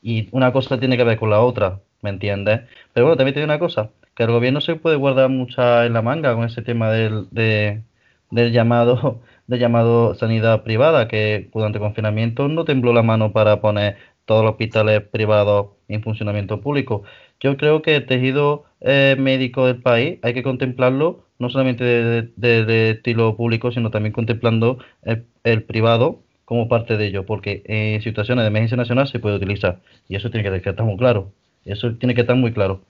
Y 0.01 0.29
una 0.31 0.53
cosa 0.53 0.79
tiene 0.79 0.95
que 0.95 1.03
ver 1.03 1.19
con 1.19 1.29
la 1.29 1.41
otra, 1.41 1.81
¿me 2.01 2.09
entiendes? 2.09 2.61
Pero 2.93 3.07
bueno, 3.07 3.17
también 3.17 3.33
tiene 3.33 3.45
una 3.45 3.59
cosa, 3.59 3.89
que 4.15 4.23
el 4.23 4.31
gobierno 4.31 4.61
se 4.61 4.75
puede 4.75 4.95
guardar 4.95 5.27
mucha 5.27 5.85
en 5.85 5.91
la 5.91 6.01
manga 6.01 6.33
con 6.35 6.45
ese 6.45 6.61
tema 6.61 6.89
del, 6.89 7.27
del 7.31 8.51
llamado 8.53 9.21
del 9.47 9.59
llamado 9.59 10.15
sanidad 10.15 10.63
privada, 10.63 11.09
que 11.09 11.49
durante 11.53 11.79
el 11.79 11.83
confinamiento 11.83 12.47
no 12.47 12.63
tembló 12.63 12.93
la 12.93 13.03
mano 13.03 13.33
para 13.33 13.59
poner 13.59 13.97
todos 14.23 14.41
los 14.43 14.51
hospitales 14.51 15.01
privados 15.01 15.71
en 15.89 16.01
funcionamiento 16.01 16.61
público. 16.61 17.03
Yo 17.41 17.57
creo 17.57 17.81
que 17.81 17.97
el 17.97 18.05
tejido 18.05 18.63
eh, 18.79 19.17
médico 19.19 19.65
del 19.67 19.81
país 19.81 20.19
hay 20.21 20.33
que 20.33 20.43
contemplarlo 20.43 21.25
no 21.43 21.49
solamente 21.49 21.83
de, 21.83 22.89
estilo 22.91 23.35
público, 23.35 23.71
sino 23.71 23.91
también 23.91 24.13
contemplando 24.13 24.79
el, 25.03 25.63
privado 25.63 26.21
como 26.45 26.67
parte 26.67 26.97
de 26.97 27.07
ello, 27.07 27.25
porque 27.25 27.63
en 27.65 28.01
situaciones 28.01 28.43
de 28.43 28.47
emergencia 28.47 28.77
nacional 28.77 29.07
se 29.07 29.19
puede 29.19 29.35
utilizar 29.35 29.81
y 30.09 30.15
eso 30.15 30.31
tiene 30.31 30.49
que 30.49 30.69
estar 30.69 30.85
muy 30.85 30.97
claro. 30.97 31.31
Eso 31.65 31.95
tiene 31.95 32.15
que 32.15 32.21
estar 32.21 32.35
muy 32.35 32.53
claro. 32.53 32.81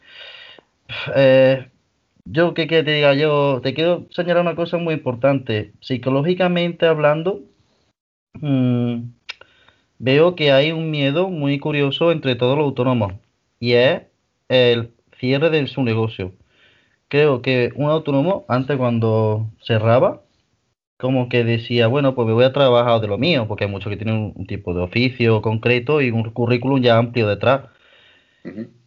Eh, 1.16 1.68
yo 2.26 2.54
que, 2.54 2.68
te 2.68 2.84
diga, 2.84 3.14
yo 3.14 3.60
te 3.62 3.74
quiero 3.74 4.08
señalar 4.12 4.44
una 4.44 4.56
cosa 4.56 4.78
muy 4.78 4.94
importante. 4.94 5.74
Psicológicamente 5.82 6.86
hablando, 6.86 7.42
mm, 8.34 9.02
veo 10.00 10.36
que 10.36 10.52
hay 10.52 10.72
un 10.72 10.92
miedo 10.92 11.30
muy 11.30 11.60
curioso 11.60 12.12
entre 12.12 12.36
todos 12.36 12.58
los 12.58 12.66
autónomos 12.66 13.14
y 13.60 13.74
es 13.74 14.04
el 14.50 14.92
cierre 15.20 15.50
de 15.50 15.66
su 15.68 15.84
negocio. 15.84 16.34
Creo 17.14 17.44
que 17.44 17.72
un 17.76 17.92
autónomo 17.92 18.44
antes 18.48 18.76
cuando 18.76 19.46
cerraba, 19.62 20.24
como 20.98 21.30
que 21.30 21.44
decía, 21.44 21.86
bueno, 21.86 22.16
pues 22.16 22.28
me 22.28 22.34
voy 22.34 22.44
a 22.44 22.54
trabajar 22.54 23.02
de 23.02 23.08
lo 23.08 23.20
mío, 23.20 23.48
porque 23.48 23.66
hay 23.66 23.70
muchos 23.70 23.92
que 23.92 23.98
tienen 23.98 24.34
un, 24.36 24.48
tipo 24.48 24.74
de 24.74 24.82
oficio 24.82 25.44
concreto 25.44 26.02
y 26.02 26.10
un 26.10 26.24
currículum 26.32 26.82
ya 26.82 26.98
amplio 26.98 27.28
detrás. 27.28 27.66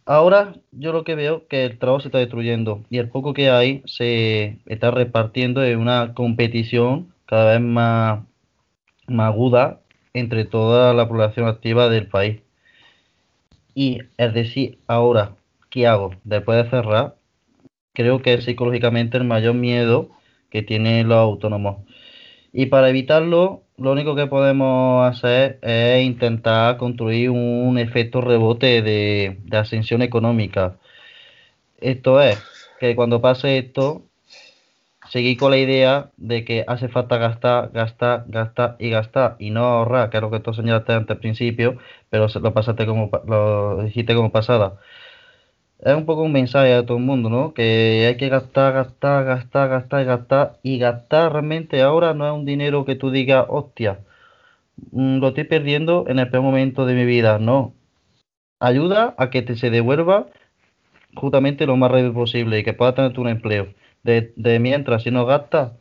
Ahora 0.05 0.55
yo 0.73 0.91
lo 0.91 1.05
que 1.05 1.15
veo 1.15 1.47
que 1.47 1.63
el 1.63 1.79
trabajo 1.79 2.01
se 2.01 2.09
está 2.09 2.17
destruyendo 2.17 2.83
y 2.89 2.97
el 2.97 3.07
poco 3.07 3.33
que 3.33 3.49
hay 3.49 3.81
se 3.85 4.59
está 4.65 4.91
repartiendo 4.91 5.63
en 5.63 5.79
una 5.79 6.13
competición 6.13 7.13
cada 7.27 7.53
vez 7.53 7.61
más, 7.61 8.25
más 9.07 9.27
aguda 9.31 9.79
entre 10.13 10.43
toda 10.43 10.93
la 10.93 11.07
población 11.07 11.47
activa 11.47 11.87
del 11.87 12.07
país. 12.09 12.41
Y 13.73 14.01
es 14.17 14.33
decir, 14.33 14.79
ahora, 14.85 15.37
¿qué 15.69 15.87
hago? 15.87 16.11
Después 16.25 16.61
de 16.61 16.69
cerrar, 16.69 17.16
creo 17.97 18.21
que 18.21 18.35
es 18.35 18.45
psicológicamente 18.45 19.17
el 19.17 19.23
mayor 19.23 19.55
miedo 19.55 20.11
que 20.51 20.61
tienen 20.61 21.09
los 21.09 21.17
autónomos. 21.17 21.77
Y 22.53 22.67
para 22.67 22.89
evitarlo, 22.89 23.63
lo 23.77 23.91
único 23.91 24.15
que 24.15 24.27
podemos 24.27 25.09
hacer 25.09 25.57
es 25.63 26.05
intentar 26.05 26.77
construir 26.77 27.31
un 27.31 27.79
efecto 27.79 28.21
rebote 28.21 28.83
de, 28.83 29.39
ascensión 29.51 30.03
económica. 30.03 30.77
Esto 31.81 32.21
es, 32.21 32.37
que 32.79 32.95
cuando 32.95 33.19
pase 33.19 33.57
esto, 33.57 34.03
seguir 35.09 35.37
con 35.37 35.51
la 35.51 35.57
idea 35.57 36.11
de 36.17 36.45
que 36.45 36.65
hace 36.67 36.89
falta 36.89 37.17
gastar, 37.17 37.71
gastar, 37.73 38.25
gastar 38.27 38.75
y 38.79 38.91
gastar 38.91 39.37
y 39.39 39.49
no 39.49 39.63
ahorrar, 39.65 40.11
que 40.11 40.17
es 40.17 40.21
lo 40.21 40.29
que 40.29 40.39
tú 40.39 40.53
señalaste 40.53 40.93
antes 40.93 41.15
al 41.15 41.19
principio, 41.19 41.79
pero 42.11 42.27
lo 42.27 42.53
pasaste 42.53 42.85
como 42.85 43.09
lo 43.25 43.83
dijiste 43.83 44.13
como 44.13 44.31
pasada 44.31 44.77
es 45.79 45.95
un 45.95 46.05
poco 46.05 46.23
un 46.23 46.31
mensaje 46.31 46.73
a 46.73 46.85
todo 46.85 46.97
el 46.97 47.03
mundo, 47.03 47.29
¿no? 47.29 47.53
Que 47.53 48.05
hay 48.07 48.17
que 48.17 48.29
gastar, 48.29 48.73
gastar, 48.73 49.25
gastar, 49.25 49.69
gastar 49.69 50.01
y 50.01 50.05
gastar. 50.05 50.59
Y 50.63 50.77
gastar 50.79 51.33
realmente 51.33 51.81
ahora 51.81 52.13
no 52.13 52.27
es 52.27 52.33
un 52.33 52.45
dinero 52.45 52.85
que 52.85 52.95
tú 52.95 53.11
digas, 53.11 53.45
hostia, 53.49 53.99
mm, 54.91 55.19
lo 55.19 55.29
estoy 55.29 55.45
perdiendo 55.45 56.05
en 56.07 56.19
el 56.19 56.29
peor 56.29 56.43
momento 56.43 56.85
de 56.85 56.95
mi 56.95 57.05
vida. 57.05 57.39
No. 57.39 57.73
Ayuda 58.59 59.15
a 59.17 59.29
que 59.29 59.41
te 59.43 59.55
se 59.55 59.69
devuelva 59.69 60.27
justamente 61.15 61.65
lo 61.67 61.77
más 61.77 61.91
rápido 61.91 62.13
posible 62.13 62.59
y 62.59 62.63
que 62.63 62.73
puedas 62.73 62.95
tener 62.95 63.19
un 63.19 63.29
empleo. 63.29 63.67
De, 64.03 64.33
de 64.35 64.59
mientras, 64.59 65.03
si 65.03 65.11
no 65.11 65.25
gastas, 65.25 65.73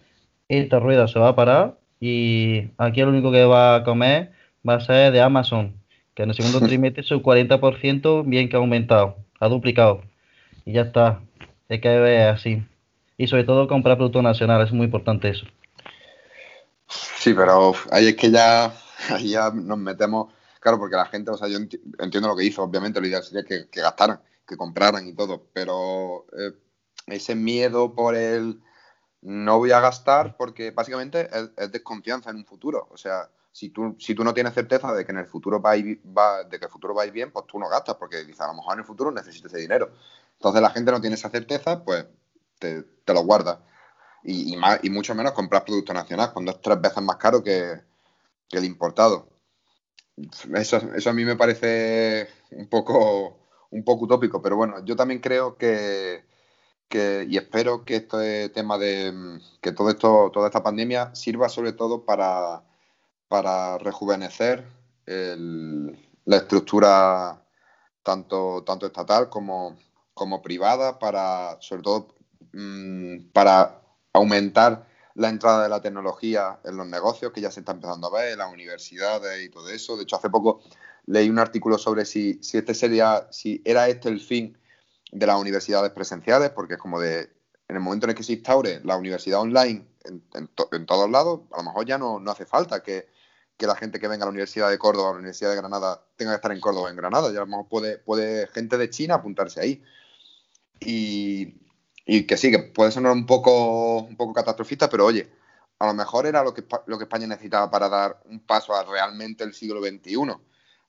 esta 0.49 0.80
rueda 0.80 1.09
se 1.09 1.18
va 1.18 1.30
a 1.30 1.36
parar 1.36 1.78
y 2.01 2.68
aquí 2.78 3.03
lo 3.03 3.09
único 3.11 3.32
que 3.32 3.44
va 3.44 3.76
a 3.76 3.84
comer 3.84 4.32
va 4.68 4.74
a 4.74 4.80
ser 4.80 5.12
de 5.12 5.20
Amazon, 5.22 5.74
que 6.14 6.24
en 6.24 6.30
el 6.30 6.36
segundo 6.36 6.61
trimestre 6.66 7.03
su 7.03 7.22
40% 7.22 8.24
bien 8.26 8.49
que 8.49 8.57
ha 8.57 8.61
aumentado 8.61 9.25
ha 9.41 9.49
duplicado. 9.49 10.03
Y 10.64 10.72
ya 10.72 10.82
está. 10.82 11.20
Hay 11.68 11.80
que 11.80 11.89
ver 11.89 12.28
así. 12.28 12.66
Y 13.16 13.26
sobre 13.26 13.45
todo 13.45 13.68
comprar 13.68 13.97
productos 13.97 14.22
nacionales, 14.22 14.68
es 14.68 14.74
muy 14.74 14.87
importante 14.87 15.28
eso. 15.28 15.47
Sí, 16.89 17.34
pero 17.34 17.74
ahí 17.91 18.09
es 18.09 18.16
que 18.16 18.30
ya, 18.30 18.72
ahí 19.11 19.30
ya 19.30 19.51
nos 19.51 19.78
metemos. 19.78 20.32
Claro, 20.61 20.78
porque 20.78 20.97
la 20.97 21.07
gente, 21.07 21.30
o 21.30 21.37
sea, 21.37 21.49
yo 21.49 21.59
entiendo 21.59 22.28
lo 22.28 22.37
que 22.37 22.45
hizo, 22.45 22.62
obviamente, 22.62 23.01
lo 23.01 23.07
ideal 23.07 23.22
sería 23.22 23.45
que, 23.45 23.68
gastaran, 23.72 24.20
que 24.47 24.57
compraran 24.57 25.07
y 25.07 25.14
todo, 25.14 25.47
pero 25.53 26.26
eh, 26.37 26.53
ese 27.07 27.34
miedo 27.34 27.95
por 27.95 28.16
el 28.16 28.61
no 29.22 29.59
voy 29.59 29.72
a 29.72 29.80
gastar, 29.80 30.37
porque 30.37 30.70
básicamente 30.70 31.28
es 31.57 31.72
desconfianza 31.72 32.30
en 32.30 32.37
un 32.37 32.45
futuro. 32.45 32.87
O 32.91 32.97
sea, 32.97 33.28
si 33.57 33.70
tú, 33.70 33.96
si 33.98 34.14
tú 34.14 34.22
no 34.22 34.34
tienes 34.34 34.52
certeza 34.52 34.92
de 34.92 35.07
que 35.07 35.12
en 35.12 35.16
el 35.16 35.26
futuro 35.26 35.62
va, 35.62 35.72
va, 36.14 36.44
de 36.44 36.59
que 36.59 36.66
el 36.66 36.70
futuro 36.70 36.94
va 36.94 37.04
a 37.04 37.07
ir 37.07 37.12
bien, 37.12 37.32
pues 37.32 37.46
tú 37.46 37.59
no 37.59 37.70
gastas, 37.70 37.94
porque 37.94 38.18
dices, 38.18 38.42
a 38.42 38.48
lo 38.48 38.52
mejor 38.52 38.74
en 38.74 38.80
el 38.80 38.84
futuro 38.84 39.11
necesito 39.11 39.48
ese 39.48 39.57
dinero. 39.57 39.92
Entonces 40.34 40.61
la 40.61 40.68
gente 40.68 40.92
no 40.92 41.00
tiene 41.00 41.16
esa 41.16 41.30
certeza, 41.30 41.82
pues 41.82 42.04
te, 42.59 42.84
lo 43.07 43.24
guarda. 43.24 43.64
Y, 44.22 44.54
mucho 44.90 45.14
menos 45.14 45.32
comprar 45.32 45.64
producto 45.64 45.94
nacional, 45.94 46.34
cuando 46.34 46.50
es 46.50 46.61
tres 46.61 46.78
veces 46.82 47.02
más 47.02 47.16
caro 47.16 47.42
que, 47.42 47.80
el 48.50 48.64
importado. 48.66 49.26
Eso, 50.54 50.76
eso 50.94 51.09
a 51.09 51.14
mí 51.14 51.24
me 51.24 51.36
parece 51.36 52.28
un 52.50 52.68
poco, 52.68 53.38
un 53.70 53.84
poco 53.84 54.04
utópico, 54.04 54.42
pero 54.42 54.57
bueno, 54.57 54.84
yo 54.84 54.96
también 54.96 55.20
creo 55.20 55.57
que, 55.57 56.26
que, 56.90 57.24
y 57.26 57.38
espero 57.38 57.86
que 57.86 57.96
este 57.96 58.50
tema 58.50 58.76
de 58.76 59.40
que 59.62 59.72
todo 59.72 59.88
esto, 59.88 60.30
toda 60.30 60.48
esta 60.48 60.62
pandemia 60.62 61.14
sirva 61.14 61.48
sobre 61.48 61.72
todo 61.72 62.04
para 62.04 62.65
para 63.28 63.78
rejuvenecer 63.78 64.64
la 65.06 66.36
estructura 66.36 67.42
tanto, 68.02 68.62
tanto 68.64 68.86
estatal 68.86 69.28
como, 69.28 69.76
como 70.14 70.42
privada, 70.42 70.98
para, 70.98 71.56
sobre 71.60 71.82
todo 71.82 72.14
mm, 72.52 73.30
para 73.32 73.80
aumentar 74.12 74.86
la 75.14 75.28
entrada 75.28 75.62
de 75.62 75.68
la 75.68 75.80
tecnología 75.80 76.60
en 76.64 76.76
los 76.76 76.86
negocios, 76.86 77.32
que 77.32 77.40
ya 77.40 77.50
se 77.50 77.60
está 77.60 77.72
empezando 77.72 78.08
a 78.08 78.20
ver, 78.20 78.32
en 78.32 78.38
las 78.38 78.52
universidades 78.52 79.44
y 79.44 79.48
todo 79.48 79.68
eso. 79.70 79.96
De 79.96 80.02
hecho, 80.02 80.16
hace 80.16 80.30
poco 80.30 80.60
leí 81.06 81.30
un 81.30 81.38
artículo 81.38 81.78
sobre 81.78 82.04
si, 82.04 82.38
si 82.42 82.58
este 82.58 82.74
sería, 82.74 83.28
si 83.30 83.62
era 83.64 83.88
este 83.88 84.08
el 84.08 84.20
fin 84.20 84.58
de 85.12 85.26
las 85.26 85.40
universidades 85.40 85.92
presenciales, 85.92 86.50
porque 86.50 86.74
es 86.74 86.80
como 86.80 87.00
de, 87.00 87.20
en 87.68 87.76
el 87.76 87.80
momento 87.80 88.06
en 88.06 88.10
el 88.10 88.16
que 88.16 88.22
se 88.22 88.34
instaure 88.34 88.80
la 88.84 88.96
universidad 88.96 89.40
online 89.40 89.86
en, 90.04 90.22
en 90.72 90.86
todos 90.86 91.10
lados, 91.10 91.40
a 91.52 91.58
lo 91.58 91.62
mejor 91.64 91.86
ya 91.86 91.98
no, 91.98 92.20
no 92.20 92.30
hace 92.30 92.44
falta 92.44 92.82
que, 92.82 93.08
que 93.57 93.66
la 93.66 93.76
gente 93.76 93.98
que 93.98 94.09
venga 94.09 94.24
a 94.24 94.26
la 94.26 94.30
Universidad 94.30 94.70
de 94.70 94.78
Córdoba 94.78 95.09
a 95.09 95.12
la 95.12 95.18
Universidad 95.18 95.50
de 95.50 95.57
Granada 95.57 96.02
tenga 96.16 96.32
que 96.32 96.36
estar 96.36 96.52
en 96.52 96.61
Córdoba 96.61 96.90
en 96.90 96.96
Granada. 96.96 97.32
Ya 97.32 97.44
puede, 97.68 97.98
puede 97.98 98.46
gente 98.48 98.76
de 98.76 98.90
China 98.90 99.14
apuntarse 99.14 99.61
ahí. 99.61 99.82
Y, 100.80 101.54
que 102.26 102.36
sí, 102.36 102.50
que 102.50 102.59
puede 102.59 102.90
sonar 102.90 103.12
un 103.12 103.26
poco, 103.26 104.00
un 104.00 104.16
poco 104.16 104.34
catastrofista, 104.34 104.88
pero 104.88 105.07
oye, 105.07 105.30
a 105.78 105.86
lo 105.86 105.94
mejor 105.94 106.26
era 106.26 106.44
lo 106.44 106.54
que, 106.54 106.64
lo 106.86 106.98
que 106.98 107.04
España 107.04 107.26
necesitaba 107.26 107.70
para 107.70 107.88
dar 107.88 108.22
un 108.26 108.40
paso 108.40 108.74
a 108.74 108.84
realmente 108.84 109.44
el 109.44 109.54
siglo 109.54 109.80
XXI. 109.80 110.36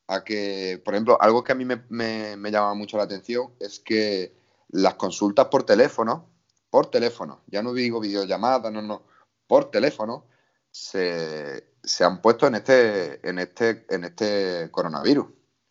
A 0.09 0.24
que, 0.24 0.82
por 0.84 0.93
ejemplo, 0.93 1.18
algo 1.22 1.43
que 1.43 1.51
a 1.51 1.55
mí 1.55 1.65
me, 1.65 1.84
me 1.89 2.51
llama 2.51 2.74
mucho 2.74 2.97
la 2.97 3.03
atención 3.03 3.53
es 3.59 3.80
que 3.80 4.34
las 4.70 4.95
consultas 4.95 5.47
por 5.47 5.63
teléfono, 5.63 6.30
por 6.70 6.88
teléfono, 6.91 7.41
ya 7.47 7.61
no 7.61 7.74
digo 7.74 7.99
videollamadas, 7.99 8.72
no, 8.72 8.82
no, 8.82 9.03
por 9.47 9.72
teléfono, 9.72 10.26
se, 10.78 11.73
se 11.84 12.03
han 12.03 12.21
puesto 12.21 12.45
en 12.47 12.55
este, 12.55 13.28
en 13.28 13.39
este, 13.39 13.86
en 13.89 14.03
este 14.03 14.69
coronavirus. 14.71 15.28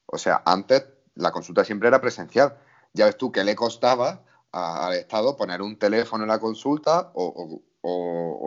O 0.07 0.19
sea, 0.19 0.43
antes 0.45 0.85
la 1.15 1.31
consulta 1.31 1.65
siempre 1.65 1.89
era 1.89 2.01
presencial. 2.01 2.59
Ya 2.93 3.07
ves 3.07 3.17
tú 3.17 3.31
qué 3.31 3.45
le 3.45 3.55
costaba 3.55 4.25
al 4.53 4.95
Estado 4.95 5.37
poner 5.37 5.63
un 5.63 5.79
teléfono 5.79 6.25
en 6.25 6.29
la 6.29 6.41
consulta 6.41 7.13
o, 7.15 7.63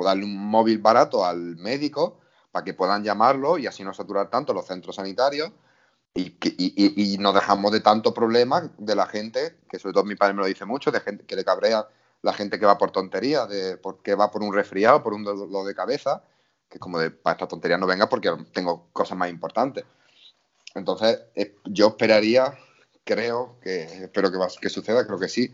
darle 0.04 0.26
un 0.26 0.38
móvil 0.38 0.80
barato 0.80 1.26
al 1.26 1.56
médico 1.58 2.20
para 2.52 2.66
que 2.66 2.74
puedan 2.74 3.04
llamarlo 3.04 3.58
y 3.58 3.68
así 3.68 3.84
no 3.84 3.94
saturar 3.94 4.30
tanto 4.30 4.54
los 4.54 4.66
centros 4.66 4.96
sanitarios 4.96 5.52
y, 6.14 6.36
y, 6.42 7.18
nos 7.20 7.36
dejamos 7.36 7.72
de 7.72 7.80
tanto 7.80 8.14
problema 8.14 8.70
de 8.78 8.96
la 8.96 9.06
gente, 9.06 9.60
que 9.70 9.78
sobre 9.78 9.94
todo 9.94 10.04
mi 10.04 10.16
padre 10.16 10.34
me 10.34 10.42
lo 10.42 10.48
dice 10.48 10.66
mucho, 10.66 10.92
de 10.92 11.00
gente 11.00 11.26
que 11.26 11.36
le 11.36 11.46
cabrea 11.46 11.88
la 12.22 12.34
gente 12.34 12.60
que 12.60 12.66
va 12.66 12.78
por 12.78 12.92
tontería, 12.92 13.46
de 13.46 13.78
porque 13.78 14.16
va 14.16 14.32
por 14.32 14.42
un 14.42 14.54
resfriado, 14.54 15.04
por 15.04 15.14
un 15.14 15.24
dolor 15.24 15.66
de 15.66 15.76
cabeza, 15.76 16.24
que 16.70 16.80
como 16.80 17.00
de 17.00 17.12
para 17.12 17.36
esta 17.36 17.48
tontería 17.48 17.78
no 17.78 17.88
venga 17.88 18.08
porque 18.08 18.32
tengo 18.54 18.90
cosas 18.94 19.18
más 19.18 19.30
importantes. 19.30 19.86
Entonces, 20.76 21.20
eh, 21.36 21.56
yo 21.66 21.88
esperaría, 21.90 22.58
creo 23.04 23.60
que, 23.62 23.84
espero 24.04 24.32
que, 24.32 24.38
que 24.62 24.70
suceda, 24.70 25.06
creo 25.06 25.20
que 25.20 25.30
sí, 25.30 25.54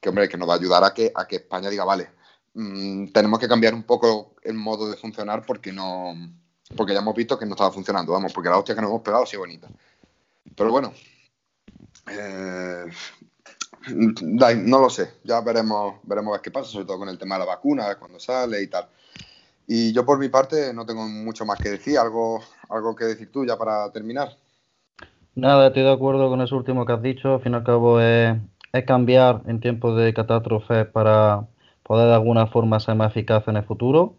que 0.00 0.08
hombre, 0.08 0.28
que 0.28 0.36
nos 0.36 0.48
va 0.48 0.54
a 0.54 0.56
ayudar 0.56 0.84
a 0.84 0.94
que, 0.94 1.12
a 1.14 1.26
que 1.26 1.36
España 1.36 1.70
diga, 1.70 1.84
vale, 1.84 2.10
mm, 2.54 3.08
tenemos 3.12 3.38
que 3.38 3.48
cambiar 3.48 3.74
un 3.74 3.84
poco 3.84 4.34
el 4.42 4.54
modo 4.54 4.90
de 4.90 4.96
funcionar 4.96 5.44
porque 5.46 5.72
no 5.72 6.14
porque 6.76 6.92
ya 6.92 7.00
hemos 7.00 7.14
visto 7.14 7.38
que 7.38 7.46
no 7.46 7.52
estaba 7.52 7.72
funcionando, 7.72 8.12
vamos, 8.12 8.32
porque 8.32 8.50
la 8.50 8.58
hostia 8.58 8.74
que 8.74 8.80
nos 8.80 8.90
hemos 8.90 9.02
pegado 9.02 9.22
ha 9.22 9.26
sido 9.26 9.40
bonita. 9.40 9.68
Pero 10.54 10.70
bueno, 10.70 10.92
eh, 12.10 12.86
no 13.94 14.78
lo 14.78 14.90
sé, 14.90 15.14
ya 15.24 15.40
veremos, 15.40 16.00
veremos 16.02 16.38
qué 16.40 16.50
pasa, 16.50 16.70
sobre 16.70 16.84
todo 16.84 16.98
con 16.98 17.08
el 17.08 17.18
tema 17.18 17.36
de 17.36 17.40
la 17.40 17.46
vacuna, 17.46 17.98
cuando 17.98 18.20
sale 18.20 18.62
y 18.62 18.66
tal. 18.66 18.88
Y 19.68 19.92
yo 19.92 20.04
por 20.06 20.18
mi 20.18 20.30
parte 20.30 20.72
no 20.72 20.86
tengo 20.86 21.06
mucho 21.06 21.44
más 21.44 21.58
que 21.58 21.68
decir, 21.68 21.98
algo, 21.98 22.40
algo 22.70 22.96
que 22.96 23.04
decir 23.04 23.30
tú 23.30 23.44
ya 23.44 23.56
para 23.58 23.92
terminar. 23.92 24.30
Nada, 25.34 25.68
estoy 25.68 25.82
de 25.82 25.92
acuerdo 25.92 26.30
con 26.30 26.40
eso 26.40 26.56
último 26.56 26.86
que 26.86 26.94
has 26.94 27.02
dicho, 27.02 27.34
al 27.34 27.42
fin 27.42 27.52
y 27.52 27.56
al 27.56 27.64
cabo 27.64 28.00
es 28.00 28.38
cambiar 28.86 29.42
en 29.46 29.60
tiempos 29.60 29.96
de 29.96 30.14
catástrofe 30.14 30.86
para 30.86 31.46
poder 31.82 32.08
de 32.08 32.14
alguna 32.14 32.46
forma 32.46 32.80
ser 32.80 32.94
más 32.94 33.12
eficaz 33.12 33.46
en 33.46 33.58
el 33.58 33.64
futuro 33.64 34.14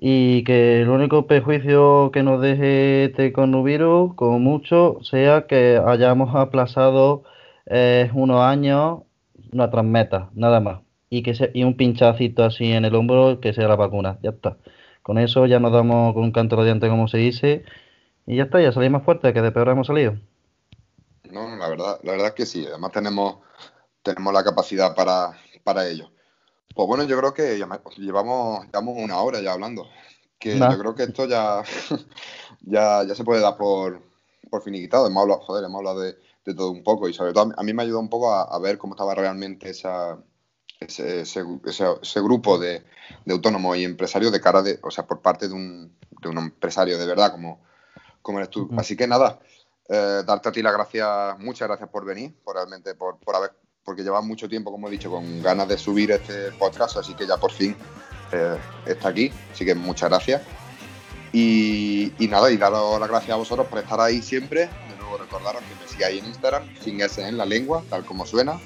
y 0.00 0.44
que 0.44 0.82
el 0.82 0.88
único 0.88 1.26
perjuicio 1.26 2.10
que 2.12 2.22
nos 2.22 2.40
deje 2.40 3.06
este 3.06 3.32
coronavirus, 3.32 4.14
como 4.14 4.38
mucho, 4.38 4.98
sea 5.02 5.46
que 5.48 5.80
hayamos 5.84 6.34
aplazado 6.36 7.24
eh, 7.66 8.08
unos 8.14 8.40
años 8.40 9.00
nuestras 9.50 9.84
metas, 9.84 10.28
nada 10.34 10.60
más. 10.60 10.87
Y 11.10 11.22
que 11.22 11.50
y 11.54 11.64
un 11.64 11.76
pinchacito 11.76 12.44
así 12.44 12.72
en 12.72 12.84
el 12.84 12.94
hombro 12.94 13.40
que 13.40 13.52
sea 13.52 13.68
la 13.68 13.76
vacuna, 13.76 14.18
ya 14.22 14.30
está. 14.30 14.58
Con 15.02 15.18
eso 15.18 15.46
ya 15.46 15.58
nos 15.58 15.72
damos 15.72 16.14
con 16.14 16.24
un 16.24 16.32
canto 16.32 16.56
radiante, 16.56 16.88
como 16.88 17.08
se 17.08 17.18
dice, 17.18 17.64
y 18.26 18.36
ya 18.36 18.44
está, 18.44 18.60
ya 18.60 18.72
salimos 18.72 19.04
fuertes, 19.04 19.32
que 19.32 19.40
de 19.40 19.52
peor 19.52 19.70
hemos 19.70 19.86
salido. 19.86 20.18
No, 21.30 21.56
la 21.56 21.68
verdad, 21.68 21.98
la 22.02 22.12
verdad 22.12 22.28
es 22.28 22.34
que 22.34 22.46
sí. 22.46 22.66
Además 22.66 22.92
tenemos, 22.92 23.38
tenemos 24.02 24.32
la 24.34 24.44
capacidad 24.44 24.94
para, 24.94 25.32
para 25.64 25.88
ello. 25.88 26.10
Pues 26.74 26.86
bueno, 26.86 27.04
yo 27.04 27.18
creo 27.18 27.32
que 27.34 27.56
llevamos, 27.56 28.66
llevamos 28.68 28.96
una 28.98 29.18
hora 29.18 29.40
ya 29.40 29.52
hablando. 29.52 29.86
Que 30.38 30.58
yo 30.58 30.78
creo 30.78 30.94
que 30.94 31.04
esto 31.04 31.26
ya, 31.26 31.62
ya, 32.60 33.02
ya 33.04 33.14
se 33.14 33.24
puede 33.24 33.40
dar 33.40 33.56
por, 33.56 34.02
por 34.50 34.62
finiquitado. 34.62 35.06
Hemos 35.06 35.22
hablado, 35.22 35.40
joder, 35.40 35.64
hemos 35.64 35.78
hablado 35.78 36.00
de, 36.00 36.16
de 36.48 36.54
todo 36.54 36.70
un 36.70 36.82
poco 36.82 37.08
y 37.08 37.14
sobre 37.14 37.32
todo 37.32 37.52
a 37.56 37.62
mí 37.62 37.72
me 37.72 37.82
ayudó 37.82 38.00
un 38.00 38.08
poco 38.08 38.32
a, 38.32 38.58
ver 38.58 38.78
cómo 38.78 38.94
estaba 38.94 39.14
realmente 39.14 39.70
esa, 39.70 40.18
ese, 40.80 41.22
ese, 41.22 42.20
grupo 42.20 42.58
de, 42.58 42.84
de, 43.24 43.32
autónomos 43.32 43.76
y 43.76 43.84
empresarios 43.84 44.32
de 44.32 44.40
cara 44.40 44.62
de, 44.62 44.78
o 44.82 44.90
sea, 44.90 45.06
por 45.06 45.20
parte 45.20 45.48
de 45.48 45.54
un, 45.54 45.92
de 46.22 46.28
un 46.28 46.38
empresario 46.38 46.98
de 46.98 47.06
verdad 47.06 47.32
como, 47.32 47.60
como 48.22 48.38
eres 48.38 48.50
tú. 48.50 48.68
Así 48.76 48.96
que 48.96 49.06
nada, 49.06 49.40
eh, 49.88 50.22
darte 50.26 50.48
a 50.48 50.52
ti 50.52 50.62
las 50.62 50.72
gracias, 50.72 51.38
muchas 51.38 51.68
gracias 51.68 51.88
por 51.88 52.04
venir, 52.04 52.34
por 52.44 52.56
realmente, 52.56 52.94
por, 52.94 53.18
por 53.18 53.34
haber, 53.34 53.52
porque 53.84 54.02
llevas 54.02 54.24
mucho 54.24 54.48
tiempo, 54.48 54.70
como 54.70 54.88
he 54.88 54.90
dicho, 54.90 55.10
con 55.10 55.42
ganas 55.42 55.68
de 55.68 55.78
subir 55.78 56.10
este 56.10 56.52
podcast, 56.52 56.98
así 56.98 57.14
que 57.14 57.26
ya 57.26 57.38
por 57.38 57.50
fin 57.50 57.74
eh, 58.32 58.58
está 58.86 59.08
aquí, 59.08 59.32
así 59.52 59.64
que 59.64 59.74
muchas 59.74 60.10
gracias. 60.10 60.42
Y, 61.32 62.12
nada, 62.30 62.50
y 62.50 62.56
daros 62.56 62.98
las 62.98 63.08
gracias 63.08 63.32
a 63.32 63.36
vosotros 63.36 63.66
por 63.66 63.78
estar 63.78 64.00
ahí 64.00 64.22
siempre. 64.22 64.60
De 64.60 64.96
nuevo 64.98 65.18
recordaros 65.18 65.62
que 65.62 65.74
me 65.82 65.88
sigáis 65.88 66.22
en 66.22 66.28
Instagram, 66.28 66.64
sin 66.80 67.00
S 67.00 67.26
en 67.26 67.36
la 67.36 67.44
lengua, 67.44 67.82
tal 67.90 68.04
como 68.04 68.24
suena, 68.24 68.58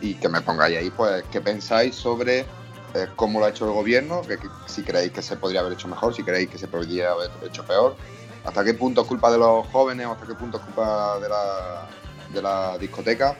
y 0.00 0.14
que 0.14 0.28
me 0.28 0.40
pongáis 0.40 0.78
ahí, 0.78 0.90
pues, 0.90 1.24
qué 1.30 1.40
pensáis 1.40 1.94
sobre 1.94 2.40
eh, 2.40 3.08
cómo 3.16 3.40
lo 3.40 3.46
ha 3.46 3.50
hecho 3.50 3.66
el 3.66 3.72
gobierno, 3.72 4.22
que, 4.22 4.38
si 4.66 4.82
creéis 4.82 5.12
que 5.12 5.22
se 5.22 5.36
podría 5.36 5.60
haber 5.60 5.72
hecho 5.72 5.88
mejor, 5.88 6.14
si 6.14 6.22
creéis 6.22 6.50
que 6.50 6.58
se 6.58 6.68
podría 6.68 7.10
haber 7.10 7.30
hecho 7.44 7.64
peor, 7.64 7.96
hasta 8.44 8.64
qué 8.64 8.74
punto 8.74 9.02
es 9.02 9.06
culpa 9.06 9.30
de 9.30 9.38
los 9.38 9.66
jóvenes 9.68 10.06
hasta 10.06 10.26
qué 10.26 10.34
punto 10.34 10.58
es 10.58 10.62
culpa 10.62 11.18
de 11.18 11.28
la, 11.28 11.88
de 12.32 12.42
la 12.42 12.78
discoteca. 12.78 13.36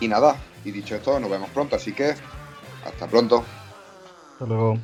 Y 0.00 0.08
nada, 0.08 0.36
y 0.64 0.70
dicho 0.70 0.94
esto, 0.96 1.20
nos 1.20 1.30
vemos 1.30 1.50
pronto, 1.50 1.76
así 1.76 1.92
que 1.92 2.14
hasta 2.84 3.06
pronto. 3.06 3.44
Hasta 4.32 4.46
luego. 4.46 4.78